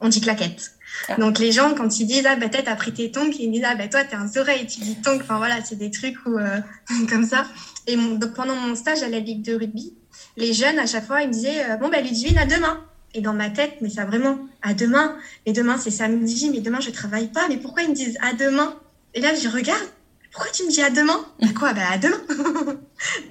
on 0.00 0.08
dit 0.08 0.20
claquette. 0.20 0.72
Ah. 1.08 1.16
Donc, 1.16 1.38
les 1.38 1.50
gens, 1.52 1.74
quand 1.74 1.98
ils 1.98 2.06
disent, 2.06 2.26
ah, 2.26 2.36
bah, 2.36 2.48
peut-être 2.48 2.68
après 2.68 2.92
tes 2.92 3.10
tongs, 3.10 3.30
ils 3.38 3.50
disent, 3.50 3.64
ah, 3.66 3.74
bah, 3.74 3.88
toi, 3.88 4.04
t'es 4.04 4.14
un 4.16 4.28
oreille, 4.36 4.66
tu 4.66 4.80
dis 4.80 4.96
tongue. 5.00 5.20
Enfin, 5.22 5.38
voilà, 5.38 5.56
c'est 5.64 5.76
des 5.76 5.90
trucs 5.90 6.16
où, 6.26 6.38
comme 7.08 7.24
ça. 7.24 7.46
Et 7.86 7.96
mon- 7.96 8.14
donc, 8.14 8.34
pendant 8.34 8.54
mon 8.54 8.74
stage 8.74 9.02
à 9.02 9.08
la 9.08 9.18
Ligue 9.18 9.42
de 9.42 9.54
rugby, 9.54 9.94
les 10.36 10.52
jeunes, 10.52 10.78
à 10.78 10.86
chaque 10.86 11.06
fois, 11.06 11.22
ils 11.22 11.28
me 11.28 11.32
disaient, 11.32 11.76
bon, 11.80 11.88
bah, 11.88 12.00
Ludivine, 12.00 12.38
à 12.38 12.46
demain. 12.46 12.84
Et 13.14 13.20
dans 13.20 13.32
ma 13.32 13.48
tête, 13.50 13.74
mais 13.80 13.88
ça 13.88 14.04
vraiment, 14.04 14.38
à 14.62 14.74
demain. 14.74 15.16
Mais 15.46 15.52
demain, 15.52 15.76
c'est 15.78 15.90
samedi, 15.90 16.50
mais 16.52 16.60
demain, 16.60 16.80
je 16.80 16.90
travaille 16.90 17.28
pas. 17.28 17.48
Mais 17.48 17.56
pourquoi 17.56 17.82
ils 17.82 17.88
me 17.90 17.94
disent 17.94 18.18
à 18.20 18.34
demain? 18.34 18.74
Et 19.14 19.20
là, 19.20 19.30
je 19.34 19.48
regarde. 19.48 19.80
Pourquoi 20.30 20.52
tu 20.52 20.64
me 20.64 20.70
dis 20.70 20.82
à 20.82 20.90
demain? 20.90 21.18
À 21.42 21.48
quoi? 21.58 21.72
Bah 21.72 21.80
à 21.90 21.96
demain. 21.98 22.18
Donc, 22.28 22.78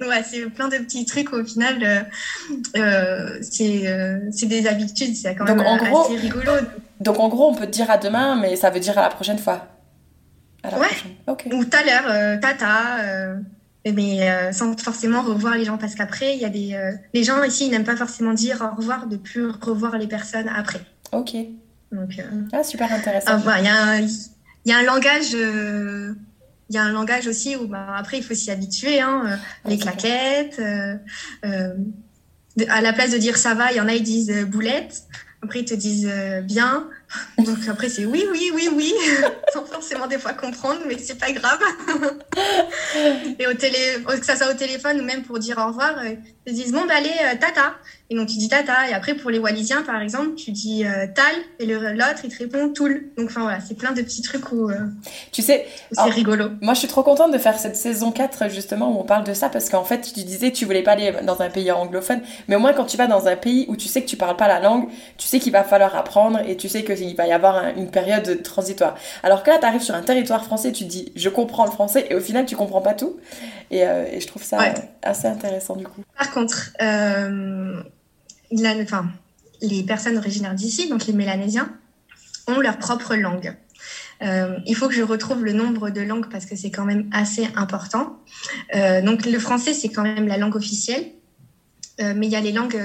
ouais, 0.08 0.24
c'est 0.28 0.44
plein 0.50 0.66
de 0.68 0.78
petits 0.78 1.04
trucs 1.06 1.32
au 1.32 1.44
final. 1.44 1.78
euh, 1.82 2.00
euh, 2.76 3.38
c'est 3.40 3.86
euh, 3.86 4.18
c'est 4.32 4.46
des 4.46 4.66
habitudes, 4.66 5.14
c'est 5.14 5.36
quand 5.36 5.44
Donc, 5.44 5.58
même 5.58 5.66
en 5.66 5.76
euh, 5.76 5.78
gros- 5.88 6.04
assez 6.06 6.16
rigolo. 6.16 6.50
Donc 7.00 7.20
en 7.20 7.28
gros, 7.28 7.48
on 7.50 7.54
peut 7.54 7.66
te 7.66 7.70
dire 7.70 7.88
à 7.88 7.98
demain, 7.98 8.34
mais 8.34 8.56
ça 8.56 8.70
veut 8.70 8.80
dire 8.80 8.98
à 8.98 9.02
la 9.02 9.08
prochaine 9.10 9.38
fois. 9.38 9.68
À 10.64 10.70
la 10.72 10.78
Ouais. 10.80 10.86
prochaine. 10.88 11.12
Ok. 11.28 11.46
Ou 11.52 11.64
tout 11.64 11.76
à 11.76 11.84
l'heure, 11.84 12.04
euh, 12.10 12.36
tata. 12.40 12.98
Mais 13.84 14.28
euh, 14.30 14.52
sans 14.52 14.76
forcément 14.78 15.22
revoir 15.22 15.56
les 15.56 15.64
gens 15.64 15.78
parce 15.78 15.94
qu'après, 15.94 16.34
il 16.34 16.40
y 16.40 16.44
a 16.44 16.48
des 16.50 16.74
euh, 16.74 16.92
les 17.14 17.24
gens 17.24 17.42
ici, 17.42 17.66
ils 17.66 17.70
n'aiment 17.70 17.84
pas 17.84 17.96
forcément 17.96 18.34
dire 18.34 18.60
au 18.72 18.76
revoir 18.76 19.06
de 19.06 19.16
plus 19.16 19.46
revoir 19.46 19.96
les 19.98 20.06
personnes 20.06 20.48
après. 20.48 20.80
Ok. 21.12 21.34
Donc 21.92 22.18
euh, 22.18 22.22
Ah, 22.52 22.62
super 22.62 22.92
intéressant. 22.92 23.40
Ah, 23.46 23.58
il 23.60 23.64
y, 23.64 23.68
a 23.68 23.82
un- 23.84 24.00
il 24.00 24.10
y 24.66 24.72
a 24.72 24.78
un 24.78 24.82
langage, 24.82 25.32
il 25.32 26.74
y 26.74 26.76
a 26.78 26.82
un 26.82 26.92
langage 26.92 27.26
aussi 27.28 27.56
où 27.56 27.66
bah, 27.66 27.94
après 27.96 28.18
il 28.18 28.22
faut 28.24 28.34
s'y 28.34 28.50
habituer. 28.50 29.00
Hein, 29.00 29.38
les 29.66 29.78
clair. 29.78 29.96
claquettes. 29.96 30.60
de- 32.56 32.66
à 32.68 32.80
la 32.80 32.92
place 32.92 33.12
de 33.12 33.18
dire 33.18 33.36
ça 33.38 33.54
va, 33.54 33.70
il 33.72 33.76
y 33.76 33.80
en 33.80 33.88
a 33.88 33.94
ils 33.94 34.02
disent 34.02 34.44
boulette. 34.46 35.04
Après 35.42 35.60
ils 35.60 35.64
te 35.64 35.74
disent 35.74 36.10
bien. 36.44 36.88
Donc 37.38 37.58
après 37.68 37.88
c'est 37.88 38.04
oui 38.04 38.26
oui 38.30 38.50
oui 38.54 38.68
oui, 38.72 38.94
sans 39.52 39.64
forcément 39.64 40.06
des 40.06 40.18
fois 40.18 40.34
comprendre, 40.34 40.80
mais 40.86 40.98
c'est 40.98 41.18
pas 41.18 41.32
grave. 41.32 41.60
Et 43.38 43.46
au 43.46 43.54
télé, 43.54 43.78
que 44.06 44.26
ça 44.26 44.36
soit 44.36 44.50
au 44.50 44.54
téléphone 44.54 45.00
ou 45.00 45.04
même 45.04 45.22
pour 45.22 45.38
dire 45.38 45.58
au 45.58 45.68
revoir, 45.68 45.98
euh, 45.98 46.14
ils 46.46 46.54
disent 46.54 46.72
bon 46.72 46.84
bah 46.86 46.94
allez 46.96 47.10
euh, 47.24 47.36
tata. 47.40 47.76
Et 48.10 48.14
donc 48.16 48.26
tu 48.28 48.38
dis 48.38 48.48
tata. 48.48 48.88
Et 48.88 48.94
après 48.94 49.14
pour 49.14 49.30
les 49.30 49.38
Wallisiens 49.38 49.82
par 49.82 50.00
exemple, 50.00 50.34
tu 50.34 50.50
dis 50.50 50.86
euh, 50.86 51.06
tal 51.14 51.34
et 51.58 51.66
le- 51.66 51.92
l'autre 51.92 52.20
il 52.24 52.30
te 52.30 52.38
répond 52.38 52.72
toul. 52.72 53.10
Donc 53.18 53.26
enfin 53.28 53.42
voilà, 53.42 53.60
c'est 53.60 53.74
plein 53.76 53.92
de 53.92 54.00
petits 54.00 54.22
trucs 54.22 54.50
où, 54.50 54.70
euh, 54.70 54.74
Tu 55.30 55.42
sais, 55.42 55.66
c'est 55.92 56.02
rigolo. 56.04 56.46
moi 56.62 56.72
je 56.74 56.78
suis 56.78 56.88
trop 56.88 57.02
contente 57.02 57.32
de 57.32 57.38
faire 57.38 57.58
cette 57.58 57.76
saison 57.76 58.10
4 58.10 58.48
justement 58.48 58.96
où 58.96 59.00
on 59.00 59.04
parle 59.04 59.24
de 59.24 59.34
ça 59.34 59.48
parce 59.50 59.68
qu'en 59.68 59.84
fait 59.84 60.00
tu 60.14 60.24
disais 60.24 60.50
tu 60.52 60.64
voulais 60.64 60.82
pas 60.82 60.92
aller 60.92 61.12
dans 61.22 61.42
un 61.42 61.50
pays 61.50 61.70
anglophone, 61.70 62.22
mais 62.48 62.56
au 62.56 62.60
moins 62.60 62.72
quand 62.72 62.86
tu 62.86 62.96
vas 62.96 63.06
dans 63.08 63.26
un 63.26 63.36
pays 63.36 63.66
où 63.68 63.76
tu 63.76 63.88
sais 63.88 64.00
que 64.02 64.08
tu 64.08 64.16
parles 64.16 64.36
pas 64.36 64.48
la 64.48 64.60
langue, 64.60 64.88
tu 65.18 65.26
sais 65.28 65.38
qu'il 65.38 65.52
va 65.52 65.62
falloir 65.62 65.94
apprendre 65.94 66.40
et 66.48 66.56
tu 66.56 66.68
sais 66.70 66.84
qu'il 66.84 67.14
va 67.14 67.26
y 67.26 67.32
avoir 67.32 67.56
un- 67.56 67.74
une 67.76 67.90
période 67.90 68.42
transitoire. 68.42 68.96
Alors 69.22 69.42
que 69.42 69.50
là 69.50 69.58
tu 69.58 69.66
arrives 69.66 69.82
sur 69.82 69.94
un 69.94 70.02
territoire 70.02 70.44
français, 70.44 70.72
tu 70.72 70.84
te 70.84 70.88
dis 70.88 71.12
je 71.14 71.28
comprends 71.28 71.66
le 71.66 71.70
français 71.72 72.06
et 72.08 72.14
au 72.14 72.20
final 72.20 72.46
tu 72.46 72.56
comprends 72.56 72.80
pas 72.80 72.94
tout. 72.94 73.18
Et, 73.70 73.86
euh, 73.86 74.06
et 74.10 74.20
je 74.20 74.26
trouve 74.26 74.42
ça 74.42 74.56
Ouais. 74.58 74.72
assez 75.02 75.26
intéressant 75.26 75.76
du 75.76 75.84
coup. 75.86 76.00
Par 76.16 76.30
contre, 76.32 76.70
enfin, 78.52 79.10
les 79.60 79.82
personnes 79.82 80.16
originaires 80.16 80.54
d'ici, 80.54 80.88
donc 80.88 81.06
les 81.06 81.12
Mélanésiens, 81.12 81.72
ont 82.46 82.60
leur 82.60 82.78
propre 82.78 83.14
langue. 83.14 83.56
Euh, 84.22 84.58
il 84.66 84.74
faut 84.74 84.88
que 84.88 84.94
je 84.94 85.02
retrouve 85.02 85.44
le 85.44 85.52
nombre 85.52 85.90
de 85.90 86.00
langues 86.00 86.28
parce 86.30 86.46
que 86.46 86.56
c'est 86.56 86.70
quand 86.70 86.84
même 86.84 87.08
assez 87.12 87.48
important. 87.54 88.18
Euh, 88.74 89.00
donc 89.02 89.26
le 89.26 89.38
français, 89.38 89.74
c'est 89.74 89.88
quand 89.88 90.02
même 90.02 90.26
la 90.26 90.38
langue 90.38 90.56
officielle. 90.56 91.06
Euh, 92.00 92.14
mais 92.16 92.26
il 92.26 92.32
y 92.32 92.36
a 92.36 92.40
les 92.40 92.52
langues 92.52 92.80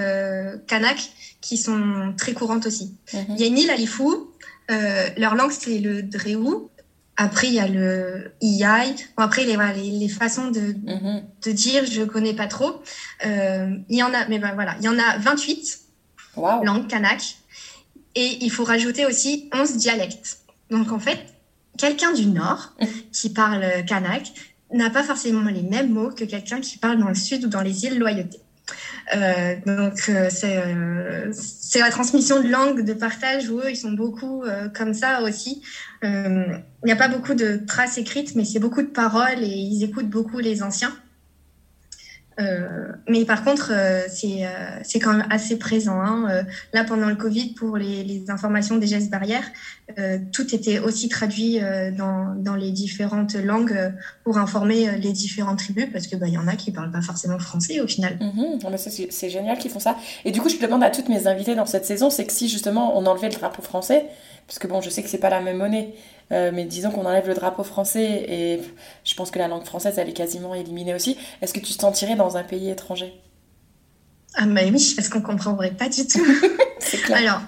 kanak 0.67 0.97
qui 1.41 1.57
sont 1.57 2.13
très 2.17 2.33
courantes 2.33 2.65
aussi. 2.65 2.97
Mhm. 3.13 3.25
Il 3.29 3.41
y 3.41 3.43
a 3.43 3.47
une 3.47 3.57
île 3.57 3.69
à 3.69 3.75
Lifou, 3.75 4.31
leur 5.17 5.35
langue 5.35 5.51
c'est 5.51 5.79
le 5.79 6.03
Dréou. 6.03 6.69
Après, 7.15 7.47
il 7.47 7.53
y 7.53 7.59
a 7.59 7.67
le 7.67 8.31
Iyai. 8.41 8.95
Bon, 9.15 9.23
après, 9.23 9.43
les, 9.45 9.55
les, 9.75 9.91
les 9.99 10.07
façons 10.09 10.49
de, 10.49 10.61
Mhm. 10.83 11.21
de 11.45 11.51
dire, 11.51 11.85
je 11.85 12.01
connais 12.03 12.33
pas 12.33 12.47
trop. 12.47 12.81
Euh, 13.25 13.69
il 13.89 13.97
y 13.97 14.03
en 14.03 14.13
a, 14.13 14.27
mais 14.29 14.39
ben 14.39 14.53
voilà, 14.55 14.75
il 14.79 14.85
y 14.85 14.89
en 14.89 14.97
a 14.97 15.17
28 15.19 15.79
Waouh. 16.35 16.63
langues 16.63 16.87
kanak 16.87 17.21
et 18.15 18.37
il 18.41 18.49
faut 18.51 18.63
rajouter 18.63 19.05
aussi 19.05 19.49
11 19.53 19.77
dialectes. 19.77 20.39
Donc 20.71 20.91
en 20.91 20.97
fait, 20.99 21.19
quelqu'un 21.77 22.13
du 22.13 22.25
nord 22.25 22.73
qui 23.11 23.29
parle 23.29 23.63
kanak 23.87 24.31
n'a 24.73 24.89
pas 24.89 25.03
forcément 25.03 25.47
les 25.51 25.61
mêmes 25.61 25.91
mots 25.91 26.09
que 26.09 26.23
quelqu'un 26.23 26.61
qui 26.61 26.79
parle 26.79 26.97
dans 26.99 27.09
le 27.09 27.15
sud 27.15 27.45
ou 27.45 27.47
dans 27.47 27.61
les 27.61 27.85
îles 27.85 27.99
Loyauté. 27.99 28.39
donc 29.67 29.99
c'est 30.31 31.79
la 31.79 31.89
transmission 31.91 32.41
de 32.41 32.47
langue, 32.49 32.83
de 32.83 32.93
partage 32.93 33.49
où 33.49 33.59
eux 33.59 33.69
ils 33.69 33.75
sont 33.77 33.91
beaucoup 33.91 34.43
comme 34.73 34.93
ça 34.95 35.21
aussi. 35.21 35.61
Il 36.83 36.87
n'y 36.87 36.91
a 36.91 36.97
pas 36.97 37.07
beaucoup 37.07 37.33
de 37.33 37.61
traces 37.65 37.97
écrites, 37.97 38.35
mais 38.35 38.45
c'est 38.45 38.59
beaucoup 38.59 38.81
de 38.81 38.87
paroles 38.87 39.41
et 39.41 39.47
ils 39.47 39.83
écoutent 39.83 40.09
beaucoup 40.09 40.39
les 40.39 40.63
anciens. 40.63 40.93
Euh, 42.39 42.91
mais 43.07 43.25
par 43.25 43.43
contre, 43.43 43.71
euh, 43.71 44.01
c'est 44.09 44.45
euh, 44.45 44.99
quand 45.01 45.13
même 45.13 45.27
assez 45.29 45.57
présent. 45.57 46.01
Hein. 46.01 46.43
là, 46.73 46.83
pendant 46.83 47.07
le 47.07 47.15
Covid, 47.15 47.53
pour 47.53 47.77
les, 47.77 48.03
les 48.03 48.29
informations 48.29 48.77
des 48.77 48.87
gestes 48.87 49.09
barrières, 49.09 49.45
tout 50.31 50.55
était 50.55 50.79
aussi 50.79 51.09
traduit 51.09 51.59
dans, 51.97 52.33
dans 52.35 52.55
les 52.55 52.71
différentes 52.71 53.35
langues 53.35 53.93
pour 54.23 54.37
informer 54.37 54.97
les 54.97 55.11
différentes 55.11 55.59
tribus, 55.59 55.87
parce 55.91 56.07
que 56.07 56.15
bah, 56.15 56.27
y 56.27 56.37
en 56.37 56.47
a 56.47 56.55
qui 56.55 56.71
parlent 56.71 56.91
pas 56.91 57.01
forcément 57.01 57.37
français 57.37 57.81
au 57.81 57.87
final. 57.87 58.17
Mhm. 58.19 58.59
c'est 58.77 59.29
génial 59.29 59.57
qu'ils 59.57 59.71
font 59.71 59.79
ça. 59.79 59.97
Et 60.25 60.31
du 60.31 60.41
coup, 60.41 60.49
je 60.49 60.57
demande 60.57 60.83
à 60.83 60.89
toutes 60.89 61.09
mes 61.09 61.27
invitées 61.27 61.55
dans 61.55 61.65
cette 61.65 61.85
saison, 61.85 62.09
c'est 62.09 62.25
que 62.25 62.33
si 62.33 62.47
justement 62.47 62.97
on 62.97 63.05
enlevait 63.05 63.29
le 63.29 63.35
drapeau 63.35 63.61
français, 63.61 64.05
parce 64.47 64.59
que 64.59 64.67
bon, 64.67 64.81
je 64.81 64.89
sais 64.89 65.03
que 65.03 65.09
c'est 65.09 65.19
pas 65.19 65.29
la 65.29 65.41
même 65.41 65.57
monnaie, 65.57 65.93
euh, 66.31 66.51
mais 66.53 66.65
disons 66.65 66.91
qu'on 66.91 67.05
enlève 67.05 67.27
le 67.27 67.33
drapeau 67.33 67.63
français 67.63 68.25
et 68.27 68.61
je 69.03 69.15
pense 69.15 69.31
que 69.31 69.39
la 69.39 69.47
langue 69.47 69.65
française, 69.65 69.95
elle 69.97 70.09
est 70.09 70.13
quasiment 70.13 70.55
éliminée 70.55 70.93
aussi. 70.93 71.17
Est-ce 71.41 71.53
que 71.53 71.59
tu 71.59 71.73
te 71.73 71.81
sentirais 71.81 72.15
dans 72.15 72.37
un 72.37 72.43
pays 72.43 72.69
étranger? 72.69 73.13
Ah, 74.35 74.45
mais 74.45 74.69
oui, 74.71 74.93
parce 74.95 75.09
qu'on 75.09 75.21
comprendrait 75.21 75.71
pas 75.71 75.89
du 75.89 76.07
tout? 76.07 76.25
c'est 76.79 76.97
clair. 76.97 77.17
Alors, 77.17 77.41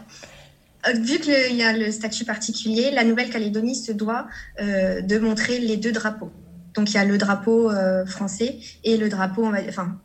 euh, 0.87 0.99
vu 0.99 1.19
qu'il 1.19 1.55
y 1.55 1.63
a 1.63 1.73
le 1.73 1.91
statut 1.91 2.25
particulier, 2.25 2.91
la 2.91 3.03
Nouvelle-Calédonie 3.03 3.75
se 3.75 3.91
doit 3.91 4.27
euh, 4.61 5.01
de 5.01 5.17
montrer 5.17 5.59
les 5.59 5.77
deux 5.77 5.91
drapeaux. 5.91 6.31
Donc, 6.75 6.91
il 6.91 6.95
y 6.95 6.99
a 6.99 7.05
le 7.05 7.17
drapeau 7.17 7.71
français 8.05 8.59
et 8.83 8.97
le 8.97 9.07
drapeau, 9.07 9.45
on 9.45 9.49
va, 9.49 9.59
enfin, 9.69 9.97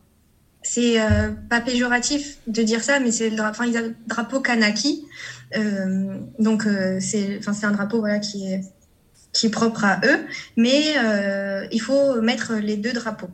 c'est 0.63 0.99
pas 1.49 1.61
péjoratif 1.61 2.39
de 2.47 2.63
dire 2.63 2.85
ça, 2.85 3.01
mais 3.01 3.11
c'est 3.11 3.29
le 3.29 3.37
drapeau 4.07 4.39
Kanaki. 4.39 5.05
Euh, 5.57 6.19
donc 6.39 6.67
euh, 6.67 6.99
c'est, 7.01 7.41
un 7.65 7.71
drapeau 7.73 8.01
voilà 8.01 8.19
qui 8.19 8.53
est 8.53 8.61
qui 9.33 9.47
est 9.47 9.51
propre 9.51 9.85
à 9.85 10.01
eux, 10.05 10.27
mais 10.57 10.97
euh, 10.99 11.65
il 11.71 11.81
faut 11.81 12.21
mettre 12.21 12.55
les 12.55 12.77
deux 12.77 12.93
drapeaux. 12.93 13.29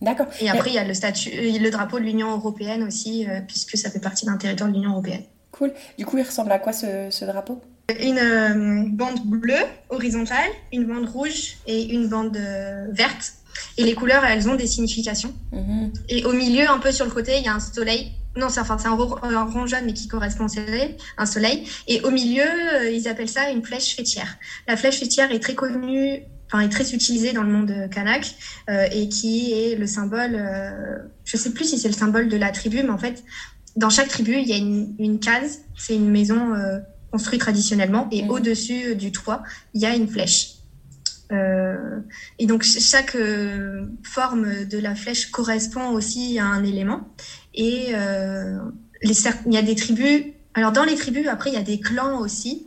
D'accord. 0.00 0.26
Et 0.40 0.48
après, 0.48 0.70
il 0.70 0.74
y 0.74 0.78
a 0.78 0.84
le 0.84 0.94
statut, 0.94 1.30
le 1.30 1.70
drapeau 1.70 1.98
de 1.98 2.04
l'Union 2.04 2.32
européenne 2.32 2.82
aussi, 2.82 3.26
puisque 3.46 3.76
ça 3.76 3.90
fait 3.90 4.00
partie 4.00 4.24
d'un 4.24 4.38
territoire 4.38 4.70
de 4.70 4.74
l'Union 4.74 4.92
européenne. 4.92 5.22
Cool. 5.52 5.72
Du 5.98 6.06
coup, 6.06 6.16
il 6.16 6.24
ressemble 6.24 6.50
à 6.50 6.58
quoi 6.58 6.72
ce, 6.72 7.08
ce 7.10 7.26
drapeau? 7.26 7.60
Une 8.00 8.96
bande 8.96 9.20
bleue 9.26 9.62
horizontale, 9.90 10.50
une 10.72 10.86
bande 10.86 11.06
rouge 11.08 11.58
et 11.66 11.92
une 11.94 12.08
bande 12.08 12.38
verte. 12.90 13.34
Et 13.76 13.84
les 13.84 13.94
couleurs, 13.94 14.24
elles 14.24 14.48
ont 14.48 14.54
des 14.54 14.66
significations. 14.66 15.34
Mhm. 15.52 15.92
Et 16.08 16.24
au 16.24 16.32
milieu, 16.32 16.68
un 16.68 16.78
peu 16.78 16.92
sur 16.92 17.04
le 17.04 17.10
côté, 17.12 17.36
il 17.36 17.44
y 17.44 17.48
a 17.48 17.54
un 17.54 17.60
soleil 17.60 18.12
non, 18.36 18.48
c'est 18.48 18.60
enfin, 18.60 18.76
un, 18.84 19.44
rond 19.44 19.66
jaune, 19.66 19.84
mais 19.84 19.92
qui 19.92 20.08
correspond 20.08 20.46
au 20.46 20.48
soleil, 20.48 20.96
un 21.18 21.26
soleil. 21.26 21.68
Et 21.86 22.00
au 22.00 22.10
milieu, 22.10 22.42
euh, 22.42 22.90
ils 22.90 23.06
appellent 23.08 23.28
ça 23.28 23.50
une 23.50 23.64
flèche 23.64 23.94
fêtière. 23.94 24.38
La 24.66 24.76
flèche 24.76 24.98
fêtière 24.98 25.30
est 25.32 25.40
très 25.40 25.54
connue, 25.54 26.22
enfin, 26.46 26.60
est 26.60 26.70
très 26.70 26.94
utilisée 26.94 27.32
dans 27.32 27.42
le 27.42 27.52
monde 27.52 27.90
kanak, 27.90 28.34
euh, 28.70 28.86
et 28.90 29.08
qui 29.08 29.52
est 29.52 29.76
le 29.76 29.86
symbole, 29.86 30.34
euh, 30.34 30.98
je 31.24 31.36
sais 31.36 31.50
plus 31.50 31.66
si 31.66 31.78
c'est 31.78 31.88
le 31.88 31.94
symbole 31.94 32.28
de 32.28 32.36
la 32.38 32.50
tribu, 32.50 32.82
mais 32.82 32.90
en 32.90 32.98
fait, 32.98 33.22
dans 33.76 33.90
chaque 33.90 34.08
tribu, 34.08 34.36
il 34.38 34.48
y 34.48 34.54
a 34.54 34.56
une, 34.56 34.94
une 34.98 35.18
case, 35.18 35.60
c'est 35.76 35.94
une 35.94 36.10
maison 36.10 36.54
euh, 36.54 36.78
construite 37.10 37.40
traditionnellement, 37.40 38.08
et 38.10 38.22
mmh. 38.22 38.30
au-dessus 38.30 38.94
du 38.96 39.12
toit, 39.12 39.42
il 39.74 39.82
y 39.82 39.86
a 39.86 39.94
une 39.94 40.08
flèche. 40.08 40.62
Euh, 41.32 42.00
et 42.38 42.46
donc 42.46 42.62
chaque 42.62 43.14
euh, 43.14 43.86
forme 44.02 44.66
de 44.66 44.78
la 44.78 44.94
flèche 44.94 45.30
correspond 45.30 45.90
aussi 45.90 46.38
à 46.38 46.46
un 46.46 46.62
élément. 46.62 47.08
Et 47.54 47.88
euh, 47.94 48.58
les, 49.02 49.14
il 49.46 49.52
y 49.52 49.56
a 49.56 49.62
des 49.62 49.74
tribus. 49.74 50.24
Alors 50.54 50.72
dans 50.72 50.84
les 50.84 50.94
tribus, 50.94 51.26
après, 51.28 51.50
il 51.50 51.54
y 51.54 51.58
a 51.58 51.62
des 51.62 51.80
clans 51.80 52.18
aussi 52.18 52.66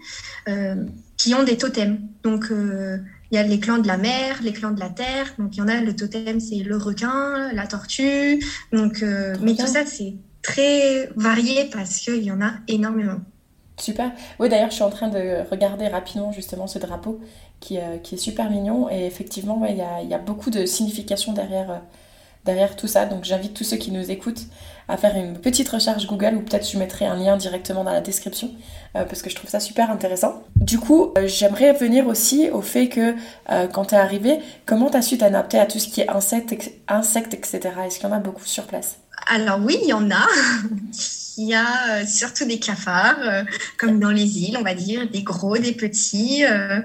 qui 1.17 1.34
ont 1.34 1.43
des 1.43 1.58
totems. 1.58 2.00
Donc 2.24 2.48
il 2.52 3.36
y 3.36 3.38
a 3.38 3.43
les 3.43 3.60
clans 3.60 3.78
de 3.78 3.88
la 3.88 3.98
mer, 3.98 4.39
les 4.43 4.54
clans 4.54 4.71
de 4.71 4.80
la 4.80 4.89
terre. 4.89 5.34
Donc 5.39 5.56
il 5.56 5.60
y 5.60 5.62
en 5.62 5.67
a, 5.67 5.82
le 5.82 5.95
totem, 5.95 6.39
c'est 6.39 6.58
le 6.58 6.78
requin, 6.78 7.52
la 7.54 7.67
tortue. 7.67 8.43
Donc, 8.71 9.04
mais 9.41 9.56
tout 9.56 9.67
ça, 9.67 9.86
c'est 9.86 10.15
très 10.41 11.10
varié 11.15 11.69
parce 11.71 12.00
qu'il 12.00 12.24
y 12.24 12.32
en 12.32 12.41
a 12.41 12.54
énormément. 12.67 13.21
Super. 13.78 14.12
Oui, 14.39 14.48
d'ailleurs, 14.48 14.69
je 14.69 14.76
suis 14.76 14.84
en 14.84 14.89
train 14.89 15.10
de 15.10 15.50
regarder 15.50 15.88
rapidement 15.88 16.32
justement 16.32 16.65
ce 16.67 16.80
drapeau 16.80 17.19
qui, 17.60 17.78
euh, 17.78 17.98
qui 17.98 18.15
est 18.15 18.17
super 18.17 18.50
mignon. 18.50 18.89
Et 18.89 19.06
effectivement, 19.06 19.65
il 19.65 19.76
y, 19.76 19.82
a, 19.82 20.02
y, 20.02 20.13
a, 20.13 20.17
beaucoup 20.17 20.50
de 20.50 20.65
signification 20.65 21.34
derrière, 21.34 21.71
euh, 21.71 21.80
derrière 22.45 22.75
tout 22.75 22.88
ça. 22.88 23.05
Donc, 23.05 23.23
j'invite 23.23 23.53
tous 23.53 23.63
ceux 23.63 23.77
qui 23.77 23.91
nous 23.91 24.12
écoutent 24.12 24.43
à 24.88 24.97
faire 24.97 25.15
une 25.15 25.39
petite 25.39 25.67
recherche 25.69 26.05
Google 26.05 26.36
ou 26.36 26.41
peut-être 26.41 26.69
je 26.69 26.77
mettrai 26.77 27.05
un 27.05 27.15
lien 27.15 27.38
directement 27.38 27.84
dans 27.84 27.91
la 27.91 28.01
description 28.01 28.51
euh, 28.95 29.03
parce 29.03 29.23
que 29.23 29.31
je 29.31 29.36
trouve 29.36 29.49
ça 29.49 29.60
super 29.60 29.89
intéressant. 29.89 30.43
Du 30.55 30.77
coup, 30.77 31.12
j'aimerais 31.25 31.73
venir 31.73 32.08
aussi 32.08 32.49
au 32.51 32.62
fait 32.62 32.88
que 32.88 33.15
quand 33.73 33.86
tu 33.86 33.95
es 33.95 33.97
arrivé, 33.97 34.39
comment 34.65 34.91
tu 34.91 34.97
as 34.97 35.01
su 35.01 35.17
t'adapter 35.17 35.58
à 35.58 35.65
tout 35.65 35.79
ce 35.79 35.88
qui 35.88 36.01
est 36.01 36.10
insectes, 36.10 36.71
insectes 36.88 37.34
etc. 37.34 37.62
Est-ce 37.86 37.99
qu'il 37.99 38.08
y 38.08 38.12
en 38.12 38.15
a 38.15 38.19
beaucoup 38.19 38.45
sur 38.45 38.65
place? 38.65 38.97
Alors 39.27 39.60
oui, 39.63 39.77
il 39.81 39.89
y 39.89 39.93
en 39.93 40.10
a. 40.12 40.25
il 41.38 41.47
y 41.47 41.53
a 41.53 41.65
euh, 41.89 42.05
surtout 42.05 42.45
des 42.45 42.60
cafards, 42.60 43.19
euh, 43.21 43.43
comme 43.77 43.99
dans 43.99 44.12
les 44.12 44.39
îles, 44.43 44.58
on 44.58 44.63
va 44.63 44.73
dire, 44.73 45.10
des 45.10 45.23
gros, 45.23 45.58
des 45.58 45.73
petits. 45.73 46.45
Euh, 46.45 46.81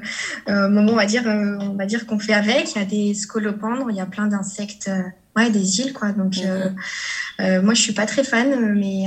moment, 0.49 0.93
on 0.93 0.97
va 0.97 1.07
dire, 1.07 1.25
on 1.27 1.75
va 1.75 1.87
dire 1.87 2.07
qu'on 2.07 2.19
fait 2.19 2.33
avec. 2.33 2.75
Il 2.75 2.79
y 2.79 2.83
a 2.83 2.85
des 2.85 3.15
scolopendres, 3.15 3.91
il 3.91 3.97
y 3.97 4.01
a 4.01 4.07
plein 4.07 4.27
d'insectes. 4.27 4.91
Ouais, 5.37 5.51
des 5.51 5.81
îles, 5.81 5.93
quoi. 5.93 6.13
Donc, 6.13 6.37
mhm. 6.37 7.63
moi, 7.63 7.75
je 7.75 7.81
suis 7.81 7.93
pas 7.93 8.07
très 8.07 8.25
fan, 8.25 8.75
mais 8.75 9.07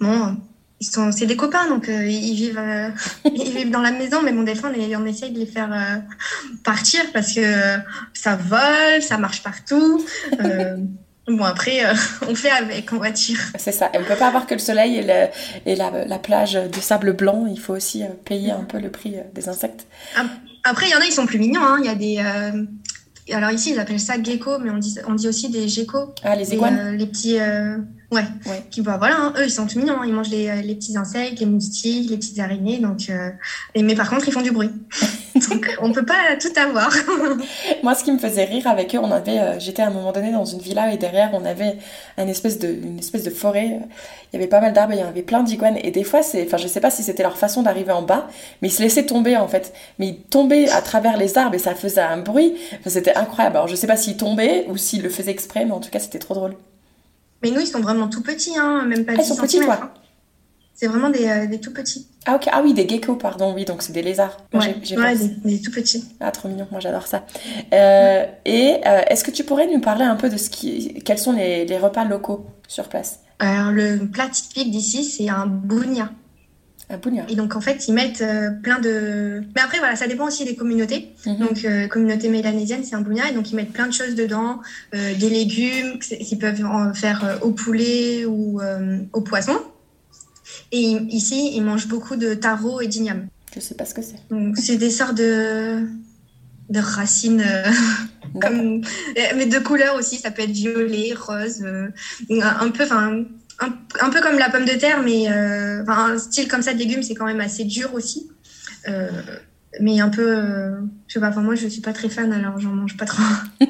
bon, 0.00 0.36
ils 0.80 0.86
sont, 0.86 1.12
c'est 1.12 1.26
des 1.26 1.36
copains, 1.36 1.68
donc 1.68 1.88
ils 1.88 2.34
vivent, 2.34 2.62
ils 3.24 3.52
vivent 3.52 3.70
dans 3.70 3.82
la 3.82 3.92
maison, 3.92 4.22
mais 4.22 4.32
bon, 4.32 4.42
des 4.42 4.54
fois, 4.54 4.70
on, 4.74 5.02
on 5.02 5.06
essaye 5.06 5.32
de 5.32 5.38
les 5.38 5.46
faire 5.46 6.02
partir 6.64 7.02
parce 7.12 7.32
que 7.32 7.76
ça 8.14 8.36
vole, 8.36 9.02
ça 9.02 9.18
marche 9.18 9.42
partout. 9.42 10.04
Bon, 11.36 11.44
après, 11.44 11.84
euh, 11.84 11.94
on 12.28 12.34
fait 12.34 12.50
avec, 12.50 12.92
on 12.92 12.98
va 12.98 13.10
dire. 13.10 13.38
C'est 13.58 13.72
ça. 13.72 13.90
Et 13.94 13.98
on 13.98 14.04
peut 14.04 14.16
pas 14.16 14.28
avoir 14.28 14.46
que 14.46 14.54
le 14.54 14.60
soleil 14.60 14.96
et, 14.96 15.30
et 15.66 15.76
la, 15.76 16.04
la, 16.04 16.18
plage 16.18 16.54
de 16.54 16.80
sable 16.80 17.12
blanc. 17.12 17.46
Il 17.48 17.60
faut 17.60 17.74
aussi 17.74 18.02
euh, 18.02 18.08
payer 18.24 18.50
un 18.50 18.64
peu 18.64 18.78
le 18.78 18.90
prix 18.90 19.16
euh, 19.16 19.22
des 19.34 19.48
insectes. 19.48 19.86
Après, 20.64 20.86
il 20.86 20.90
y 20.90 20.94
en 20.94 21.00
a, 21.00 21.04
ils 21.04 21.12
sont 21.12 21.26
plus 21.26 21.38
mignons. 21.38 21.62
Hein. 21.62 21.78
Il 21.80 21.86
y 21.86 21.88
a 21.88 21.94
des. 21.94 22.66
Alors 23.32 23.50
ici, 23.50 23.72
ils 23.72 23.78
appellent 23.78 24.00
ça 24.00 24.22
gecko, 24.22 24.58
mais 24.58 24.70
on 24.70 24.78
dit, 24.78 24.96
on 25.06 25.14
dit 25.14 25.28
aussi 25.28 25.50
des 25.50 25.68
geckos. 25.68 26.14
Ah, 26.22 26.36
les 26.36 26.52
iguanes 26.52 26.96
Les 26.96 27.06
petits. 27.06 27.38
Ouais. 28.10 28.24
ouais. 28.46 28.64
Qui, 28.70 28.82
bah, 28.82 28.96
voilà, 28.98 29.16
hein. 29.16 29.34
eux, 29.38 29.44
ils 29.44 29.50
sont 29.50 29.66
tout 29.66 29.78
mignons. 29.78 30.00
Hein. 30.00 30.04
Ils 30.06 30.12
mangent 30.12 30.30
les, 30.30 30.62
les, 30.62 30.74
petits 30.74 30.96
insectes, 30.96 31.38
les 31.40 31.46
moustiques, 31.46 32.10
les 32.10 32.16
petites 32.16 32.38
araignées. 32.38 32.78
Donc, 32.78 33.10
et, 33.74 33.82
mais 33.82 33.94
par 33.94 34.10
contre, 34.10 34.26
ils 34.28 34.32
font 34.32 34.42
du 34.42 34.50
bruit. 34.50 34.70
Donc, 35.48 35.76
on 35.80 35.92
peut 35.92 36.04
pas 36.04 36.36
tout 36.40 36.52
avoir. 36.56 36.92
Moi, 37.82 37.94
ce 37.94 38.04
qui 38.04 38.12
me 38.12 38.18
faisait 38.18 38.44
rire 38.44 38.66
avec 38.66 38.94
eux, 38.94 38.98
on 38.98 39.10
avait, 39.10 39.38
euh, 39.38 39.58
j'étais 39.58 39.82
à 39.82 39.86
un 39.86 39.90
moment 39.90 40.12
donné 40.12 40.32
dans 40.32 40.44
une 40.44 40.58
villa 40.58 40.92
et 40.92 40.96
derrière, 40.96 41.30
on 41.34 41.44
avait 41.44 41.78
une 42.18 42.28
espèce 42.28 42.58
de, 42.58 42.68
une 42.68 42.98
espèce 42.98 43.22
de 43.22 43.30
forêt. 43.30 43.80
Il 44.32 44.36
y 44.36 44.36
avait 44.36 44.48
pas 44.48 44.60
mal 44.60 44.72
d'arbres, 44.72 44.92
il 44.92 44.98
y 44.98 45.02
avait 45.02 45.22
plein 45.22 45.42
d'iguanes. 45.42 45.78
Et 45.82 45.90
des 45.90 46.04
fois, 46.04 46.22
c'est, 46.22 46.44
enfin, 46.46 46.56
je 46.56 46.66
sais 46.66 46.80
pas 46.80 46.90
si 46.90 47.02
c'était 47.02 47.22
leur 47.22 47.36
façon 47.36 47.62
d'arriver 47.62 47.92
en 47.92 48.02
bas, 48.02 48.28
mais 48.60 48.68
ils 48.68 48.72
se 48.72 48.82
laissaient 48.82 49.06
tomber 49.06 49.36
en 49.36 49.48
fait. 49.48 49.72
Mais 49.98 50.08
ils 50.08 50.22
tombaient 50.22 50.68
à 50.70 50.82
travers 50.82 51.16
les 51.16 51.38
arbres 51.38 51.54
et 51.54 51.58
ça 51.58 51.74
faisait 51.74 52.00
un 52.00 52.18
bruit. 52.18 52.54
Enfin, 52.80 52.90
c'était 52.90 53.14
incroyable. 53.14 53.56
Alors, 53.56 53.68
je 53.68 53.76
sais 53.76 53.86
pas 53.86 53.96
s'ils 53.96 54.16
tombaient 54.16 54.66
ou 54.68 54.76
s'ils 54.76 55.02
le 55.02 55.10
faisaient 55.10 55.30
exprès, 55.30 55.64
mais 55.64 55.72
en 55.72 55.80
tout 55.80 55.90
cas, 55.90 56.00
c'était 56.00 56.18
trop 56.18 56.34
drôle. 56.34 56.56
Mais 57.42 57.50
nous, 57.50 57.60
ils 57.60 57.66
sont 57.66 57.80
vraiment 57.80 58.08
tout 58.08 58.22
petits, 58.22 58.56
hein, 58.58 58.84
même 58.86 59.04
pas 59.04 59.12
ah, 59.16 59.20
ils 59.20 59.24
sont 59.24 59.36
petits, 59.36 59.60
toi 59.60 59.92
c'est 60.80 60.86
vraiment 60.86 61.10
des, 61.10 61.28
euh, 61.28 61.46
des, 61.46 61.60
tout 61.60 61.74
petits. 61.74 62.08
Ah, 62.24 62.36
ok. 62.36 62.48
ah 62.50 62.62
oui, 62.64 62.72
des 62.72 62.88
geckos, 62.88 63.16
pardon. 63.16 63.52
Oui, 63.54 63.66
donc 63.66 63.82
c'est 63.82 63.92
des 63.92 64.00
lézards. 64.00 64.38
ouais, 64.54 64.74
des, 64.82 65.28
des, 65.44 65.60
tout 65.60 65.70
petits. 65.70 66.06
Ah, 66.20 66.30
trop 66.30 66.48
mignon. 66.48 66.66
Moi, 66.70 66.80
j'adore 66.80 67.06
ça. 67.06 67.26
Euh, 67.74 68.24
et 68.46 68.76
euh, 68.86 69.02
est-ce 69.08 69.22
que 69.22 69.30
tu 69.30 69.44
pourrais 69.44 69.66
nous 69.66 69.80
parler 69.80 70.04
un 70.04 70.16
peu 70.16 70.30
de 70.30 70.38
ce 70.38 70.48
qui... 70.48 70.94
quels 71.04 71.18
sont 71.18 71.32
les, 71.32 71.66
les 71.66 71.76
repas 71.76 72.06
locaux 72.06 72.46
sur 72.66 72.88
place? 72.88 73.20
Alors, 73.40 73.72
le 73.72 74.06
plat 74.06 74.28
typique 74.28 74.70
d'ici, 74.70 75.04
c'est 75.04 75.28
un 75.28 75.44
bougna. 75.44 76.12
Et 77.28 77.36
donc, 77.36 77.56
en 77.56 77.60
fait, 77.60 77.86
ils 77.88 77.94
mettent 77.94 78.24
plein 78.62 78.78
de... 78.80 79.42
Mais 79.54 79.62
après, 79.62 79.78
voilà, 79.78 79.96
ça 79.96 80.06
dépend 80.06 80.26
aussi 80.26 80.44
des 80.44 80.56
communautés. 80.56 81.12
Mhm. 81.26 81.36
Donc, 81.38 81.66
communauté 81.88 82.28
mélanésienne, 82.28 82.82
c'est 82.84 82.94
un 82.94 83.00
bougna. 83.00 83.30
Et 83.30 83.34
donc, 83.34 83.50
ils 83.50 83.56
mettent 83.56 83.72
plein 83.72 83.86
de 83.86 83.92
choses 83.92 84.14
dedans. 84.14 84.60
des 84.92 85.30
légumes 85.30 85.98
qu'ils 85.98 86.38
peuvent 86.38 86.64
en 86.64 86.92
faire 86.94 87.38
au 87.42 87.50
poulet 87.50 88.24
ou 88.24 88.60
au 89.12 89.20
poisson. 89.20 89.60
Et 90.72 90.98
ici, 91.10 91.52
ils 91.54 91.62
mangent 91.62 91.88
beaucoup 91.88 92.16
de 92.16 92.34
taro 92.34 92.80
et 92.80 92.86
d'igname. 92.86 93.28
Je 93.54 93.60
sais 93.60 93.74
pas 93.74 93.84
ce 93.84 93.94
que 93.94 94.02
c'est. 94.02 94.20
C'est 94.54 94.76
des 94.76 94.90
sortes 94.90 95.16
de, 95.16 95.84
de 96.68 96.80
racines, 96.80 97.42
euh, 97.44 97.68
comme, 98.40 98.82
mais 99.36 99.46
de 99.46 99.58
couleurs 99.58 99.96
aussi. 99.96 100.16
Ça 100.16 100.30
peut 100.30 100.42
être 100.42 100.50
violet, 100.50 101.14
rose, 101.14 101.62
euh, 101.64 101.88
un 102.30 102.70
peu, 102.70 102.84
enfin, 102.84 103.24
un, 103.60 104.10
peu 104.10 104.20
comme 104.20 104.38
la 104.38 104.50
pomme 104.50 104.64
de 104.64 104.72
terre, 104.72 105.02
mais 105.02 105.30
euh, 105.30 105.84
un 105.86 106.18
style 106.18 106.48
comme 106.48 106.62
ça 106.62 106.72
de 106.72 106.78
légumes, 106.78 107.02
c'est 107.02 107.14
quand 107.14 107.26
même 107.26 107.40
assez 107.40 107.64
dur 107.64 107.94
aussi. 107.94 108.30
mais 109.80 110.00
un 110.00 110.08
peu, 110.08 110.36
je 111.06 111.14
sais 111.14 111.20
pas, 111.20 111.30
moi 111.30 111.54
je 111.54 111.68
suis 111.68 111.82
pas 111.82 111.92
très 111.92 112.08
fan, 112.08 112.32
alors 112.32 112.58
j'en 112.58 112.70
mange 112.70 112.96
pas 112.96 113.04
trop. 113.04 113.22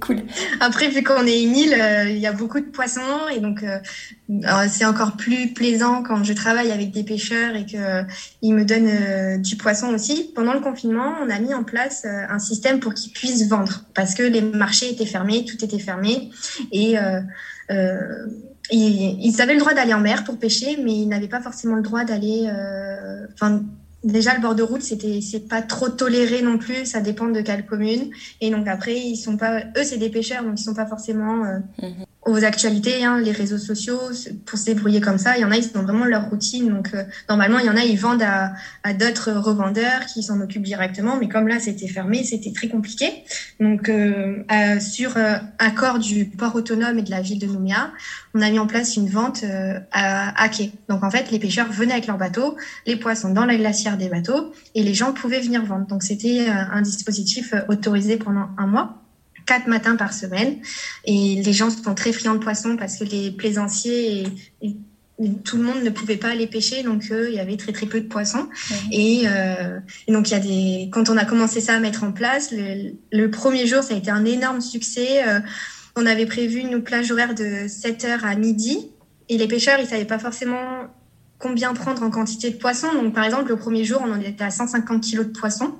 cool. 0.00 0.22
Après, 0.60 0.88
vu 0.88 1.02
qu'on 1.02 1.26
est 1.26 1.42
une 1.42 1.56
île, 1.56 1.76
il 2.08 2.18
y 2.18 2.26
a 2.26 2.32
beaucoup 2.32 2.60
de 2.60 2.66
poissons 2.66 3.28
et 3.34 3.38
donc 3.40 3.64
c'est 4.68 4.84
encore 4.84 5.16
plus 5.16 5.52
plaisant 5.52 6.02
quand 6.02 6.24
je 6.24 6.32
travaille 6.32 6.72
avec 6.72 6.90
des 6.90 7.04
pêcheurs 7.04 7.54
et 7.54 7.66
qu'ils 7.66 8.54
me 8.54 8.64
donnent 8.64 9.42
du 9.42 9.56
poisson 9.56 9.88
aussi. 9.88 10.32
Pendant 10.34 10.54
le 10.54 10.60
confinement, 10.60 11.14
on 11.22 11.30
a 11.30 11.38
mis 11.38 11.54
en 11.54 11.64
place 11.64 12.04
un 12.06 12.38
système 12.38 12.80
pour 12.80 12.94
qu'ils 12.94 13.12
puissent 13.12 13.48
vendre 13.48 13.84
parce 13.94 14.14
que 14.14 14.22
les 14.22 14.40
marchés 14.40 14.90
étaient 14.90 15.06
fermés, 15.06 15.44
tout 15.44 15.62
était 15.64 15.78
fermé 15.78 16.30
et 16.72 16.96
ils, 18.70 19.40
avaient 19.40 19.54
le 19.54 19.60
droit 19.60 19.74
d'aller 19.74 19.94
en 19.94 20.00
mer 20.00 20.24
pour 20.24 20.38
pêcher, 20.38 20.78
mais 20.82 20.92
ils 20.92 21.08
n'avaient 21.08 21.28
pas 21.28 21.40
forcément 21.40 21.76
le 21.76 21.82
droit 21.82 22.04
d'aller. 22.04 22.48
Euh, 22.48 23.26
enfin, 23.34 23.62
déjà 24.04 24.34
le 24.34 24.40
bord 24.40 24.54
de 24.54 24.62
route, 24.62 24.82
c'était 24.82 25.20
c'est 25.20 25.48
pas 25.48 25.62
trop 25.62 25.88
toléré 25.88 26.42
non 26.42 26.58
plus. 26.58 26.86
Ça 26.86 27.00
dépend 27.00 27.28
de 27.28 27.40
quelle 27.40 27.66
commune. 27.66 28.10
Et 28.40 28.50
donc 28.50 28.68
après, 28.68 28.98
ils 28.98 29.16
sont 29.16 29.36
pas. 29.36 29.60
Eux, 29.76 29.84
c'est 29.84 29.98
des 29.98 30.10
pêcheurs, 30.10 30.42
donc 30.44 30.58
ils 30.58 30.62
sont 30.62 30.74
pas 30.74 30.86
forcément. 30.86 31.44
Euh, 31.44 31.58
mhm 31.82 32.06
aux 32.26 32.44
actualités, 32.44 33.02
hein, 33.02 33.18
les 33.18 33.32
réseaux 33.32 33.58
sociaux, 33.58 33.98
pour 34.44 34.58
se 34.58 34.66
débrouiller 34.66 35.00
comme 35.00 35.16
ça. 35.16 35.38
Il 35.38 35.40
y 35.40 35.44
en 35.44 35.50
a, 35.50 35.56
ils 35.56 35.66
ont 35.74 35.82
vraiment 35.82 36.04
leur 36.04 36.28
routine. 36.28 36.68
Donc, 36.68 36.90
euh, 36.92 37.02
normalement, 37.30 37.58
il 37.58 37.66
y 37.66 37.70
en 37.70 37.76
a, 37.76 37.82
ils 37.82 37.98
vendent 37.98 38.22
à, 38.22 38.52
à 38.82 38.92
d'autres 38.92 39.32
revendeurs 39.32 40.04
qui 40.06 40.22
s'en 40.22 40.38
occupent 40.40 40.64
directement. 40.64 41.16
Mais 41.16 41.28
comme 41.28 41.48
là, 41.48 41.58
c'était 41.58 41.88
fermé, 41.88 42.22
c'était 42.22 42.52
très 42.52 42.68
compliqué. 42.68 43.24
Donc, 43.58 43.88
euh, 43.88 44.42
sur 44.80 45.16
euh, 45.16 45.36
accord 45.58 45.98
du 45.98 46.26
port 46.26 46.54
autonome 46.54 46.98
et 46.98 47.02
de 47.02 47.10
la 47.10 47.22
ville 47.22 47.38
de 47.38 47.46
Nouméa, 47.46 47.90
on 48.34 48.42
a 48.42 48.50
mis 48.50 48.58
en 48.58 48.66
place 48.66 48.96
une 48.96 49.08
vente 49.08 49.42
à, 49.92 50.42
à 50.42 50.48
quai. 50.50 50.72
Donc, 50.88 51.02
en 51.02 51.10
fait, 51.10 51.30
les 51.30 51.38
pêcheurs 51.38 51.72
venaient 51.72 51.94
avec 51.94 52.06
leurs 52.06 52.18
bateaux, 52.18 52.56
les 52.86 52.96
poissons 52.96 53.30
dans 53.30 53.46
la 53.46 53.56
glacière 53.56 53.89
des 53.96 54.08
bateaux, 54.08 54.52
et 54.74 54.82
les 54.82 54.94
gens 54.94 55.12
pouvaient 55.12 55.40
venir 55.40 55.64
vendre. 55.64 55.86
Donc, 55.86 56.02
c'était 56.02 56.48
un 56.48 56.82
dispositif 56.82 57.54
autorisé 57.68 58.16
pendant 58.16 58.48
un 58.58 58.66
mois 58.66 59.00
quatre 59.50 59.66
matins 59.66 59.96
par 59.96 60.12
semaine. 60.12 60.58
Et 61.04 61.42
les 61.42 61.52
gens 61.52 61.70
sont 61.70 61.94
très 61.94 62.12
friands 62.12 62.34
de 62.34 62.38
poissons 62.38 62.76
parce 62.76 62.96
que 62.96 63.04
les 63.04 63.32
plaisanciers 63.32 64.26
et, 64.62 64.76
tout 65.44 65.58
le 65.58 65.64
monde 65.64 65.82
ne 65.82 65.90
pouvait 65.90 66.16
pas 66.16 66.28
aller 66.28 66.46
pêcher, 66.46 66.82
donc 66.82 67.02
euh, 67.10 67.28
il 67.28 67.34
y 67.34 67.40
avait 67.40 67.58
très 67.58 67.72
très 67.72 67.84
peu 67.84 68.00
de 68.00 68.06
poissons. 68.06 68.48
Et, 68.90 69.24
euh, 69.26 69.78
et, 70.06 70.12
donc 70.12 70.30
il 70.30 70.32
y 70.32 70.34
a 70.34 70.40
des, 70.40 70.88
quand 70.90 71.10
on 71.10 71.16
a 71.18 71.26
commencé 71.26 71.60
ça 71.60 71.74
à 71.74 71.78
mettre 71.78 72.04
en 72.04 72.12
place, 72.12 72.52
le, 72.52 73.26
premier 73.26 73.66
jour 73.66 73.82
ça 73.82 73.92
a 73.92 73.98
été 73.98 74.10
un 74.10 74.24
énorme 74.24 74.62
succès. 74.62 75.28
Euh, 75.28 75.40
on 75.94 76.06
avait 76.06 76.24
prévu 76.24 76.60
une 76.60 76.82
plage 76.82 77.10
horaire 77.10 77.34
de 77.34 77.68
7h 77.68 78.20
à 78.22 78.34
midi 78.34 78.88
et 79.28 79.36
les 79.36 79.46
pêcheurs 79.46 79.78
ils 79.78 79.86
savaient 79.86 80.06
pas 80.06 80.18
forcément 80.18 80.86
combien 81.40 81.74
prendre 81.74 82.02
en 82.02 82.10
quantité 82.10 82.50
de 82.50 82.56
poissons. 82.56 82.92
Donc 82.92 83.14
par 83.14 83.24
exemple 83.24 83.48
le 83.48 83.56
premier 83.56 83.84
jour 83.84 84.00
on 84.04 84.12
en 84.12 84.20
était 84.20 84.44
à 84.44 84.50
150 84.50 85.00
kilos 85.02 85.26
de 85.26 85.32
poissons 85.32 85.74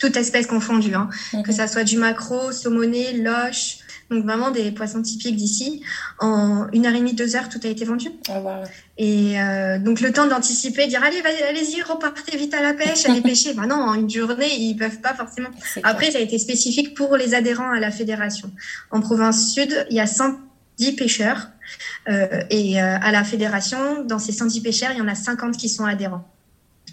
toute 0.00 0.16
espèce 0.16 0.46
confondue, 0.46 0.94
hein. 0.94 1.08
que 1.44 1.52
ça 1.52 1.66
soit 1.66 1.84
du 1.84 1.96
maquereau, 1.96 2.52
saumoné, 2.52 3.14
loche, 3.14 3.78
donc 4.10 4.24
vraiment 4.24 4.50
des 4.50 4.70
poissons 4.70 5.02
typiques 5.02 5.36
d'ici. 5.36 5.82
En 6.18 6.66
une 6.72 6.86
heure 6.86 6.94
et 6.94 6.98
demie, 6.98 7.14
deux 7.14 7.36
heures, 7.36 7.48
tout 7.48 7.60
a 7.64 7.68
été 7.68 7.84
vendu. 7.84 8.10
Ah, 8.28 8.64
et 8.98 9.40
euh, 9.40 9.78
donc 9.78 10.00
le 10.00 10.12
temps 10.12 10.26
d'anticiper, 10.26 10.86
dire 10.86 11.02
allez, 11.02 11.22
allez-y, 11.48 11.82
repartez 11.82 12.36
vite 12.36 12.54
à 12.54 12.62
la 12.62 12.74
pêche, 12.74 13.06
allez 13.06 13.20
pêcher. 13.22 13.54
ben 13.54 13.66
non, 13.66 13.76
en 13.76 13.94
une 13.94 14.10
journée, 14.10 14.54
ils 14.58 14.76
peuvent 14.76 15.00
pas 15.00 15.14
forcément. 15.14 15.48
Après, 15.82 16.10
ça 16.10 16.18
a 16.18 16.20
été 16.20 16.38
spécifique 16.38 16.94
pour 16.94 17.16
les 17.16 17.34
adhérents 17.34 17.70
à 17.70 17.80
la 17.80 17.90
fédération. 17.90 18.50
En 18.90 19.00
province 19.00 19.52
sud, 19.54 19.86
il 19.90 19.96
y 19.96 20.00
a 20.00 20.06
110 20.78 20.92
pêcheurs. 20.96 21.48
Euh, 22.08 22.42
et 22.50 22.80
euh, 22.80 22.98
à 23.00 23.10
la 23.10 23.24
fédération, 23.24 24.04
dans 24.04 24.18
ces 24.18 24.32
110 24.32 24.60
pêcheurs, 24.60 24.90
il 24.92 24.98
y 24.98 25.02
en 25.02 25.08
a 25.08 25.14
50 25.14 25.56
qui 25.56 25.68
sont 25.68 25.84
adhérents 25.84 26.24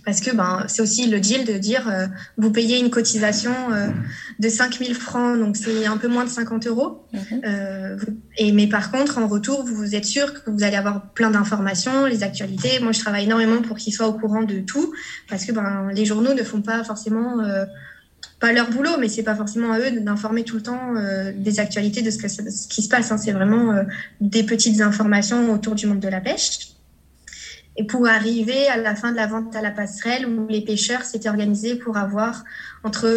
parce 0.05 0.19
que 0.19 0.36
ben, 0.36 0.63
c'est 0.67 0.82
aussi 0.82 1.07
le 1.07 1.19
deal 1.19 1.45
de 1.45 1.53
dire 1.53 1.88
euh, 1.88 2.07
vous 2.38 2.51
payez 2.51 2.79
une 2.79 2.89
cotisation 2.89 3.53
euh, 3.71 3.88
de 4.39 4.49
5000 4.49 4.95
francs, 4.95 5.38
donc 5.38 5.57
c'est 5.57 5.86
un 5.86 5.97
peu 5.97 6.07
moins 6.07 6.23
de 6.23 6.29
50 6.29 6.67
euros. 6.67 7.05
Mhm. 7.13 7.41
Euh, 7.45 7.97
et, 8.38 8.51
mais 8.51 8.67
par 8.67 8.91
contre, 8.91 9.19
en 9.19 9.27
retour, 9.27 9.63
vous 9.63 9.95
êtes 9.95 10.05
sûr 10.05 10.43
que 10.43 10.49
vous 10.49 10.63
allez 10.63 10.75
avoir 10.75 11.11
plein 11.13 11.29
d'informations, 11.29 12.05
les 12.05 12.23
actualités. 12.23 12.79
Moi, 12.79 12.93
je 12.93 12.99
travaille 12.99 13.25
énormément 13.25 13.61
pour 13.61 13.77
qu'ils 13.77 13.93
soient 13.93 14.07
au 14.07 14.13
courant 14.13 14.43
de 14.43 14.59
tout, 14.59 14.91
parce 15.29 15.45
que 15.45 15.51
ben, 15.51 15.89
les 15.93 16.05
journaux 16.05 16.34
ne 16.34 16.43
font 16.43 16.61
pas 16.61 16.84
forcément 16.84 17.38
pas 18.41 18.51
leur 18.51 18.69
boulot, 18.71 18.97
mais 18.99 19.07
c'est 19.07 19.23
pas 19.23 19.35
forcément 19.35 19.71
à 19.71 19.79
eux 19.79 19.91
d'informer 20.01 20.43
tout 20.43 20.57
le 20.57 20.63
temps 20.63 20.93
des 21.35 21.59
actualités 21.59 22.01
de 22.01 22.09
ce, 22.09 22.17
qui 22.67 22.81
se 22.81 22.89
passe. 22.89 23.11
Hein. 23.11 23.17
C'est 23.17 23.31
vraiment 23.31 23.73
des 24.19 24.43
petites 24.43 24.81
informations 24.81 25.53
autour 25.53 25.75
du 25.75 25.85
monde 25.85 25.99
de 25.99 26.09
la 26.09 26.19
pêche. 26.19 26.71
Et 27.77 27.85
pour 27.85 28.07
arriver 28.07 28.67
à 28.67 28.77
la 28.77 28.95
fin 28.95 29.11
de 29.11 29.15
la 29.15 29.27
vente 29.27 29.55
à 29.55 29.61
la 29.61 29.71
passerelle, 29.71 30.27
où 30.27 30.47
les 30.47 30.61
pêcheurs 30.61 31.03
s'étaient 31.03 31.29
organisés 31.29 31.75
pour 31.75 31.97
avoir 31.97 32.43
entre 32.83 33.09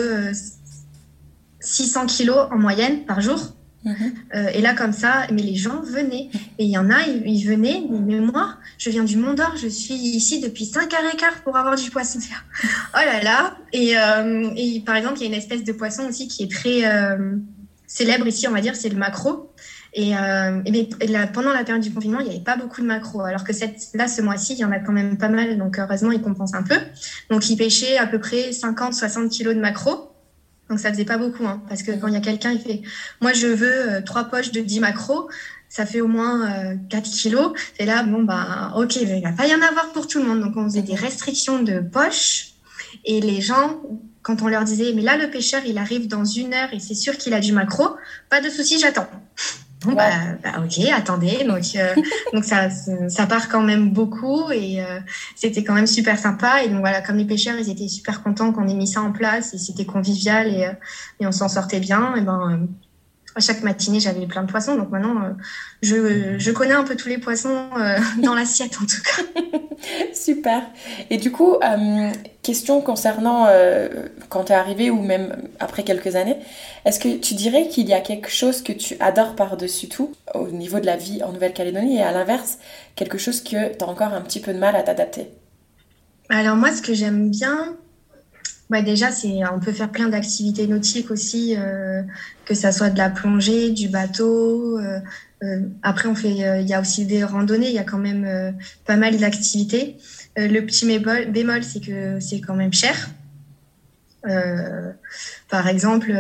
600 1.61 2.03
euh, 2.03 2.07
kilos 2.07 2.49
en 2.51 2.59
moyenne 2.59 3.05
par 3.05 3.21
jour. 3.21 3.55
Euh, 3.87 4.49
et 4.55 4.61
là, 4.61 4.75
comme 4.75 4.93
ça, 4.93 5.27
mais 5.33 5.43
les 5.43 5.55
gens 5.55 5.81
venaient. 5.81 6.31
Et 6.59 6.65
il 6.65 6.71
y 6.71 6.79
en 6.79 6.91
a, 6.91 7.03
ils, 7.03 7.47
venaient, 7.47 7.83
mais 7.91 8.21
moi, 8.21 8.57
je 8.79 8.91
viens 8.91 9.05
du 9.05 9.17
Mont 9.17 9.35
d'Or, 9.35 9.57
je 9.57 9.69
suis 9.69 9.95
ici 9.95 10.41
depuis 10.41 10.65
5 10.65 10.93
heures 10.95 11.13
et 11.13 11.17
quart 11.17 11.43
pour 11.43 11.57
avoir 11.57 11.77
du 11.77 11.91
poisson. 11.91 12.19
oh 12.65 12.69
là 12.95 13.23
là 13.23 13.57
et, 13.73 13.97
euh, 13.97 14.51
et, 14.57 14.81
par 14.81 14.97
exemple, 14.97 15.19
il 15.19 15.23
y 15.23 15.25
a 15.25 15.29
une 15.29 15.35
espèce 15.35 15.65
de 15.65 15.73
poisson 15.73 16.05
aussi 16.09 16.29
qui 16.29 16.45
est 16.45 16.51
très 16.51 16.83
célèbre 17.87 18.27
ici, 18.27 18.49
on 18.49 18.53
va 18.53 18.61
dire, 18.61 18.75
c'est 18.75 18.89
le 18.89 18.97
maquereau. 18.97 19.55
Et, 19.95 20.17
euh, 20.17 20.61
pendant 21.33 21.53
la 21.53 21.63
période 21.63 21.83
du 21.83 21.93
confinement, 21.93 22.19
il 22.19 22.25
n'y 22.25 22.35
avait 22.35 22.45
pas 22.45 22.57
beaucoup 22.57 22.81
de 22.81 22.87
macros, 22.87 23.21
alors 23.21 23.45
que 23.45 23.53
là, 23.95 24.09
ce 24.09 24.23
mois-ci, 24.23 24.55
il 24.55 24.59
y 24.59 24.65
en 24.65 24.73
a 24.73 24.81
quand 24.81 24.93
même 24.93 25.17
pas 25.17 25.29
mal, 25.29 25.57
donc 25.57 25.79
heureusement, 25.79 26.11
ils 26.11 26.21
compensent 26.21 26.55
un 26.55 26.65
peu. 26.65 26.77
Donc, 27.31 27.49
ils 27.49 27.57
pêchaient 27.57 27.97
à 27.97 28.07
peu 28.07 28.19
près 28.19 28.51
50-60 28.51 29.29
kilos 29.29 29.55
de 29.55 29.61
macros. 29.61 30.11
Donc, 30.75 30.81
ça 30.81 30.91
faisait 30.91 31.05
pas 31.05 31.19
beaucoup, 31.19 31.47
hein, 31.47 31.63
parce 31.69 31.85
que 31.85 31.93
quand 31.93 32.09
il 32.09 32.15
y 32.15 32.17
a 32.17 32.21
quelqu'un, 32.21 32.51
il 32.51 32.59
fait 32.59 32.83
Moi, 33.21 33.33
je 33.33 33.47
veux 33.47 33.93
euh, 33.93 34.01
trois 34.01 34.25
poches 34.25 34.51
de 34.51 34.61
10 34.61 34.81
macros, 34.81 35.29
ça 35.69 35.87
fait 35.87 36.01
au 36.01 36.09
moins 36.09 36.51
euh, 36.51 36.75
4 36.91 37.09
kilos. 37.09 37.53
Et 37.79 37.87
là, 37.87 38.03
bon, 38.03 38.25
bah, 38.25 38.73
ok, 38.77 38.97
il 38.97 39.23
va 39.23 39.31
pas 39.31 39.47
y 39.47 39.55
en 39.55 39.63
avoir 39.63 39.93
pour 39.93 40.09
tout 40.09 40.19
le 40.19 40.25
monde. 40.25 40.41
Donc, 40.41 40.57
on 40.57 40.65
faisait 40.65 40.83
des 40.83 40.97
restrictions 40.97 41.63
de 41.63 41.79
poches. 41.79 42.55
Et 43.05 43.21
les 43.21 43.41
gens, 43.41 43.83
quand 44.23 44.43
on 44.43 44.49
leur 44.49 44.65
disait, 44.65 44.93
mais 44.97 45.03
là, 45.03 45.17
le 45.17 45.31
pêcheur, 45.31 45.63
il 45.65 45.79
arrive 45.79 46.09
dans 46.09 46.25
une 46.25 46.53
heure 46.55 46.73
et 46.73 46.81
c'est 46.81 46.95
sûr 46.95 47.17
qu'il 47.19 47.35
a 47.35 47.39
du 47.39 47.53
macro, 47.53 47.91
pas 48.29 48.41
de 48.41 48.49
souci, 48.49 48.81
j'attends. 48.81 49.07
Bah, 49.93 50.11
bah, 50.43 50.63
ok, 50.65 50.85
attendez. 50.95 51.45
Donc, 51.45 51.63
euh, 51.77 51.95
donc 52.33 52.45
ça, 52.45 52.71
ça 53.09 53.27
part 53.27 53.49
quand 53.49 53.63
même 53.63 53.91
beaucoup 53.91 54.51
et 54.51 54.83
euh, 54.83 55.01
c'était 55.37 55.65
quand 55.65 55.75
même 55.75 55.87
super 55.87 56.19
sympa. 56.19 56.63
Et 56.65 56.69
donc 56.69 56.81
voilà, 56.81 57.03
comme 57.03 57.17
les 57.17 57.25
pêcheurs, 57.25 57.59
ils 57.59 57.71
étaient 57.71 57.89
super 57.89 58.23
contents 58.23 58.53
qu'on 58.53 58.69
ait 58.69 58.75
mis 58.75 58.87
ça 58.87 59.03
en 59.03 59.13
place 59.13 59.55
et 59.55 59.59
c'était 59.59 59.85
convivial 59.85 60.49
et, 60.49 60.65
euh, 60.65 60.73
et 61.21 61.27
on 61.27 61.33
s'en 61.33 61.49
sortait 61.49 61.81
bien. 61.81 62.15
Et 62.17 62.21
ben, 62.21 62.69
à 63.37 63.41
chaque 63.41 63.63
matinée, 63.63 64.01
j'avais 64.01 64.27
plein 64.27 64.43
de 64.43 64.51
poissons. 64.51 64.77
Donc 64.77 64.91
maintenant, 64.91 65.17
euh, 65.23 65.31
je, 65.83 66.39
je, 66.39 66.51
connais 66.53 66.75
un 66.75 66.85
peu 66.85 66.97
tous 66.97 67.09
les 67.09 67.19
poissons 67.19 67.69
euh, 67.79 67.99
dans 68.23 68.35
l'assiette, 68.35 68.79
en 68.81 68.87
tout 68.87 69.03
cas. 69.03 69.59
Super. 70.15 70.63
Et 71.11 71.17
du 71.17 71.33
coup, 71.33 71.55
euh, 71.55 72.11
question 72.43 72.81
concernant 72.81 73.49
quand 74.29 74.45
tu 74.45 74.53
es 74.53 74.55
arrivé 74.55 74.91
ou 74.91 75.03
même 75.03 75.37
après 75.59 75.83
quelques 75.83 76.17
années, 76.17 76.37
est-ce 76.85 77.01
que 77.01 77.17
tu 77.17 77.35
dirais 77.35 77.69
qu'il 77.69 77.89
y 77.89 77.93
a 77.93 78.01
quelque 78.01 78.31
chose 78.31 78.63
que 78.63 78.73
tu 78.73 78.97
adores 79.01 79.35
par-dessus 79.35 79.89
tout 79.89 80.13
au 80.35 80.49
niveau 80.49 80.81
de 80.81 80.87
la 80.87 80.97
vie 80.97 81.23
en 81.23 81.33
Nouvelle-Calédonie 81.33 81.99
et 81.99 82.03
à 82.03 82.13
l'inverse, 82.13 82.59
quelque 82.95 83.19
chose 83.19 83.43
que 83.43 83.77
tu 83.77 83.85
as 83.85 83.89
encore 83.89 84.13
un 84.13 84.21
petit 84.21 84.41
peu 84.41 84.53
de 84.53 84.59
mal 84.59 84.77
à 84.77 84.83
t'adapter? 84.83 85.29
Alors 86.29 86.57
moi, 86.57 86.73
ce 86.73 86.83
que 86.83 86.95
j'aime 86.95 87.31
bien, 87.31 87.77
Ouais, 88.71 88.83
déjà, 88.83 89.11
c'est, 89.11 89.41
on 89.53 89.61
peut 89.61 89.73
faire 89.73 89.91
plein 89.91 90.09
d'activités 90.09 90.67
nautiques 90.67 91.11
aussi, 91.11 91.55
euh, 91.57 92.03
que 92.47 92.55
ça 92.55 92.73
soit 92.73 92.91
de 92.91 92.97
la 92.97 93.11
plongée, 93.11 93.71
du 93.71 93.89
bateau. 93.89 94.79
Euh, 94.79 95.01
euh, 95.43 95.61
après, 95.83 96.09
on 96.09 96.15
fait, 96.15 96.31
il 96.31 96.67
y 96.67 96.75
a 96.75 96.81
aussi 96.81 97.05
des 97.05 97.25
randonnées. 97.25 97.69
Il 97.69 97.75
y 97.75 97.79
a 97.79 97.85
quand 97.85 97.99
même 97.99 98.57
pas 98.87 98.97
mal 98.97 99.19
d'activités. 99.19 99.97
le 100.37 100.61
petit 100.61 100.87
bémol, 100.87 101.31
bémol, 101.31 101.63
c'est 101.63 101.81
que 101.81 102.19
c'est 102.21 102.41
quand 102.41 102.55
même 102.55 102.73
cher. 102.73 103.11
par 105.51 105.69
exemple, 105.69 106.11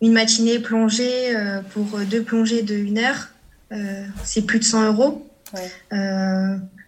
une 0.00 0.12
matinée 0.12 0.58
plongée 0.58 1.32
pour 1.70 2.00
deux 2.10 2.22
plongées 2.22 2.62
de 2.62 2.74
une 2.74 2.98
heure, 2.98 3.28
c'est 4.24 4.42
plus 4.42 4.58
de 4.58 4.64
100 4.64 4.86
euros. 4.88 5.30
Ouais. 5.54 5.70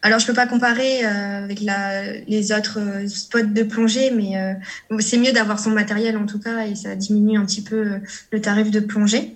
Alors, 0.04 0.18
je 0.18 0.26
peux 0.26 0.34
pas 0.34 0.46
comparer 0.46 1.06
euh, 1.06 1.44
avec 1.44 1.62
la, 1.62 2.12
les 2.12 2.52
autres 2.52 2.78
euh, 2.78 3.08
spots 3.08 3.40
de 3.40 3.62
plongée, 3.62 4.10
mais 4.10 4.36
euh, 4.36 4.52
c'est 5.00 5.16
mieux 5.16 5.32
d'avoir 5.32 5.58
son 5.58 5.70
matériel 5.70 6.18
en 6.18 6.26
tout 6.26 6.38
cas 6.38 6.66
et 6.66 6.74
ça 6.74 6.94
diminue 6.94 7.38
un 7.38 7.46
petit 7.46 7.62
peu 7.62 8.00
le 8.30 8.40
tarif 8.42 8.70
de 8.70 8.80
plongée. 8.80 9.34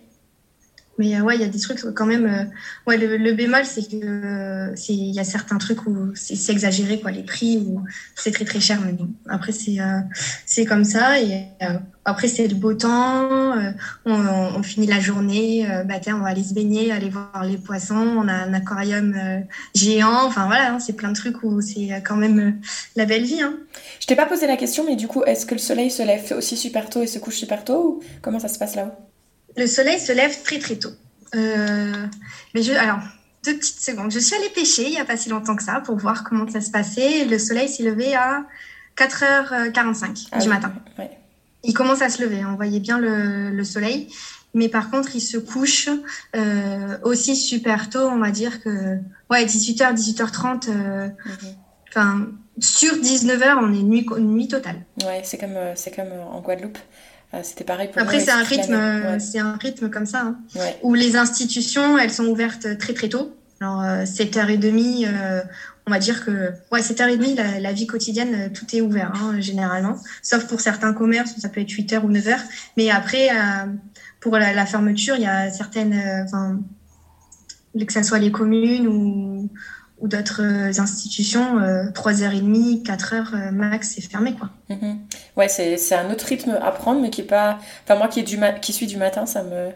Mais 0.98 1.20
ouais, 1.20 1.36
il 1.36 1.40
y 1.40 1.44
a 1.44 1.48
des 1.48 1.58
trucs 1.58 1.80
quand 1.94 2.06
même. 2.06 2.50
ouais, 2.86 2.96
le, 2.96 3.32
bémol, 3.32 3.64
c'est 3.64 3.88
que 3.88 4.72
c'est 4.74 4.94
il 4.94 5.14
y 5.14 5.20
a 5.20 5.24
certains 5.24 5.58
trucs 5.58 5.86
où 5.86 6.12
c'est 6.14 6.52
exagéré 6.52 7.00
quoi, 7.00 7.10
les 7.10 7.22
prix 7.22 7.58
où 7.58 7.82
c'est 8.14 8.32
très 8.32 8.44
très 8.44 8.60
cher. 8.60 8.80
Mais 8.84 8.92
bon, 8.92 9.08
après 9.28 9.52
c'est 9.52 9.78
c'est 10.44 10.64
comme 10.64 10.84
ça 10.84 11.20
et 11.20 11.48
après, 12.08 12.26
c'est 12.26 12.48
le 12.48 12.54
beau 12.54 12.72
temps, 12.72 13.52
euh, 13.58 13.70
on, 14.06 14.62
finit 14.62 14.86
la 14.86 14.98
journée, 14.98 15.70
euh, 15.70 15.84
bah, 15.84 15.96
on 16.06 16.20
va 16.20 16.28
aller 16.28 16.42
se 16.42 16.54
baigner, 16.54 16.90
aller 16.90 17.10
voir 17.10 17.44
les 17.44 17.58
poissons, 17.58 17.94
on 17.96 18.28
a 18.28 18.32
un 18.32 18.54
aquarium 18.54 19.14
euh, 19.14 19.40
géant, 19.74 20.24
enfin 20.24 20.46
voilà, 20.46 20.72
hein, 20.72 20.80
c'est 20.80 20.94
plein 20.94 21.10
de 21.10 21.14
trucs 21.14 21.42
où 21.44 21.60
c'est 21.60 22.02
quand 22.02 22.16
même 22.16 22.60
la 22.96 23.04
belle 23.04 23.24
vie. 23.24 23.42
Hein. 23.42 23.58
Je 24.00 24.06
t'ai 24.06 24.16
pas 24.16 24.24
posé 24.24 24.46
la 24.46 24.56
question, 24.56 24.86
mais 24.86 24.96
du 24.96 25.06
coup, 25.06 25.22
est-ce 25.24 25.44
que 25.44 25.54
le 25.54 25.60
soleil 25.60 25.90
se 25.90 26.02
lève 26.02 26.32
aussi 26.34 26.56
super 26.56 26.88
tôt 26.88 27.02
et 27.02 27.06
se 27.06 27.18
couche 27.18 27.36
super 27.36 27.62
tôt 27.62 28.00
ou 28.00 28.02
comment 28.22 28.40
ça 28.40 28.48
se 28.48 28.58
passe 28.58 28.74
là-haut? 28.74 29.07
Le 29.58 29.66
soleil 29.66 29.98
se 29.98 30.12
lève 30.12 30.42
très 30.42 30.58
très 30.58 30.76
tôt. 30.76 30.92
mais 31.34 32.62
je, 32.62 32.72
alors, 32.72 33.00
deux 33.44 33.56
petites 33.56 33.80
secondes. 33.80 34.10
Je 34.10 34.18
suis 34.18 34.34
allée 34.34 34.50
pêcher 34.50 34.84
il 34.84 34.90
n'y 34.90 35.00
a 35.00 35.04
pas 35.04 35.16
si 35.16 35.28
longtemps 35.28 35.56
que 35.56 35.62
ça 35.62 35.80
pour 35.80 35.96
voir 35.96 36.24
comment 36.24 36.48
ça 36.48 36.60
se 36.60 36.70
passait. 36.70 37.24
Le 37.24 37.38
soleil 37.38 37.68
s'est 37.68 37.82
levé 37.82 38.14
à 38.14 38.44
4h45 38.96 40.28
ah 40.32 40.38
du 40.38 40.48
matin. 40.48 40.72
Il 41.64 41.74
commence 41.74 42.02
à 42.02 42.08
se 42.08 42.22
lever. 42.22 42.44
On 42.44 42.54
voyait 42.54 42.80
bien 42.80 42.98
le, 42.98 43.50
le 43.50 43.64
soleil. 43.64 44.08
Mais 44.54 44.68
par 44.68 44.90
contre, 44.90 45.14
il 45.14 45.20
se 45.20 45.36
couche 45.36 45.88
euh, 46.34 46.98
aussi 47.02 47.36
super 47.36 47.90
tôt, 47.90 48.08
on 48.08 48.18
va 48.18 48.30
dire 48.30 48.62
que 48.62 48.96
ouais, 49.30 49.44
18h, 49.44 49.94
18h30. 49.94 50.68
Euh, 50.68 51.06
mhm. 51.06 51.54
Enfin, 51.88 52.26
sur 52.58 52.94
19h, 52.94 53.58
on 53.60 53.72
est 53.72 53.82
nuit, 53.82 54.06
nuit 54.18 54.48
totale. 54.48 54.84
Ouais, 55.04 55.22
c'est 55.24 55.38
comme, 55.38 55.56
euh, 55.56 55.72
c'est 55.74 55.94
comme 55.94 56.10
en 56.30 56.40
Guadeloupe. 56.40 56.78
C'était 57.42 57.64
pareil 57.64 57.90
pour 57.92 58.00
Après, 58.00 58.20
c'est 58.20 58.30
un 58.30 58.42
rythme, 58.42 59.18
c'est 59.20 59.38
un 59.38 59.56
rythme 59.56 59.90
comme 59.90 60.06
ça, 60.06 60.22
hein, 60.22 60.38
où 60.82 60.94
les 60.94 61.16
institutions, 61.16 61.98
elles 61.98 62.10
sont 62.10 62.26
ouvertes 62.26 62.78
très 62.78 62.94
très 62.94 63.08
tôt. 63.10 63.36
Alors, 63.60 63.82
7h30, 63.82 65.06
on 65.86 65.90
va 65.90 65.98
dire 65.98 66.24
que 66.24 66.52
ouais, 66.72 66.80
7h30, 66.80 67.36
la, 67.36 67.60
la 67.60 67.72
vie 67.72 67.86
quotidienne, 67.86 68.50
tout 68.52 68.64
est 68.74 68.80
ouvert, 68.80 69.12
hein, 69.14 69.40
généralement. 69.40 69.96
Sauf 70.22 70.46
pour 70.46 70.60
certains 70.60 70.94
commerces, 70.94 71.34
ça 71.38 71.50
peut 71.50 71.60
être 71.60 71.68
8h 71.68 72.00
ou 72.00 72.10
9h. 72.10 72.38
Mais 72.78 72.90
après, 72.90 73.28
pour 74.20 74.36
la, 74.36 74.66
fermeture, 74.66 75.16
il 75.16 75.22
y 75.22 75.26
a 75.26 75.50
certaines, 75.50 75.92
euh, 75.92 76.24
enfin, 76.24 76.60
que 77.78 77.92
ce 77.92 78.02
soit 78.02 78.18
les 78.18 78.32
communes 78.32 78.88
ou, 78.88 79.48
ou 80.00 80.08
d'autres 80.08 80.42
institutions, 80.80 81.58
3h30, 81.92 82.84
4h 82.84 83.50
max, 83.50 83.94
c'est 83.94 84.00
fermé. 84.00 84.34
Quoi. 84.34 84.50
Mm-hmm. 84.70 84.96
Ouais, 85.36 85.48
c'est 85.48 85.94
un 85.94 86.10
autre 86.10 86.26
rythme 86.26 86.58
à 86.62 86.70
prendre, 86.70 87.00
mais 87.00 87.10
qui 87.10 87.22
est 87.22 87.24
pas. 87.24 87.58
Enfin, 87.84 87.96
moi 87.96 88.08
qui, 88.08 88.20
est 88.20 88.22
du 88.22 88.38
qui 88.62 88.72
suis 88.72 88.86
du 88.86 88.96
matin, 88.96 89.26
ça 89.26 89.42
me. 89.42 89.70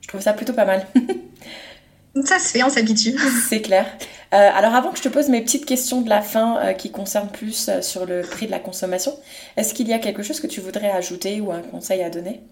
Je 0.00 0.08
trouve 0.08 0.20
ça 0.20 0.32
plutôt 0.32 0.52
pas 0.52 0.64
mal. 0.64 0.86
ça 2.24 2.38
se 2.38 2.48
fait, 2.48 2.62
on 2.62 2.70
s'habitue. 2.70 3.16
C'est 3.48 3.62
clair. 3.62 3.86
Euh, 4.34 4.50
alors, 4.54 4.74
avant 4.74 4.90
que 4.90 4.98
je 4.98 5.02
te 5.02 5.08
pose 5.08 5.28
mes 5.28 5.42
petites 5.42 5.66
questions 5.66 6.00
de 6.00 6.08
la 6.08 6.22
fin 6.22 6.58
euh, 6.58 6.72
qui 6.72 6.90
concernent 6.90 7.30
plus 7.30 7.70
sur 7.80 8.06
le 8.06 8.22
prix 8.22 8.46
de 8.46 8.50
la 8.50 8.58
consommation, 8.58 9.12
est-ce 9.56 9.74
qu'il 9.74 9.88
y 9.88 9.92
a 9.92 9.98
quelque 9.98 10.22
chose 10.22 10.40
que 10.40 10.46
tu 10.46 10.60
voudrais 10.60 10.90
ajouter 10.90 11.40
ou 11.40 11.52
un 11.52 11.60
conseil 11.60 12.02
à 12.02 12.10
donner? 12.10 12.42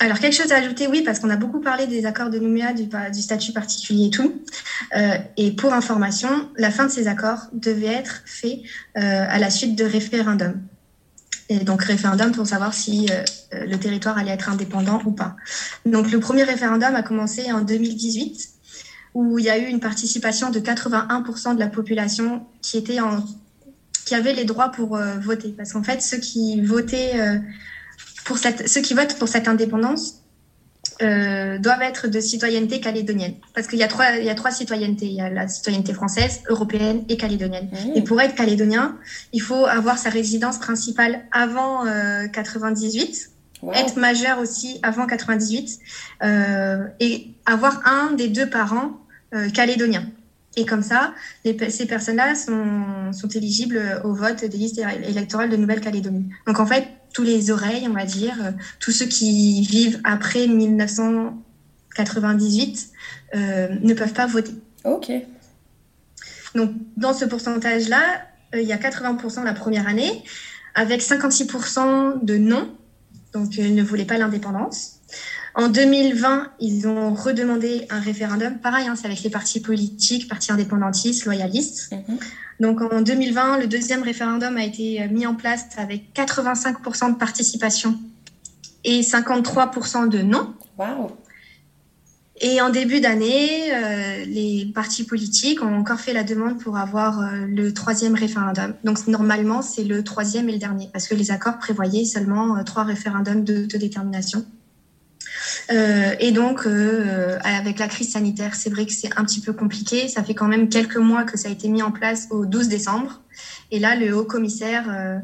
Alors, 0.00 0.18
quelque 0.20 0.34
chose 0.34 0.52
à 0.52 0.56
ajouter, 0.56 0.86
oui, 0.86 1.02
parce 1.02 1.18
qu'on 1.18 1.30
a 1.30 1.36
beaucoup 1.36 1.60
parlé 1.60 1.86
des 1.86 2.06
accords 2.06 2.30
de 2.30 2.38
Nouméa, 2.38 2.72
du, 2.72 2.88
statut 3.20 3.52
particulier 3.52 4.06
et 4.06 4.10
tout. 4.10 4.42
Euh, 4.96 5.16
et 5.36 5.50
pour 5.52 5.72
information, 5.74 6.28
la 6.56 6.70
fin 6.70 6.86
de 6.86 6.90
ces 6.90 7.08
accords 7.08 7.48
devait 7.52 7.86
être 7.86 8.22
fait 8.24 8.62
euh, 8.96 9.26
à 9.28 9.38
la 9.38 9.50
suite 9.50 9.74
de 9.76 9.84
référendums. 9.84 10.60
Et 11.48 11.58
donc, 11.58 11.82
référendum 11.82 12.30
pour 12.30 12.46
savoir 12.46 12.74
si 12.74 13.08
euh, 13.10 13.64
le 13.66 13.76
territoire 13.78 14.18
allait 14.18 14.30
être 14.30 14.50
indépendant 14.50 15.02
ou 15.04 15.10
pas. 15.10 15.34
Donc, 15.84 16.12
le 16.12 16.20
premier 16.20 16.44
référendum 16.44 16.94
a 16.94 17.02
commencé 17.02 17.50
en 17.50 17.62
2018, 17.62 18.50
où 19.14 19.38
il 19.38 19.46
y 19.46 19.50
a 19.50 19.58
eu 19.58 19.66
une 19.66 19.80
participation 19.80 20.50
de 20.50 20.60
81% 20.60 21.54
de 21.54 21.58
la 21.58 21.68
population 21.68 22.46
qui 22.62 22.78
était 22.78 23.00
en 23.00 23.24
qui 24.04 24.14
avait 24.14 24.32
les 24.32 24.44
droits 24.46 24.70
pour 24.70 24.98
voter. 25.20 25.50
Parce 25.50 25.74
qu'en 25.74 25.82
fait, 25.82 26.00
ceux 26.00 26.16
qui 26.16 26.62
votaient 26.62 27.12
pour 28.28 28.36
cette, 28.36 28.68
ceux 28.68 28.82
qui 28.82 28.92
votent 28.92 29.14
pour 29.18 29.26
cette 29.26 29.48
indépendance 29.48 30.22
euh, 31.00 31.58
doivent 31.58 31.80
être 31.80 32.08
de 32.08 32.20
citoyenneté 32.20 32.78
calédonienne. 32.78 33.34
Parce 33.54 33.66
qu'il 33.66 33.78
y, 33.78 33.82
a 33.82 33.88
trois, 33.88 34.16
il 34.18 34.24
y 34.24 34.30
a 34.30 34.34
trois 34.34 34.50
citoyennetés. 34.50 35.06
Il 35.06 35.14
y 35.14 35.22
a 35.22 35.30
la 35.30 35.48
citoyenneté 35.48 35.94
française, 35.94 36.42
européenne 36.50 37.04
et 37.08 37.16
calédonienne. 37.16 37.70
Mmh. 37.72 37.96
Et 37.96 38.02
pour 38.02 38.20
être 38.20 38.34
calédonien, 38.34 38.98
il 39.32 39.40
faut 39.40 39.64
avoir 39.64 39.96
sa 39.96 40.10
résidence 40.10 40.58
principale 40.58 41.22
avant 41.32 41.84
98, 42.32 43.30
euh, 43.64 43.72
être 43.72 43.96
majeur 43.96 44.38
aussi 44.40 44.78
avant 44.82 45.06
98 45.06 45.78
euh, 46.22 46.84
et 47.00 47.28
avoir 47.46 47.80
un 47.86 48.12
des 48.12 48.28
deux 48.28 48.48
parents 48.48 49.00
calédoniens. 49.54 50.06
Et 50.56 50.66
comme 50.66 50.82
ça, 50.82 51.14
ces 51.44 51.86
personnes-là 51.86 52.34
sont, 52.34 53.12
sont, 53.12 53.28
éligibles 53.28 54.00
au 54.04 54.12
vote 54.14 54.44
des 54.44 54.56
listes 54.56 54.80
électorales 55.06 55.50
de 55.50 55.56
Nouvelle-Calédonie. 55.56 56.30
Donc 56.46 56.60
en 56.60 56.66
fait, 56.66 56.88
tous 57.18 57.24
les 57.24 57.50
oreilles, 57.50 57.88
on 57.88 57.94
va 57.94 58.04
dire, 58.04 58.36
euh, 58.40 58.52
tous 58.78 58.92
ceux 58.92 59.06
qui 59.06 59.62
vivent 59.62 60.00
après 60.04 60.46
1998 60.46 62.90
euh, 63.34 63.66
ne 63.80 63.92
peuvent 63.92 64.12
pas 64.12 64.28
voter. 64.28 64.52
Ok. 64.84 65.10
Donc, 66.54 66.70
dans 66.96 67.14
ce 67.14 67.24
pourcentage-là, 67.24 68.22
euh, 68.54 68.60
il 68.60 68.68
y 68.68 68.72
a 68.72 68.76
80% 68.76 69.42
la 69.42 69.52
première 69.52 69.88
année, 69.88 70.22
avec 70.76 71.02
56% 71.02 72.24
de 72.24 72.38
non, 72.38 72.72
donc 73.32 73.56
ils 73.56 73.74
ne 73.74 73.82
voulaient 73.82 74.04
pas 74.04 74.18
l'indépendance. 74.18 74.97
En 75.54 75.68
2020, 75.68 76.52
ils 76.60 76.86
ont 76.86 77.14
redemandé 77.14 77.86
un 77.90 78.00
référendum. 78.00 78.58
Pareil, 78.58 78.86
hein, 78.86 78.94
c'est 78.96 79.06
avec 79.06 79.22
les 79.22 79.30
partis 79.30 79.60
politiques, 79.60 80.28
partis 80.28 80.52
indépendantistes, 80.52 81.24
loyalistes. 81.24 81.92
Mhm. 81.92 82.18
Donc 82.60 82.80
en 82.80 83.02
2020, 83.02 83.58
le 83.58 83.66
deuxième 83.66 84.02
référendum 84.02 84.56
a 84.56 84.64
été 84.64 85.06
mis 85.08 85.26
en 85.26 85.34
place 85.34 85.66
avec 85.76 86.12
85% 86.14 87.12
de 87.12 87.16
participation 87.16 87.98
et 88.84 89.02
53% 89.02 90.08
de 90.08 90.18
non. 90.22 90.54
Wow. 90.76 91.16
Et 92.40 92.60
en 92.60 92.70
début 92.70 93.00
d'année, 93.00 93.72
euh, 93.72 94.24
les 94.24 94.70
partis 94.72 95.04
politiques 95.04 95.62
ont 95.62 95.74
encore 95.74 95.98
fait 95.98 96.12
la 96.12 96.22
demande 96.22 96.60
pour 96.60 96.76
avoir 96.76 97.20
euh, 97.20 97.46
le 97.48 97.74
troisième 97.74 98.14
référendum. 98.14 98.74
Donc 98.84 99.08
normalement, 99.08 99.60
c'est 99.60 99.82
le 99.82 100.04
troisième 100.04 100.48
et 100.48 100.52
le 100.52 100.58
dernier, 100.58 100.88
parce 100.92 101.08
que 101.08 101.16
les 101.16 101.32
accords 101.32 101.58
prévoyaient 101.58 102.04
seulement 102.04 102.56
euh, 102.56 102.62
trois 102.62 102.84
référendums 102.84 103.42
d'autodétermination. 103.42 104.44
Euh, 105.70 106.14
et 106.18 106.32
donc, 106.32 106.66
euh, 106.66 107.38
avec 107.42 107.78
la 107.78 107.88
crise 107.88 108.12
sanitaire, 108.12 108.54
c'est 108.54 108.70
vrai 108.70 108.86
que 108.86 108.92
c'est 108.92 109.10
un 109.16 109.24
petit 109.24 109.40
peu 109.40 109.52
compliqué. 109.52 110.08
Ça 110.08 110.22
fait 110.22 110.34
quand 110.34 110.48
même 110.48 110.68
quelques 110.68 110.96
mois 110.96 111.24
que 111.24 111.36
ça 111.36 111.48
a 111.48 111.52
été 111.52 111.68
mis 111.68 111.82
en 111.82 111.90
place 111.90 112.28
au 112.30 112.46
12 112.46 112.68
décembre. 112.68 113.22
Et 113.70 113.78
là, 113.78 113.94
le 113.94 114.16
haut 114.16 114.24
commissaire 114.24 114.86
euh, 114.88 115.18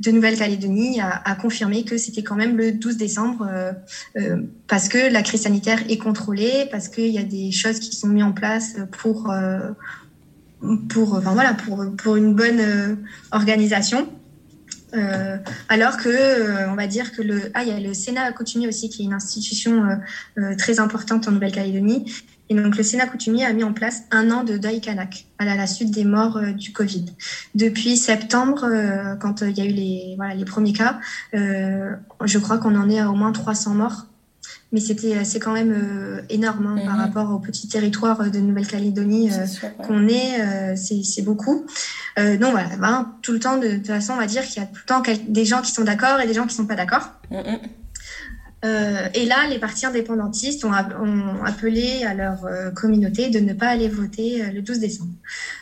de 0.00 0.10
Nouvelle-Calédonie 0.10 1.00
a, 1.00 1.20
a, 1.24 1.34
confirmé 1.34 1.84
que 1.84 1.98
c'était 1.98 2.22
quand 2.22 2.34
même 2.34 2.56
le 2.56 2.72
12 2.72 2.96
décembre 2.96 3.46
parce 4.66 4.88
que 4.88 5.12
la 5.12 5.22
crise 5.22 5.42
sanitaire 5.42 5.80
est 5.88 5.98
contrôlée, 5.98 6.66
parce 6.70 6.88
qu'il 6.88 7.08
y 7.08 7.18
a 7.18 7.22
des 7.22 7.52
choses 7.52 7.78
qui 7.78 7.94
sont 7.94 8.08
mises 8.08 8.24
en 8.24 8.32
place 8.32 8.76
pour, 8.90 9.32
pour, 10.88 11.14
enfin, 11.14 11.34
voilà, 11.34 11.54
pour, 11.54 11.84
pour 11.96 12.16
une 12.16 12.34
bonne 12.34 12.98
organisation. 13.32 14.08
Euh, 14.94 15.36
alors 15.68 15.96
que, 15.96 16.08
euh, 16.08 16.70
on 16.70 16.74
va 16.74 16.86
dire 16.86 17.12
que 17.12 17.22
le, 17.22 17.50
ah, 17.54 17.62
il 17.62 17.68
y 17.68 17.72
a 17.72 17.80
le 17.80 17.94
Sénat 17.94 18.32
coutumier 18.32 18.68
aussi, 18.68 18.88
qui 18.88 19.02
est 19.02 19.04
une 19.04 19.12
institution 19.12 19.98
euh, 20.38 20.56
très 20.56 20.80
importante 20.80 21.28
en 21.28 21.32
Nouvelle-Calédonie. 21.32 22.12
Et 22.48 22.54
donc, 22.54 22.76
le 22.76 22.82
Sénat 22.82 23.06
coutumier 23.06 23.44
a 23.44 23.52
mis 23.52 23.62
en 23.62 23.72
place 23.72 24.02
un 24.10 24.30
an 24.32 24.42
de 24.42 24.56
deuil 24.56 24.80
kanak 24.80 25.26
à 25.38 25.44
la 25.44 25.66
suite 25.68 25.92
des 25.92 26.04
morts 26.04 26.40
du 26.56 26.72
Covid. 26.72 27.06
Depuis 27.54 27.96
septembre, 27.96 28.68
quand 29.20 29.42
il 29.42 29.56
y 29.56 29.60
a 29.60 29.64
eu 29.64 29.72
les, 29.72 30.14
voilà, 30.16 30.34
les 30.34 30.44
premiers 30.44 30.72
cas, 30.72 30.98
je 31.32 32.38
crois 32.38 32.58
qu'on 32.58 32.74
en 32.74 32.90
est 32.90 32.98
à 32.98 33.08
au 33.08 33.14
moins 33.14 33.30
300 33.30 33.74
morts 33.74 34.06
mais 34.72 34.80
c'était 34.80 35.16
euh, 35.16 35.24
c'est 35.24 35.40
quand 35.40 35.52
même 35.52 35.72
euh, 35.72 36.22
énorme 36.28 36.66
hein, 36.66 36.82
par 36.84 36.94
mhm. 36.94 37.00
rapport 37.00 37.30
au 37.32 37.38
petit 37.38 37.68
territoire 37.68 38.20
euh, 38.20 38.28
de 38.28 38.38
Nouvelle-Calédonie 38.38 39.30
qu'on 39.86 40.08
est, 40.08 40.76
c'est 40.76 41.22
beaucoup. 41.22 41.66
donc 42.16 42.50
voilà, 42.50 42.76
ben, 42.78 43.14
tout 43.22 43.32
le 43.32 43.40
temps, 43.40 43.58
de, 43.58 43.76
toute 43.76 43.86
façon, 43.86 44.14
on 44.14 44.16
va 44.16 44.26
dire 44.26 44.44
qu'il 44.44 44.62
y 44.62 44.64
a 44.64 44.66
tout 44.66 44.80
le 44.82 44.86
temps 44.86 45.02
des 45.28 45.44
gens 45.44 45.62
qui 45.62 45.72
sont 45.72 45.84
d'accord 45.84 46.20
et 46.20 46.26
des 46.26 46.34
gens 46.34 46.46
qui 46.46 46.54
sont 46.54 46.66
pas 46.66 46.76
d'accord. 46.76 47.10
Mhm. 47.30 47.58
Euh, 48.62 49.08
et 49.14 49.24
là, 49.24 49.46
les 49.48 49.58
partis 49.58 49.86
indépendantistes 49.86 50.64
ont, 50.64 50.72
appelé 50.72 52.04
à 52.04 52.12
leur 52.12 52.44
euh, 52.44 52.70
communauté 52.70 53.30
de 53.30 53.40
ne 53.40 53.54
pas 53.54 53.68
aller 53.68 53.88
voter 53.88 54.42
euh, 54.42 54.50
le 54.52 54.60
12 54.60 54.80
décembre. 54.80 55.12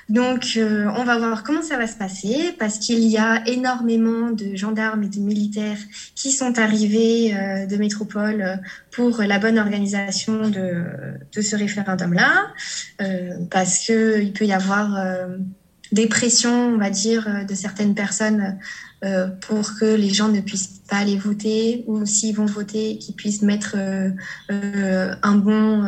Donc, 0.09 0.59
on 0.59 1.05
va 1.05 1.18
voir 1.18 1.42
comment 1.42 1.61
ça 1.61 1.76
va 1.76 1.86
se 1.86 1.96
passer 1.96 2.57
parce 2.59 2.78
qu'il 2.78 3.05
y 3.05 3.18
a 3.18 3.46
énormément 3.46 4.30
de 4.30 4.57
gendarmes 4.57 5.03
et 5.03 5.09
de 5.09 5.20
militaires 5.20 5.76
qui 6.14 6.32
sont 6.32 6.59
arrivés 6.59 7.34
de 7.68 7.76
métropole 7.76 8.59
pour 8.90 9.20
la 9.20 9.38
bonne 9.38 9.59
organisation 9.59 10.49
de, 10.49 10.82
de 11.30 11.42
ce 11.42 11.57
référendum-là, 11.57 12.55
parce 13.51 13.80
qu'il 13.80 14.32
peut 14.32 14.46
y 14.46 14.55
avoir 14.55 14.99
des 15.93 16.07
pressions, 16.07 16.74
on 16.74 16.78
va 16.78 16.91
dire, 16.91 17.47
de 17.49 17.55
certaines 17.55 17.95
personnes 17.95 18.59
euh, 19.05 19.28
pour 19.28 19.78
que 19.78 19.84
les 19.84 20.09
gens 20.09 20.28
ne 20.28 20.41
puissent 20.41 20.80
pas 20.91 20.97
aller 20.97 21.16
voter 21.16 21.84
ou 21.86 22.05
s'ils 22.05 22.34
vont 22.34 22.47
voter, 22.47 22.99
qu'ils 22.99 23.14
puissent 23.14 23.43
mettre 23.43 23.76
euh, 23.78 24.11
euh, 24.51 25.14
un 25.22 25.36
bon, 25.36 25.84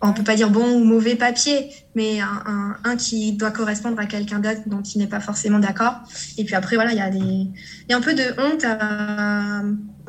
on 0.00 0.12
peut 0.12 0.24
pas 0.24 0.34
dire 0.34 0.50
bon 0.50 0.72
ou 0.72 0.82
mauvais 0.82 1.14
papier, 1.14 1.70
mais 1.94 2.20
un, 2.20 2.42
un, 2.46 2.76
un 2.82 2.96
qui 2.96 3.34
doit 3.34 3.52
correspondre 3.52 4.00
à 4.00 4.06
quelqu'un 4.06 4.40
d'autre 4.40 4.62
dont 4.66 4.82
il 4.82 4.98
n'est 4.98 5.06
pas 5.06 5.20
forcément 5.20 5.60
d'accord. 5.60 5.94
Et 6.36 6.44
puis 6.44 6.56
après, 6.56 6.74
voilà, 6.74 6.90
il 6.90 6.98
y, 6.98 7.00
a 7.00 7.10
des, 7.10 7.46
y 7.88 7.92
a 7.92 7.96
un 7.96 8.00
peu 8.00 8.14
de 8.14 8.24
honte 8.40 8.64
à, 8.64 9.62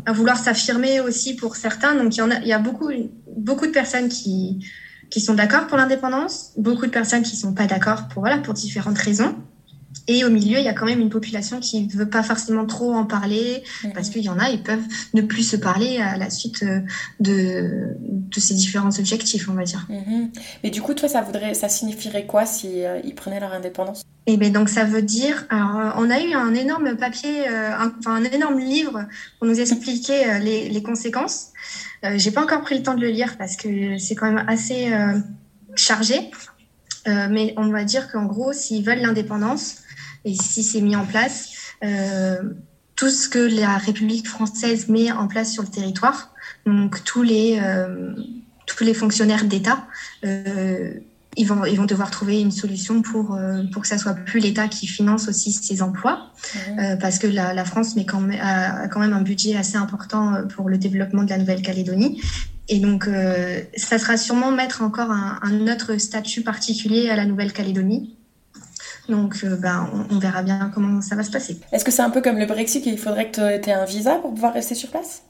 à 0.06 0.12
vouloir 0.12 0.38
s'affirmer 0.38 1.02
aussi 1.02 1.36
pour 1.36 1.56
certains. 1.56 1.94
Donc 1.96 2.16
il 2.16 2.20
y, 2.20 2.22
a, 2.22 2.40
il 2.42 2.48
y 2.48 2.54
a 2.54 2.60
beaucoup, 2.60 2.90
beaucoup 3.38 3.68
de 3.68 3.72
personnes 3.72 4.10
qui, 4.10 4.58
qui 5.14 5.22
sont 5.22 5.36
d'accord 5.36 5.68
pour 5.68 5.78
l'indépendance, 5.78 6.54
beaucoup 6.58 6.88
de 6.88 6.92
personnes 6.92 7.22
qui 7.22 7.36
sont 7.36 7.54
pas 7.54 7.68
d'accord 7.68 8.08
pour, 8.08 8.24
voilà, 8.24 8.40
pour 8.40 8.56
différentes 8.56 8.98
raisons. 8.98 9.36
Et 10.08 10.26
au 10.26 10.32
milieu, 10.32 10.58
il 10.58 10.66
y 10.66 10.68
a 10.68 10.74
quand 10.74 10.88
même 10.88 11.00
une 11.00 11.12
population 11.12 11.60
qui 11.60 11.86
ne 11.86 11.92
veut 11.92 12.10
pas 12.10 12.24
forcément 12.24 12.66
trop 12.66 12.92
en 12.94 13.06
parler, 13.06 13.64
parce 13.94 14.10
qu'il 14.10 14.24
y 14.24 14.30
en 14.30 14.40
a, 14.40 14.50
ils 14.50 14.64
peuvent 14.64 14.84
ne 15.14 15.22
plus 15.22 15.44
se 15.44 15.56
parler 15.56 16.00
à 16.00 16.18
la 16.18 16.32
suite 16.32 16.64
euh, 16.64 16.80
de, 17.20 17.96
de 18.00 18.40
ces 18.40 18.56
différents 18.56 18.98
objectifs, 18.98 19.48
on 19.48 19.54
va 19.54 19.66
dire. 19.66 19.86
Mhm. 19.90 20.32
Mais 20.64 20.72
du 20.72 20.82
coup, 20.82 20.96
toi, 20.96 21.08
ça 21.08 21.22
voudrait, 21.22 21.54
ça 21.54 21.70
signifierait 21.70 22.26
quoi 22.26 22.48
si 22.48 22.84
euh, 22.84 23.00
ils 23.04 23.14
prenaient 23.14 23.40
leur 23.40 23.54
indépendance? 23.54 24.02
Et 24.26 24.38
ben 24.38 24.52
donc 24.52 24.68
ça 24.70 24.84
veut 24.84 25.04
dire, 25.04 25.46
alors 25.50 25.78
euh, 25.78 25.90
on 25.98 26.10
a 26.10 26.20
eu 26.22 26.34
un 26.34 26.56
énorme 26.56 26.96
papier, 26.98 27.48
euh, 27.48 27.78
un, 27.78 27.94
enfin 28.00 28.16
un 28.16 28.24
énorme 28.24 28.60
livre 28.60 29.06
pour 29.38 29.48
nous 29.48 29.60
expliquer 29.60 30.26
euh, 30.26 30.40
les, 30.40 30.70
les 30.70 30.82
conséquences. 30.82 31.50
Euh, 32.04 32.18
J'ai 32.18 32.32
pas 32.32 32.44
encore 32.44 32.62
pris 32.62 32.78
le 32.78 32.84
temps 32.84 32.96
de 32.96 33.02
le 33.02 33.10
lire 33.10 33.38
parce 33.38 33.56
que 33.56 33.98
c'est 33.98 34.16
quand 34.16 34.32
même 34.32 34.46
assez 34.48 34.92
euh, 34.92 35.20
chargé. 35.76 36.32
Euh, 37.08 37.28
mais 37.30 37.54
on 37.58 37.68
va 37.68 37.84
dire 37.84 38.12
qu'en 38.12 38.26
gros, 38.26 38.54
s'ils 38.54 38.86
veulent 38.86 39.02
l'indépendance 39.02 39.78
et 40.26 40.34
si 40.36 40.64
c'est 40.64 40.82
mis 40.82 40.96
en 40.96 41.06
place, 41.06 41.52
tout 42.96 43.10
ce 43.10 43.28
que 43.28 43.40
la 43.40 43.78
République 43.78 44.28
française 44.28 44.88
met 44.88 45.12
en 45.12 45.28
place 45.28 45.52
sur 45.52 45.64
le 45.64 45.70
territoire, 45.70 46.34
donc 46.66 47.04
tous 47.04 47.24
les 47.24 47.62
tous 48.66 48.86
les 48.86 48.94
fonctionnaires 48.94 49.44
d'État. 49.44 49.86
Ils 51.36 51.48
vont, 51.48 51.66
ils 51.66 51.78
vont 51.78 51.86
devoir 51.86 52.12
trouver 52.12 52.40
une 52.40 52.52
solution 52.52 53.02
pour, 53.02 53.34
euh, 53.34 53.64
pour 53.72 53.82
que 53.82 53.88
ça 53.88 53.98
soit 53.98 54.14
plus 54.14 54.40
l'État 54.40 54.68
qui 54.68 54.86
finance 54.86 55.28
aussi 55.28 55.52
ces 55.52 55.82
emplois, 55.82 56.32
euh, 56.80 56.96
parce 56.98 57.18
que 57.18 57.28
la, 57.28 57.54
la 57.54 57.66
France 57.66 57.96
met 57.96 58.06
quand 58.06 58.20
même, 58.20 58.40
a, 58.40 58.84
a 58.84 58.88
quand 58.88 59.00
même 59.00 59.14
un 59.14 59.22
budget 59.22 59.56
assez 59.56 59.78
important 59.78 60.36
euh, 60.36 60.44
pour 60.44 60.70
le 60.70 60.78
développement 60.78 61.24
de 61.24 61.32
la 61.32 61.38
Nouvelle-Calédonie. 61.40 62.22
Et 62.70 62.80
donc, 62.80 63.08
euh, 63.08 63.62
ça 63.76 63.98
sera 63.98 64.16
sûrement 64.16 64.52
mettre 64.52 64.84
encore 64.84 65.12
un, 65.12 65.40
un 65.42 65.68
autre 65.74 65.98
statut 65.98 66.44
particulier 66.44 67.10
à 67.10 67.16
la 67.16 67.26
Nouvelle-Calédonie. 67.26 68.16
Donc, 69.10 69.44
ben, 69.44 69.90
on, 69.92 70.16
on 70.16 70.20
verra 70.20 70.44
bien 70.44 70.72
comment 70.74 71.02
ça 71.02 71.16
va 71.16 71.24
se 71.24 71.32
passer. 71.32 71.60
Est-ce 71.74 71.84
que 71.84 71.92
c'est 71.92 72.04
un 72.04 72.10
peu 72.10 72.22
comme 72.22 72.38
le 72.38 72.46
Brexit 72.46 72.86
il 72.86 72.98
faudrait 72.98 73.32
que 73.32 73.60
tu 73.62 73.70
aies 73.70 73.74
un 73.74 73.86
visa 73.86 74.16
pour 74.16 74.34
pouvoir 74.34 74.54
rester 74.54 74.76
sur 74.76 74.90
place? 74.90 75.24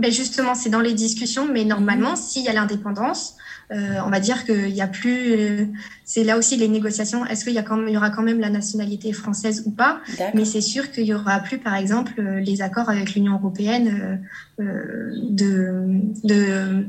Ben 0.00 0.10
justement, 0.10 0.54
c'est 0.54 0.70
dans 0.70 0.80
les 0.80 0.94
discussions, 0.94 1.46
mais 1.52 1.64
normalement, 1.64 2.16
s'il 2.16 2.42
y 2.44 2.48
a 2.48 2.52
l'indépendance, 2.52 3.34
euh, 3.72 3.98
on 4.06 4.10
va 4.10 4.18
dire 4.20 4.44
qu'il 4.44 4.70
y 4.74 4.80
a 4.80 4.88
plus. 4.88 5.32
euh, 5.32 5.66
c'est 6.04 6.24
là 6.24 6.36
aussi 6.38 6.56
les 6.56 6.66
négociations. 6.68 7.24
Est-ce 7.26 7.44
qu'il 7.44 7.52
y, 7.54 7.58
a 7.58 7.62
quand 7.62 7.76
même- 7.76 7.88
il 7.88 7.94
y 7.94 7.96
aura 7.96 8.10
quand 8.10 8.22
même 8.22 8.40
la 8.40 8.50
nationalité 8.50 9.12
française 9.12 9.62
ou 9.66 9.70
pas? 9.70 10.00
Mais 10.34 10.44
c'est 10.44 10.60
sûr 10.60 10.90
qu'il 10.90 11.04
y 11.04 11.14
aura 11.14 11.38
plus, 11.40 11.58
par 11.58 11.74
exemple, 11.76 12.14
euh, 12.18 12.40
les 12.40 12.62
accords 12.62 12.88
avec 12.88 13.14
l'Union 13.14 13.34
européenne 13.34 14.20
euh, 14.58 14.64
euh, 14.64 15.12
de, 15.30 15.84
de, 16.24 16.86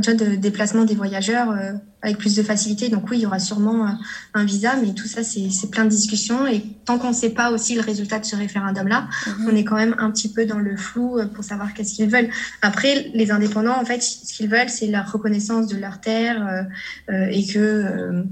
tu 0.00 0.12
vois, 0.14 0.26
de 0.26 0.36
déplacement 0.36 0.84
des 0.84 0.94
voyageurs 0.94 1.50
euh, 1.50 1.72
avec 2.02 2.18
plus 2.18 2.34
de 2.36 2.42
facilité. 2.42 2.88
Donc 2.88 3.10
oui, 3.10 3.18
il 3.18 3.22
y 3.22 3.26
aura 3.26 3.38
sûrement 3.38 3.88
un 4.34 4.44
visa, 4.44 4.76
mais 4.76 4.94
tout 4.94 5.06
ça, 5.08 5.22
c'est 5.22 5.70
plein 5.70 5.84
de 5.84 5.90
discussions. 5.90 6.46
Et 6.46 6.62
tant 6.84 6.98
qu'on 6.98 7.08
ne 7.08 7.14
sait 7.14 7.30
pas 7.30 7.50
aussi 7.50 7.74
le 7.74 7.80
résultat 7.80 8.18
de 8.18 8.24
ce 8.24 8.36
référendum-là, 8.36 9.08
Mhm. 9.26 9.48
on 9.50 9.56
est 9.56 9.64
quand 9.64 9.76
même 9.76 9.94
un 9.98 10.10
petit 10.10 10.32
peu 10.32 10.46
dans 10.46 10.58
le 10.58 10.76
flou 10.76 11.18
euh, 11.18 11.26
pour 11.26 11.42
savoir 11.44 11.74
qu'est-ce 11.74 11.94
qu'ils 11.94 12.08
veulent. 12.10 12.28
Après, 12.62 13.10
les 13.14 13.30
indépendants, 13.30 13.76
en 13.80 13.84
fait, 13.84 14.00
ce 14.02 14.32
qu'ils 14.32 14.48
veulent, 14.48 14.68
c'est 14.70 14.86
la 14.88 15.02
reconnaissance 15.02 15.66
de 15.66 15.76
leur 15.76 16.00
terre 16.00 16.66
euh, 17.10 17.26
et 17.30 17.44
que 17.46 17.58
euh, 17.58 18.22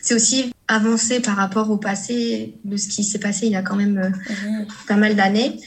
c'est 0.00 0.14
aussi 0.14 0.52
avancer 0.68 1.20
par 1.20 1.36
rapport 1.36 1.70
au 1.70 1.76
passé 1.76 2.58
de 2.64 2.76
ce 2.76 2.88
qui 2.88 3.04
s'est 3.04 3.18
passé 3.18 3.46
il 3.46 3.52
y 3.52 3.56
a 3.56 3.62
quand 3.62 3.76
même 3.76 4.12
Mhm. 4.30 4.66
pas 4.88 4.96
mal 4.96 5.14
d'années. 5.14 5.60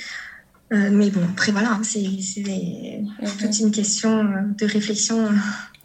Euh, 0.74 0.90
mais 0.92 1.10
bon, 1.10 1.22
après 1.32 1.52
voilà, 1.54 1.72
hein, 1.72 1.82
c'est 1.84 2.02
des- 2.02 3.04
Mhm. 3.22 3.28
toute 3.40 3.60
une 3.60 3.72
question 3.72 4.10
euh, 4.20 4.42
de 4.60 4.66
réflexion 4.66 5.18
euh, 5.26 5.30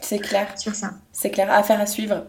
C'est 0.01 0.19
clair. 0.19 0.49
sur 0.59 0.75
ça. 0.75 0.95
C'est 1.13 1.31
clair, 1.31 1.49
affaire 1.53 1.81
à 1.81 1.87
suivre. 1.87 2.25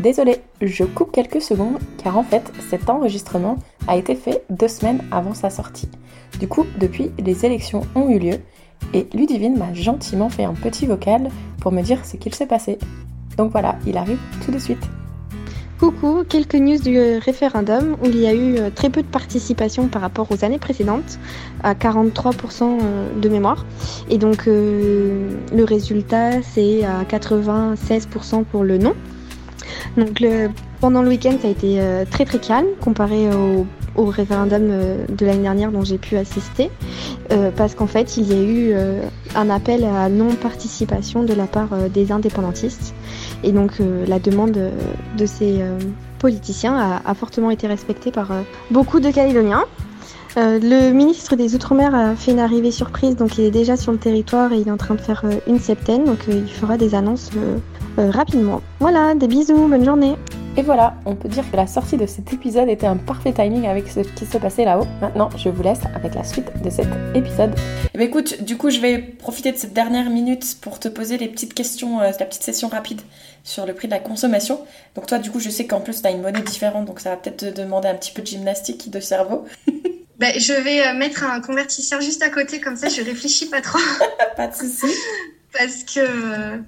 Désolée, 0.00 0.42
je 0.60 0.84
coupe 0.84 1.12
quelques 1.12 1.40
secondes 1.40 1.78
car 2.02 2.18
en 2.18 2.24
fait 2.24 2.42
cet 2.68 2.90
enregistrement 2.90 3.56
a 3.88 3.96
été 3.96 4.14
fait 4.14 4.44
deux 4.50 4.68
semaines 4.68 5.02
avant 5.10 5.32
sa 5.34 5.48
sortie. 5.50 5.88
Du 6.38 6.48
coup, 6.48 6.66
depuis, 6.78 7.10
les 7.18 7.46
élections 7.46 7.82
ont 7.94 8.08
eu 8.10 8.18
lieu 8.18 8.38
et 8.92 9.06
Ludivine 9.14 9.56
m'a 9.56 9.72
gentiment 9.72 10.28
fait 10.28 10.44
un 10.44 10.54
petit 10.54 10.84
vocal 10.86 11.30
pour 11.60 11.72
me 11.72 11.80
dire 11.80 12.04
ce 12.04 12.16
qu'il 12.16 12.34
s'est 12.34 12.46
passé. 12.46 12.78
Donc 13.38 13.52
voilà, 13.52 13.78
il 13.86 13.96
arrive 13.96 14.18
tout 14.44 14.50
de 14.50 14.58
suite. 14.58 14.82
Coucou, 15.80 16.22
quelques 16.28 16.54
news 16.54 16.78
du 16.78 16.96
euh, 16.96 17.18
référendum 17.18 17.96
où 18.00 18.06
il 18.06 18.20
y 18.20 18.26
a 18.28 18.32
eu 18.32 18.58
euh, 18.58 18.70
très 18.72 18.90
peu 18.90 19.02
de 19.02 19.08
participation 19.08 19.88
par 19.88 20.02
rapport 20.02 20.30
aux 20.30 20.44
années 20.44 20.60
précédentes, 20.60 21.18
à 21.64 21.74
43% 21.74 22.62
euh, 22.62 23.20
de 23.20 23.28
mémoire. 23.28 23.66
Et 24.08 24.16
donc 24.16 24.46
le 24.46 25.64
résultat 25.64 26.42
c'est 26.42 26.84
à 26.84 27.02
96% 27.02 28.44
pour 28.44 28.62
le 28.62 28.78
non. 28.78 28.94
Donc 29.96 30.24
pendant 30.80 31.02
le 31.02 31.08
week-end 31.08 31.36
ça 31.42 31.48
a 31.48 31.50
été 31.50 31.80
très 32.10 32.24
très 32.24 32.38
calme 32.38 32.66
comparé 32.80 33.28
au, 33.96 34.06
référendum 34.06 34.68
de 35.08 35.26
l'année 35.26 35.42
dernière 35.42 35.70
dont 35.70 35.84
j'ai 35.84 35.98
pu 35.98 36.16
assister, 36.16 36.70
parce 37.56 37.74
qu'en 37.74 37.86
fait 37.86 38.16
il 38.16 38.28
y 38.28 38.34
a 38.34 38.42
eu 38.42 38.74
un 39.34 39.50
appel 39.50 39.84
à 39.84 40.08
non-participation 40.08 41.22
de 41.22 41.32
la 41.32 41.46
part 41.46 41.70
des 41.92 42.12
indépendantistes. 42.12 42.94
Et 43.44 43.52
donc 43.52 43.72
euh, 43.80 44.06
la 44.06 44.18
demande 44.18 44.56
euh, 44.56 44.70
de 45.18 45.26
ces 45.26 45.60
euh, 45.60 45.78
politiciens 46.18 47.00
a, 47.04 47.14
fortement 47.14 47.50
été 47.50 47.66
respectée 47.66 48.10
par 48.10 48.32
beaucoup 48.70 48.98
de 48.98 49.10
Calédoniens. 49.10 49.64
Le 50.36 50.90
ministre 50.90 51.36
des 51.36 51.54
Outre-mer 51.54 51.94
a 51.94 52.16
fait 52.16 52.32
une 52.32 52.40
arrivée 52.40 52.70
surprise, 52.72 53.14
donc 53.14 53.36
il 53.38 53.44
est 53.44 53.50
déjà 53.50 53.76
sur 53.76 53.92
le 53.92 53.98
territoire 53.98 54.52
et 54.52 54.56
il 54.56 54.66
est 54.66 54.70
en 54.70 54.78
train 54.78 54.94
de 54.94 55.00
faire 55.00 55.22
une 55.46 55.60
septaine, 55.60 56.04
donc 56.04 56.20
il 56.26 56.48
fera 56.48 56.78
des 56.78 56.94
annonces 56.94 57.30
rapidement. 57.98 58.62
Voilà, 58.80 59.14
des 59.14 59.28
bisous, 59.28 59.68
bonne 59.68 59.84
journée 59.84 60.14
Et 60.56 60.62
voilà, 60.62 60.94
on 61.04 61.16
peut 61.16 61.28
dire 61.28 61.50
que 61.50 61.56
la 61.56 61.66
sortie 61.66 61.96
de 61.96 62.06
cet 62.06 62.32
épisode 62.32 62.68
était 62.68 62.86
un 62.86 62.96
parfait 62.96 63.32
timing 63.32 63.66
avec 63.66 63.88
ce 63.88 64.00
qui 64.00 64.24
se 64.24 64.38
passait 64.38 64.64
là-haut. 64.64 64.86
Maintenant, 65.00 65.28
je 65.36 65.48
vous 65.48 65.64
laisse 65.64 65.80
avec 65.96 66.14
la 66.14 66.22
suite 66.22 66.46
de 66.62 66.70
cet 66.70 66.86
épisode. 67.12 67.52
Eh 67.92 67.98
ben 67.98 68.06
écoute, 68.06 68.40
du 68.44 68.56
coup, 68.56 68.70
je 68.70 68.78
vais 68.78 68.98
profiter 68.98 69.50
de 69.50 69.56
cette 69.56 69.72
dernière 69.72 70.10
minute 70.10 70.58
pour 70.60 70.78
te 70.78 70.86
poser 70.86 71.18
les 71.18 71.26
petites 71.26 71.54
questions, 71.54 72.00
euh, 72.00 72.12
la 72.20 72.26
petite 72.26 72.44
session 72.44 72.68
rapide 72.68 73.00
sur 73.42 73.66
le 73.66 73.74
prix 73.74 73.88
de 73.88 73.94
la 73.94 73.98
consommation. 73.98 74.60
Donc 74.94 75.08
toi, 75.08 75.18
du 75.18 75.32
coup, 75.32 75.40
je 75.40 75.50
sais 75.50 75.66
qu'en 75.66 75.80
plus, 75.80 76.02
tu 76.02 76.06
as 76.06 76.12
une 76.12 76.22
monnaie 76.22 76.42
différente, 76.42 76.84
donc 76.84 77.00
ça 77.00 77.10
va 77.10 77.16
peut-être 77.16 77.38
te 77.38 77.60
demander 77.60 77.88
un 77.88 77.94
petit 77.96 78.12
peu 78.12 78.22
de 78.22 78.26
gymnastique 78.28 78.90
de 78.90 79.00
cerveau. 79.00 79.46
Ben, 80.16 80.32
je 80.38 80.52
vais 80.52 80.86
euh, 80.86 80.94
mettre 80.94 81.24
un 81.24 81.40
convertisseur 81.40 82.00
juste 82.00 82.22
à 82.22 82.30
côté, 82.30 82.60
comme 82.60 82.76
ça 82.76 82.88
je 82.88 83.02
réfléchis 83.02 83.46
pas 83.46 83.60
trop. 83.60 83.80
Pas 84.36 84.46
de 84.46 84.54
souci. 84.54 84.86
Parce 85.52 85.82
que 85.82 85.98
euh, 85.98 86.58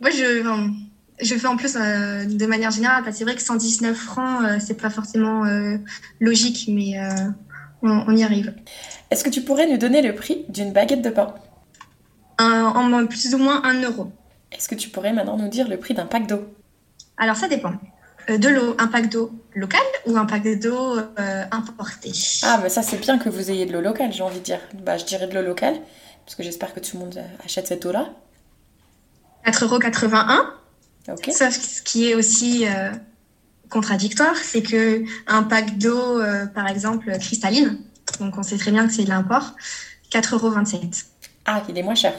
moi, 0.00 0.10
je, 0.10 0.40
enfin, 0.42 0.70
je 1.20 1.34
fais 1.34 1.46
en 1.46 1.56
plus 1.56 1.76
euh, 1.76 2.24
de 2.24 2.46
manière 2.46 2.70
générale. 2.70 3.02
parce 3.02 3.14
que 3.14 3.18
C'est 3.18 3.24
vrai 3.24 3.34
que 3.34 3.42
119 3.42 3.96
francs, 3.96 4.44
euh, 4.44 4.58
c'est 4.60 4.74
pas 4.80 4.90
forcément 4.90 5.44
euh, 5.44 5.78
logique, 6.20 6.66
mais 6.68 6.94
on, 7.82 7.90
on 8.06 8.16
y 8.16 8.22
arrive. 8.24 8.54
Est-ce 9.10 9.24
que 9.24 9.30
tu 9.30 9.42
pourrais 9.42 9.66
nous 9.70 9.78
donner 9.78 10.02
le 10.02 10.14
prix 10.14 10.44
d'une 10.48 10.72
baguette 10.72 11.02
de 11.02 11.10
pain? 11.10 11.34
Un- 12.38 12.64
en 12.74 13.06
plus 13.06 13.34
ou 13.34 13.38
moins 13.38 13.62
1 13.64 13.82
euro. 13.82 14.12
Est-ce 14.52 14.68
que 14.68 14.74
tu 14.74 14.88
pourrais 14.90 15.12
maintenant 15.12 15.36
nous 15.36 15.48
dire 15.48 15.68
le 15.68 15.78
prix 15.78 15.94
d'un 15.94 16.06
pack 16.06 16.26
d'eau? 16.26 16.44
Alors 17.16 17.36
ça 17.36 17.48
dépend. 17.48 17.72
De 18.28 18.48
l'eau, 18.48 18.74
un 18.78 18.88
pack 18.88 19.08
d'eau 19.08 19.30
local 19.54 19.80
ou 20.06 20.16
un 20.16 20.26
pack 20.26 20.42
d'eau 20.58 20.98
importé? 21.50 22.10
Ah, 22.42 22.58
mais 22.62 22.68
ça, 22.68 22.82
c'est 22.82 22.98
bien 22.98 23.18
que 23.18 23.28
vous 23.28 23.50
ayez 23.50 23.66
de 23.66 23.72
l'eau 23.72 23.80
locale, 23.80 24.12
j'ai 24.12 24.22
envie 24.22 24.40
de 24.40 24.44
dire. 24.44 24.60
Bah, 24.84 24.98
je 24.98 25.04
dirais 25.04 25.28
de 25.28 25.34
l'eau 25.34 25.42
locale, 25.46 25.76
parce 26.24 26.34
que 26.34 26.42
j'espère 26.42 26.74
que 26.74 26.80
tout 26.80 26.96
le 26.98 27.04
monde 27.04 27.18
achète 27.44 27.68
cette 27.68 27.86
eau-là. 27.86 28.10
4,81 29.46 30.26
euros. 30.36 30.42
Ok. 31.08 31.30
Sauf 31.32 31.58
que 31.58 31.64
ce 31.64 31.82
qui 31.82 32.10
est 32.10 32.14
aussi 32.14 32.66
euh, 32.66 32.90
contradictoire, 33.68 34.36
c'est 34.36 34.62
que 34.62 35.04
un 35.26 35.42
pack 35.42 35.78
d'eau, 35.78 36.20
euh, 36.20 36.46
par 36.46 36.68
exemple, 36.68 37.10
cristalline, 37.18 37.78
donc 38.20 38.36
on 38.36 38.42
sait 38.42 38.56
très 38.56 38.70
bien 38.70 38.86
que 38.86 38.92
c'est 38.92 39.04
de 39.04 39.08
l'import, 39.08 39.54
4,27 40.10 40.34
euros. 40.34 40.54
Ah, 41.44 41.62
il 41.68 41.78
est 41.78 41.82
moins 41.82 41.94
cher. 41.94 42.14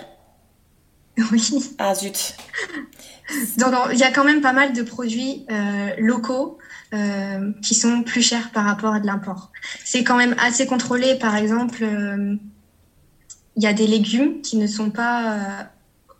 Oui. 1.31 1.75
Ah, 1.79 1.95
zut. 1.95 2.35
Donc, 3.57 3.73
il 3.91 3.97
y 3.97 4.03
a 4.03 4.11
quand 4.11 4.23
même 4.23 4.39
pas 4.39 4.53
mal 4.53 4.71
de 4.73 4.83
produits 4.83 5.47
euh, 5.49 5.89
locaux 5.97 6.59
qui 7.61 7.75
sont 7.75 8.01
plus 8.03 8.21
chers 8.21 8.51
par 8.51 8.63
rapport 8.63 8.93
à 8.93 9.01
de 9.01 9.05
l'import. 9.05 9.51
C'est 9.83 10.05
quand 10.05 10.15
même 10.15 10.35
assez 10.39 10.65
contrôlé. 10.67 11.15
Par 11.15 11.35
exemple, 11.35 11.83
il 13.57 13.63
y 13.63 13.67
a 13.67 13.73
des 13.73 13.87
légumes 13.87 14.41
qui 14.41 14.55
ne 14.55 14.67
sont 14.67 14.89
pas, 14.89 15.69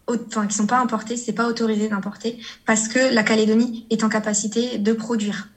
enfin, 0.08 0.48
qui 0.48 0.56
sont 0.56 0.68
pas 0.68 0.80
importés. 0.80 1.18
C'est 1.18 1.34
pas 1.34 1.48
autorisé 1.48 1.90
d'importer 1.90 2.40
parce 2.66 2.88
que 2.88 3.14
la 3.14 3.24
Calédonie 3.24 3.86
est 3.90 4.04
en 4.04 4.10
capacité 4.10 4.78
de 4.78 4.94
produire. 4.94 5.50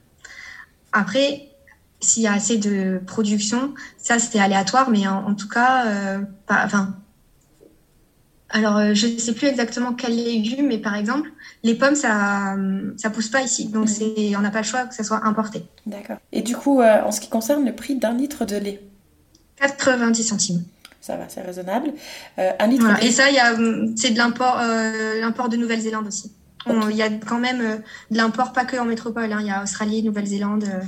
Après, 0.91 1.47
s'il 1.99 2.23
y 2.23 2.27
a 2.27 2.33
assez 2.33 2.57
de 2.57 2.99
production, 3.05 3.73
ça 3.97 4.17
c'est 4.19 4.39
aléatoire, 4.39 4.89
mais 4.89 5.07
en, 5.07 5.27
en 5.27 5.35
tout 5.35 5.47
cas, 5.47 5.85
euh, 5.87 6.19
pas, 6.47 6.63
enfin. 6.65 6.95
Alors, 8.53 8.75
euh, 8.77 8.93
je 8.93 9.07
ne 9.07 9.17
sais 9.17 9.33
plus 9.33 9.47
exactement 9.47 9.93
quel 9.93 10.13
légume, 10.13 10.67
mais 10.67 10.77
par 10.77 10.95
exemple, 10.95 11.31
les 11.63 11.73
pommes, 11.73 11.95
ça 11.95 12.57
ça 12.97 13.09
pousse 13.09 13.29
pas 13.29 13.41
ici. 13.41 13.69
Donc, 13.69 13.83
Mhm. 13.83 13.87
c'est, 13.87 14.35
on 14.35 14.41
n'a 14.41 14.51
pas 14.51 14.59
le 14.59 14.65
choix 14.65 14.83
que 14.87 14.93
ça 14.93 15.05
soit 15.05 15.25
importé. 15.25 15.63
D'accord. 15.85 16.17
Et 16.33 16.41
du 16.41 16.55
coup, 16.57 16.81
euh, 16.81 17.01
en 17.03 17.11
ce 17.13 17.21
qui 17.21 17.29
concerne 17.29 17.63
le 17.65 17.73
prix 17.73 17.95
d'un 17.95 18.13
litre 18.13 18.43
de 18.45 18.57
lait, 18.57 18.81
90 19.61 20.23
centimes. 20.23 20.63
Ça 21.01 21.17
va, 21.17 21.25
c'est 21.27 21.41
raisonnable. 21.41 21.93
Euh, 22.37 22.51
un 22.59 22.67
litre 22.67 22.87
de 22.87 23.03
Et 23.03 23.11
ça, 23.11 23.29
il 23.29 23.35
y 23.35 23.39
a, 23.39 23.55
hum, 23.55 23.95
c'est 23.97 24.11
de 24.11 24.17
l'import, 24.17 24.59
euh, 24.61 25.19
l'import 25.19 25.49
de 25.49 25.57
Nouvelle-Zélande 25.57 26.07
aussi. 26.07 26.31
Il 26.67 26.95
y 26.95 27.01
a 27.01 27.09
quand 27.09 27.39
même 27.39 27.59
euh, 27.59 27.77
de 28.11 28.17
l'import, 28.17 28.53
pas 28.53 28.65
que 28.65 28.77
en 28.77 28.85
métropole. 28.85 29.33
hein. 29.33 29.39
Il 29.41 29.47
y 29.47 29.49
a 29.49 29.63
Australie, 29.63 30.03
Nouvelle-Zélande. 30.03 30.65
euh, 30.65 30.79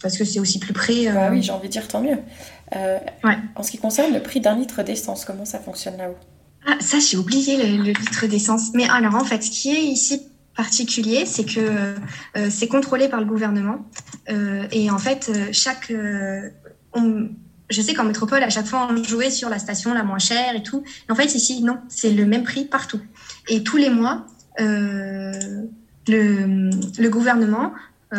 parce 0.00 0.16
que 0.16 0.24
c'est 0.24 0.38
aussi 0.38 0.60
plus 0.60 0.72
près. 0.72 1.12
Bah 1.12 1.28
oui, 1.30 1.42
j'ai 1.42 1.52
envie 1.52 1.66
de 1.66 1.72
dire 1.72 1.86
tant 1.86 2.00
mieux. 2.00 2.16
En 2.72 3.62
ce 3.62 3.70
qui 3.70 3.76
concerne 3.76 4.14
le 4.14 4.22
prix 4.22 4.40
d'un 4.40 4.56
litre 4.56 4.82
d'essence, 4.82 5.26
comment 5.26 5.44
ça 5.44 5.58
fonctionne 5.58 5.98
là-haut? 5.98 6.16
Ah, 6.66 6.76
ça, 6.80 6.98
j'ai 7.00 7.18
oublié 7.18 7.76
le, 7.76 7.82
litre 7.92 8.26
d'essence. 8.26 8.70
Mais 8.72 8.88
alors, 8.88 9.14
en 9.16 9.24
fait, 9.24 9.42
ce 9.42 9.50
qui 9.50 9.72
est 9.72 9.82
ici 9.82 10.22
particulier, 10.56 11.26
c'est 11.26 11.44
que 11.44 11.94
c'est 12.48 12.68
contrôlé 12.68 13.08
par 13.08 13.20
le 13.20 13.26
gouvernement. 13.26 13.84
et 14.28 14.90
en 14.90 14.98
fait, 14.98 15.30
chaque. 15.52 15.92
Je 17.70 17.80
sais 17.80 17.94
qu'en 17.94 18.04
métropole, 18.04 18.42
à 18.42 18.50
chaque 18.50 18.66
fois, 18.66 18.88
on 18.90 19.02
jouait 19.02 19.30
sur 19.30 19.48
la 19.48 19.58
station 19.58 19.94
la 19.94 20.02
moins 20.02 20.18
chère 20.18 20.54
et 20.54 20.62
tout. 20.62 20.82
en 21.08 21.14
fait, 21.14 21.34
ici, 21.34 21.62
non, 21.62 21.78
c'est 21.88 22.10
le 22.10 22.26
même 22.26 22.42
prix 22.42 22.64
partout. 22.64 23.00
Et 23.48 23.62
tous 23.62 23.76
les 23.76 23.90
mois, 23.90 24.26
le, 24.58 25.32
le, 26.06 27.08
gouvernement 27.08 27.72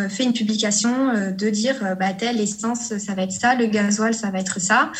fait 0.10 0.24
une 0.24 0.34
publication 0.34 1.32
de 1.32 1.50
dire 1.50 1.76
bah, 2.00 2.14
telle 2.14 2.40
essence, 2.40 2.98
ça 2.98 3.14
va 3.14 3.24
être 3.24 3.32
ça, 3.32 3.56
le 3.56 3.68
gasoil, 3.68 4.14
ça 4.14 4.32
va 4.32 4.40
être 4.40 4.60
ça 4.60 4.92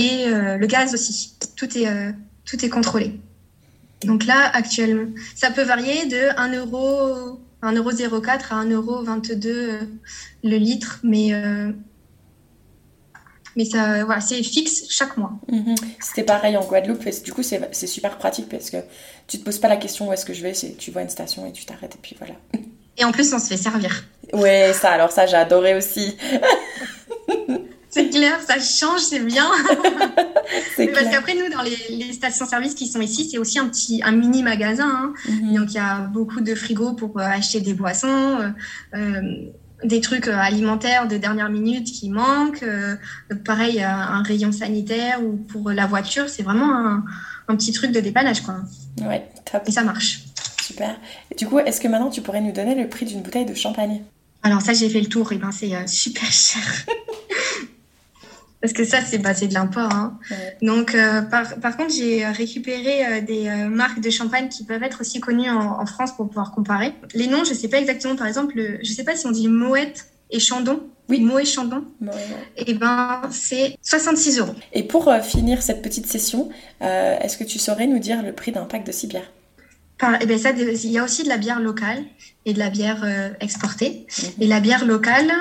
et 0.00 0.28
euh, 0.28 0.56
le 0.56 0.66
gaz 0.66 0.94
aussi. 0.94 1.34
Tout 1.56 1.76
est, 1.76 1.86
euh, 1.86 2.12
tout 2.46 2.64
est 2.64 2.70
contrôlé. 2.70 3.20
Donc 4.04 4.24
là, 4.24 4.50
actuellement, 4.54 5.10
ça 5.34 5.50
peut 5.50 5.62
varier 5.62 6.06
de 6.06 6.38
1 6.38 6.54
euro, 6.56 7.38
1,04 7.62 8.28
à 8.50 8.64
1,22 8.64 9.46
euh, 9.46 9.80
le 10.42 10.56
litre, 10.56 11.00
mais, 11.02 11.32
mais 13.56 13.64
ça, 13.64 14.04
voilà, 14.04 14.20
c'est 14.20 14.42
fixe 14.42 14.84
chaque 14.88 15.16
mois. 15.16 15.32
Mhm. 15.50 15.74
C'était 16.00 16.22
pareil 16.22 16.56
en 16.56 16.64
Guadeloupe, 16.64 17.06
et 17.06 17.12
du 17.24 17.32
coup, 17.32 17.42
c'est 17.42 17.86
super 17.86 18.18
pratique 18.18 18.48
parce 18.48 18.70
que 18.70 18.78
tu 19.26 19.38
te 19.38 19.44
poses 19.44 19.58
pas 19.58 19.68
la 19.68 19.76
question 19.76 20.08
où 20.08 20.12
est-ce 20.12 20.24
que 20.24 20.34
je 20.34 20.42
vais, 20.42 20.52
tu 20.52 20.90
vois 20.90 21.02
une 21.02 21.10
station 21.10 21.46
et 21.46 21.52
tu 21.52 21.64
t'arrêtes, 21.64 21.94
et 21.94 22.00
puis 22.00 22.16
voilà. 22.18 22.34
Et 22.98 23.04
en 23.04 23.12
plus, 23.12 23.32
on 23.32 23.38
se 23.38 23.46
fait 23.46 23.56
servir. 23.56 24.04
Ouais, 24.34 24.72
ça, 24.74 24.90
alors 24.90 25.10
ça, 25.10 25.24
j'ai 25.24 25.36
adoré 25.36 25.74
aussi. 25.74 26.18
C'est 27.90 28.08
clair, 28.08 28.40
ça 28.46 28.60
change, 28.60 29.00
c'est 29.00 29.18
bien. 29.18 29.50
Parce 30.76 31.10
qu'après, 31.10 31.34
nous, 31.34 31.52
dans 31.52 31.62
les, 31.62 32.12
stations-service 32.12 32.74
qui 32.74 32.86
sont 32.86 33.00
ici, 33.00 33.28
c'est 33.28 33.38
aussi 33.38 33.58
un 33.58 33.68
petit, 33.68 34.00
un 34.04 34.12
mini 34.12 34.44
magasin. 34.44 34.88
Hein. 34.88 35.12
Mhm. 35.28 35.54
Donc, 35.56 35.70
il 35.70 35.74
y 35.74 35.78
a 35.78 35.98
beaucoup 35.98 36.40
de 36.40 36.54
frigos 36.54 36.92
pour 36.92 37.18
euh, 37.18 37.22
acheter 37.22 37.60
des 37.60 37.74
boissons, 37.74 38.06
euh, 38.06 38.48
euh, 38.94 39.20
des 39.84 40.00
trucs 40.00 40.28
alimentaires 40.28 41.08
de 41.08 41.16
dernière 41.16 41.50
minute 41.50 41.86
qui 41.86 42.10
manquent. 42.10 42.64
pareil, 43.44 43.82
un 43.82 44.22
rayon 44.22 44.52
sanitaire 44.52 45.22
ou 45.22 45.36
pour 45.36 45.70
la 45.70 45.86
voiture. 45.86 46.28
C'est 46.28 46.42
vraiment 46.42 46.74
un, 46.74 47.04
un, 47.48 47.56
petit 47.56 47.72
truc 47.72 47.92
de 47.92 48.00
dépannage, 48.00 48.42
quoi. 48.42 48.56
Ouais, 49.00 49.28
top. 49.50 49.62
Et 49.66 49.72
ça 49.72 49.82
marche. 49.82 50.20
Super. 50.62 50.96
Et 51.30 51.34
du 51.34 51.46
coup, 51.46 51.58
est-ce 51.58 51.80
que 51.80 51.88
maintenant, 51.88 52.10
tu 52.10 52.20
pourrais 52.20 52.40
nous 52.40 52.52
donner 52.52 52.74
le 52.74 52.88
prix 52.88 53.06
d'une 53.06 53.22
bouteille 53.22 53.46
de 53.46 53.54
champagne? 53.54 54.02
Alors 54.42 54.62
ça, 54.62 54.72
j'ai 54.72 54.88
fait 54.88 55.00
le 55.00 55.06
tour, 55.06 55.32
et 55.32 55.36
ben 55.36 55.52
c'est 55.52 55.86
super 55.86 56.30
cher. 56.30 56.62
Parce 58.60 58.74
que 58.74 58.84
ça, 58.84 58.98
c'est 59.00 59.18
bah, 59.18 59.32
de 59.32 59.54
l'import. 59.54 59.92
Hein. 59.92 60.18
Donc, 60.60 60.94
euh, 60.94 61.22
par, 61.22 61.54
par, 61.60 61.76
contre, 61.76 61.94
j'ai 61.94 62.26
récupéré 62.26 63.06
euh, 63.06 63.20
des 63.22 63.48
euh, 63.48 63.68
marques 63.68 64.00
de 64.00 64.10
champagne 64.10 64.48
qui 64.48 64.64
peuvent 64.64 64.82
être 64.82 65.00
aussi 65.00 65.18
connues 65.18 65.48
en, 65.48 65.80
en, 65.80 65.86
France 65.86 66.14
pour 66.14 66.28
pouvoir 66.28 66.52
comparer. 66.52 66.92
Les 67.14 67.26
noms, 67.26 67.44
je 67.44 67.50
ne 67.50 67.54
sais 67.54 67.68
pas 67.68 67.78
exactement. 67.78 68.16
Par 68.16 68.26
exemple, 68.26 68.52
je 68.56 68.88
ne 68.88 68.94
sais 68.94 69.04
pas 69.04 69.16
si 69.16 69.26
on 69.26 69.30
dit 69.30 69.48
Moët 69.48 70.06
et 70.30 70.40
Chandon. 70.40 70.82
Oui. 71.08 71.20
Moët 71.20 71.46
Chandon. 71.46 71.84
Et 72.56 72.64
eh 72.68 72.74
ben, 72.74 73.22
c'est 73.30 73.78
66 73.82 74.38
euros. 74.40 74.54
Et 74.74 74.82
pour 74.82 75.10
finir 75.22 75.62
cette 75.62 75.80
petite 75.80 76.06
session, 76.06 76.50
est-ce 76.80 77.38
que 77.38 77.44
tu 77.44 77.58
saurais 77.58 77.86
nous 77.86 77.98
dire 77.98 78.22
le 78.22 78.32
prix 78.32 78.52
d'un 78.52 78.64
pack 78.64 78.84
de 78.84 78.92
six 78.92 79.06
bières? 79.06 79.32
Eh 80.20 80.26
ben 80.26 80.38
ça, 80.38 80.50
il 80.50 80.90
y 80.90 80.98
a 80.98 81.04
aussi 81.04 81.24
de 81.24 81.28
la 81.28 81.36
bière 81.36 81.60
locale 81.60 82.04
et 82.44 82.52
de 82.52 82.58
la 82.58 82.70
bière 82.70 83.04
exportée. 83.40 84.06
Mhm. 84.22 84.42
Et 84.42 84.46
la 84.46 84.60
bière 84.60 84.84
locale 84.84 85.32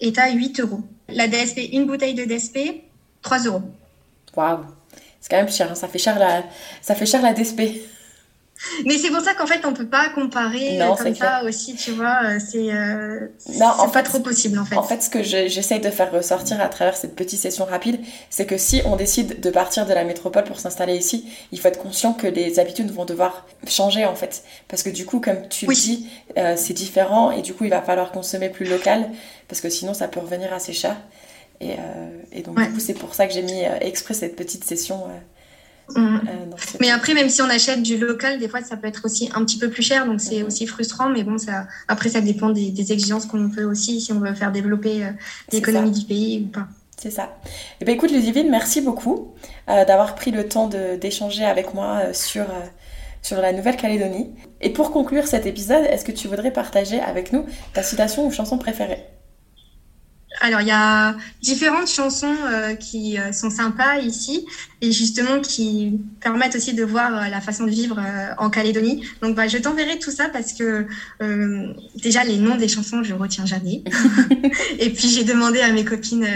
est 0.00 0.18
à 0.18 0.30
8 0.30 0.60
euros. 0.60 0.82
La 1.08 1.28
DSP, 1.28 1.72
une 1.72 1.86
bouteille 1.86 2.14
de 2.14 2.24
DSP, 2.24 2.82
3 3.22 3.38
euros. 3.44 3.62
Waouh, 4.34 4.64
c'est 5.20 5.30
quand 5.30 5.36
même 5.36 5.48
cher, 5.48 5.70
hein. 5.70 5.74
ça 5.74 5.88
fait 5.88 5.98
cher 5.98 6.18
la, 6.18 6.44
ça 6.82 6.94
fait 6.94 7.06
cher 7.06 7.22
la 7.22 7.32
DSP. 7.32 7.62
Mais 8.84 8.96
c'est 8.98 9.10
pour 9.10 9.20
ça 9.20 9.34
qu'en 9.34 9.46
fait, 9.46 9.64
on 9.64 9.72
peut 9.72 9.86
pas 9.86 10.08
comparer 10.08 10.80
euh, 10.80 10.94
comme 10.94 11.14
ça 11.14 11.44
aussi, 11.44 11.74
tu 11.74 11.92
vois. 11.92 12.20
Euh, 12.24 12.38
c'est 12.38 12.72
euh, 12.72 13.28
pas 13.92 14.02
trop 14.02 14.20
possible 14.20 14.58
en 14.58 14.64
fait. 14.64 14.76
En 14.76 14.82
fait, 14.82 15.02
ce 15.02 15.10
que 15.10 15.22
j'essaye 15.22 15.80
de 15.80 15.90
faire 15.90 16.10
ressortir 16.10 16.60
à 16.60 16.68
travers 16.68 16.96
cette 16.96 17.14
petite 17.14 17.40
session 17.40 17.64
rapide, 17.64 18.00
c'est 18.30 18.46
que 18.46 18.56
si 18.56 18.82
on 18.84 18.96
décide 18.96 19.40
de 19.40 19.50
partir 19.50 19.86
de 19.86 19.92
la 19.92 20.04
métropole 20.04 20.44
pour 20.44 20.58
s'installer 20.58 20.96
ici, 20.96 21.28
il 21.52 21.60
faut 21.60 21.68
être 21.68 21.80
conscient 21.80 22.12
que 22.12 22.26
les 22.26 22.58
habitudes 22.58 22.90
vont 22.90 23.04
devoir 23.04 23.46
changer 23.66 24.04
en 24.04 24.14
fait. 24.14 24.42
Parce 24.68 24.82
que 24.82 24.90
du 24.90 25.04
coup, 25.04 25.20
comme 25.20 25.48
tu 25.48 25.66
le 25.66 25.74
dis, 25.74 26.08
c'est 26.56 26.74
différent 26.74 27.30
et 27.30 27.42
du 27.42 27.54
coup, 27.54 27.64
il 27.64 27.70
va 27.70 27.82
falloir 27.82 28.12
consommer 28.12 28.48
plus 28.48 28.66
local 28.66 29.10
parce 29.48 29.60
que 29.60 29.68
sinon, 29.68 29.94
ça 29.94 30.08
peut 30.08 30.20
revenir 30.20 30.52
assez 30.52 30.72
cher. 30.72 30.96
Et, 31.60 31.76
donc, 32.42 32.58
du 32.58 32.72
coup, 32.72 32.80
c'est 32.80 32.94
pour 32.94 33.14
ça 33.14 33.26
que 33.26 33.32
j'ai 33.32 33.42
mis 33.42 33.62
exprès 33.80 34.14
cette 34.14 34.36
petite 34.36 34.64
session 34.64 35.04
Mm. 35.94 36.16
Euh, 36.16 36.20
mais 36.80 36.90
après, 36.90 37.14
même 37.14 37.28
si 37.28 37.42
on 37.42 37.48
achète 37.48 37.82
du 37.82 37.96
local, 37.98 38.38
des 38.38 38.48
fois, 38.48 38.62
ça 38.62 38.76
peut 38.76 38.88
être 38.88 39.04
aussi 39.04 39.30
un 39.34 39.44
petit 39.44 39.58
peu 39.58 39.70
plus 39.70 39.82
cher, 39.82 40.06
donc 40.06 40.20
c'est 40.20 40.42
aussi 40.42 40.66
frustrant. 40.66 41.08
Mais 41.08 41.22
bon, 41.22 41.38
ça, 41.38 41.66
après, 41.88 42.10
ça 42.10 42.20
dépend 42.20 42.50
des, 42.50 42.92
exigences 42.92 43.26
qu'on 43.26 43.50
peut 43.50 43.64
aussi, 43.64 44.00
si 44.00 44.12
on 44.12 44.20
veut 44.20 44.34
faire 44.34 44.52
développer 44.52 45.04
euh, 45.04 45.10
l'économie 45.52 45.90
du 45.90 46.04
pays 46.06 46.44
ou 46.46 46.48
pas. 46.48 46.66
C'est 47.00 47.10
ça. 47.10 47.36
Eh 47.80 47.84
bien, 47.84 47.94
écoute, 47.94 48.10
Ludivine, 48.10 48.50
merci 48.50 48.80
beaucoup 48.80 49.34
euh, 49.68 49.84
d'avoir 49.84 50.14
pris 50.14 50.30
le 50.30 50.48
temps 50.48 50.68
d'échanger 50.68 51.44
avec 51.44 51.74
moi 51.74 52.14
sur, 52.14 52.46
sur 53.20 53.36
la 53.36 53.52
Nouvelle-Calédonie. 53.52 54.30
Et 54.62 54.70
pour 54.70 54.92
conclure 54.92 55.26
cet 55.26 55.44
épisode, 55.44 55.84
est-ce 55.84 56.04
que 56.04 56.12
tu 56.12 56.26
voudrais 56.26 56.52
partager 56.52 57.00
avec 57.00 57.32
nous 57.32 57.44
ta 57.74 57.82
citation 57.82 58.26
ou 58.26 58.32
chanson 58.32 58.56
préférée? 58.56 59.04
Alors, 60.40 60.60
il 60.60 60.68
y 60.68 60.72
a 60.72 61.16
différentes 61.42 61.88
chansons 61.88 62.34
euh, 62.44 62.74
qui 62.74 63.18
euh, 63.18 63.32
sont 63.32 63.50
sympas 63.50 63.98
ici 63.98 64.46
et 64.80 64.92
justement 64.92 65.40
qui 65.40 65.98
permettent 66.20 66.56
aussi 66.56 66.74
de 66.74 66.84
voir 66.84 67.14
euh, 67.14 67.28
la 67.28 67.40
façon 67.40 67.64
de 67.64 67.70
vivre 67.70 68.02
en 68.38 68.50
Calédonie. 68.50 69.04
Donc, 69.22 69.34
bah, 69.34 69.48
je 69.48 69.58
t'enverrai 69.58 69.98
tout 69.98 70.10
ça 70.10 70.28
parce 70.28 70.52
que 70.52 70.86
déjà, 72.02 72.24
les 72.24 72.36
noms 72.36 72.56
des 72.56 72.68
chansons, 72.68 73.02
je 73.02 73.14
retiens 73.14 73.46
jamais. 73.46 73.82
et 74.78 74.90
puis, 74.90 75.08
j'ai 75.08 75.24
demandé 75.24 75.60
à 75.60 75.72
mes 75.72 75.84
copines 75.84 76.26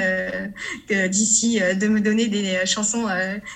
d'ici 1.09 1.61
de 1.61 1.89
me 1.89 2.01
donner 2.01 2.29
des 2.29 2.65
chansons 2.67 3.07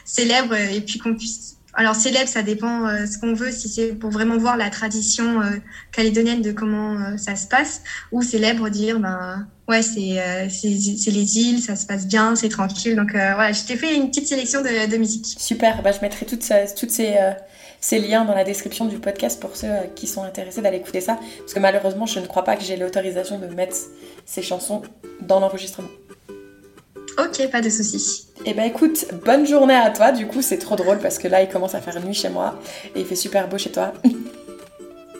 célèbres 0.04 0.54
et 0.54 0.80
puis 0.80 0.98
qu'on 0.98 1.14
puisse 1.14 1.54
alors 1.76 1.96
célèbre, 1.96 2.28
ça 2.28 2.42
dépend 2.42 2.86
euh, 2.86 3.06
ce 3.06 3.18
qu'on 3.18 3.34
veut, 3.34 3.50
si 3.50 3.68
c'est 3.68 3.94
pour 3.94 4.10
vraiment 4.10 4.38
voir 4.38 4.56
la 4.56 4.70
tradition 4.70 5.40
euh, 5.40 5.50
calédonienne 5.90 6.40
de 6.40 6.52
comment 6.52 6.92
euh, 6.92 7.16
ça 7.16 7.34
se 7.34 7.48
passe, 7.48 7.82
ou 8.12 8.22
célèbre 8.22 8.68
dire 8.68 9.00
ben 9.00 9.46
ouais 9.68 9.82
c'est 9.82 10.48
c'est 10.50 11.10
les 11.10 11.38
îles, 11.38 11.60
ça 11.60 11.76
se 11.76 11.86
passe 11.86 12.06
bien, 12.06 12.36
c'est 12.36 12.48
tranquille. 12.48 12.96
Donc 12.96 13.10
voilà, 13.12 13.52
je 13.52 13.62
t'ai 13.64 13.76
fait 13.76 13.94
une 13.94 14.08
petite 14.08 14.28
sélection 14.28 14.60
de, 14.60 14.90
de 14.90 14.96
musique. 14.96 15.26
Super, 15.38 15.82
bah, 15.82 15.92
je 15.92 16.00
mettrai 16.00 16.26
toutes, 16.26 16.50
toutes 16.76 16.90
ces 16.90 17.16
ces 17.80 17.98
liens 17.98 18.24
dans 18.24 18.34
la 18.34 18.44
description 18.44 18.86
du 18.86 18.98
podcast 18.98 19.38
pour 19.38 19.56
ceux 19.56 19.68
qui 19.94 20.06
sont 20.06 20.22
intéressés 20.22 20.62
d'aller 20.62 20.78
écouter 20.78 21.02
ça, 21.02 21.18
parce 21.38 21.52
que 21.52 21.60
malheureusement 21.60 22.06
je 22.06 22.18
ne 22.18 22.26
crois 22.26 22.42
pas 22.42 22.56
que 22.56 22.64
j'ai 22.64 22.76
l'autorisation 22.76 23.38
de 23.38 23.46
mettre 23.46 23.76
ces 24.24 24.40
chansons 24.40 24.80
dans 25.20 25.38
l'enregistrement. 25.38 25.90
Ok, 27.18 27.48
pas 27.50 27.60
de 27.60 27.70
soucis. 27.70 28.26
Eh 28.44 28.54
ben 28.54 28.64
écoute, 28.64 29.06
bonne 29.24 29.46
journée 29.46 29.74
à 29.74 29.90
toi. 29.90 30.10
Du 30.10 30.26
coup, 30.26 30.42
c'est 30.42 30.58
trop 30.58 30.74
drôle 30.74 30.98
parce 30.98 31.18
que 31.18 31.28
là, 31.28 31.42
il 31.42 31.48
commence 31.48 31.74
à 31.74 31.80
faire 31.80 32.04
nuit 32.04 32.14
chez 32.14 32.28
moi 32.28 32.58
et 32.96 33.00
il 33.00 33.06
fait 33.06 33.14
super 33.14 33.48
beau 33.48 33.58
chez 33.58 33.70
toi. 33.70 33.92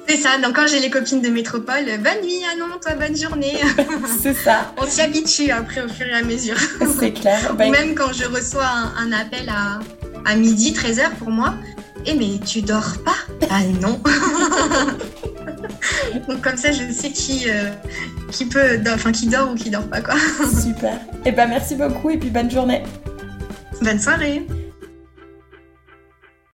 C'est 0.06 0.16
ça, 0.16 0.38
donc 0.38 0.54
quand 0.54 0.66
j'ai 0.66 0.80
les 0.80 0.90
copines 0.90 1.22
de 1.22 1.28
métropole, 1.28 1.84
bonne 1.84 2.22
nuit, 2.22 2.42
non, 2.58 2.66
toi, 2.80 2.94
bonne 2.94 3.16
journée. 3.16 3.56
c'est 4.22 4.34
ça. 4.34 4.72
On 4.76 4.86
s'y 4.86 5.00
habitue 5.00 5.50
après 5.50 5.82
au 5.82 5.88
fur 5.88 6.06
et 6.06 6.14
à 6.14 6.22
mesure. 6.22 6.56
c'est 6.98 7.12
clair. 7.12 7.54
Ben, 7.54 7.70
Même 7.70 7.94
quand 7.94 8.12
je 8.12 8.26
reçois 8.26 8.68
un, 8.98 9.12
appel 9.12 9.48
à, 9.48 9.80
à 10.24 10.36
midi, 10.36 10.72
13h 10.72 11.14
pour 11.18 11.30
moi, 11.30 11.54
eh 12.06 12.14
mais 12.14 12.38
tu 12.44 12.62
dors 12.62 12.94
pas? 13.04 13.16
Ah 13.50 13.62
non 13.80 14.00
Donc 16.28 16.42
comme 16.42 16.56
ça, 16.56 16.70
je 16.70 16.92
sais 16.92 17.10
qui, 17.10 17.48
euh, 17.48 17.70
qui 18.30 18.46
peut, 18.46 18.78
enfin 18.88 19.12
qui 19.12 19.26
dort 19.26 19.52
ou 19.52 19.54
qui 19.54 19.70
dort 19.70 19.88
pas 19.88 20.00
quoi. 20.00 20.14
Super. 20.62 20.94
Et 21.24 21.26
eh 21.26 21.32
ben 21.32 21.46
merci 21.46 21.74
beaucoup 21.74 22.10
et 22.10 22.18
puis 22.18 22.30
bonne 22.30 22.50
journée. 22.50 22.82
Bonne 23.80 23.98
soirée. 23.98 24.46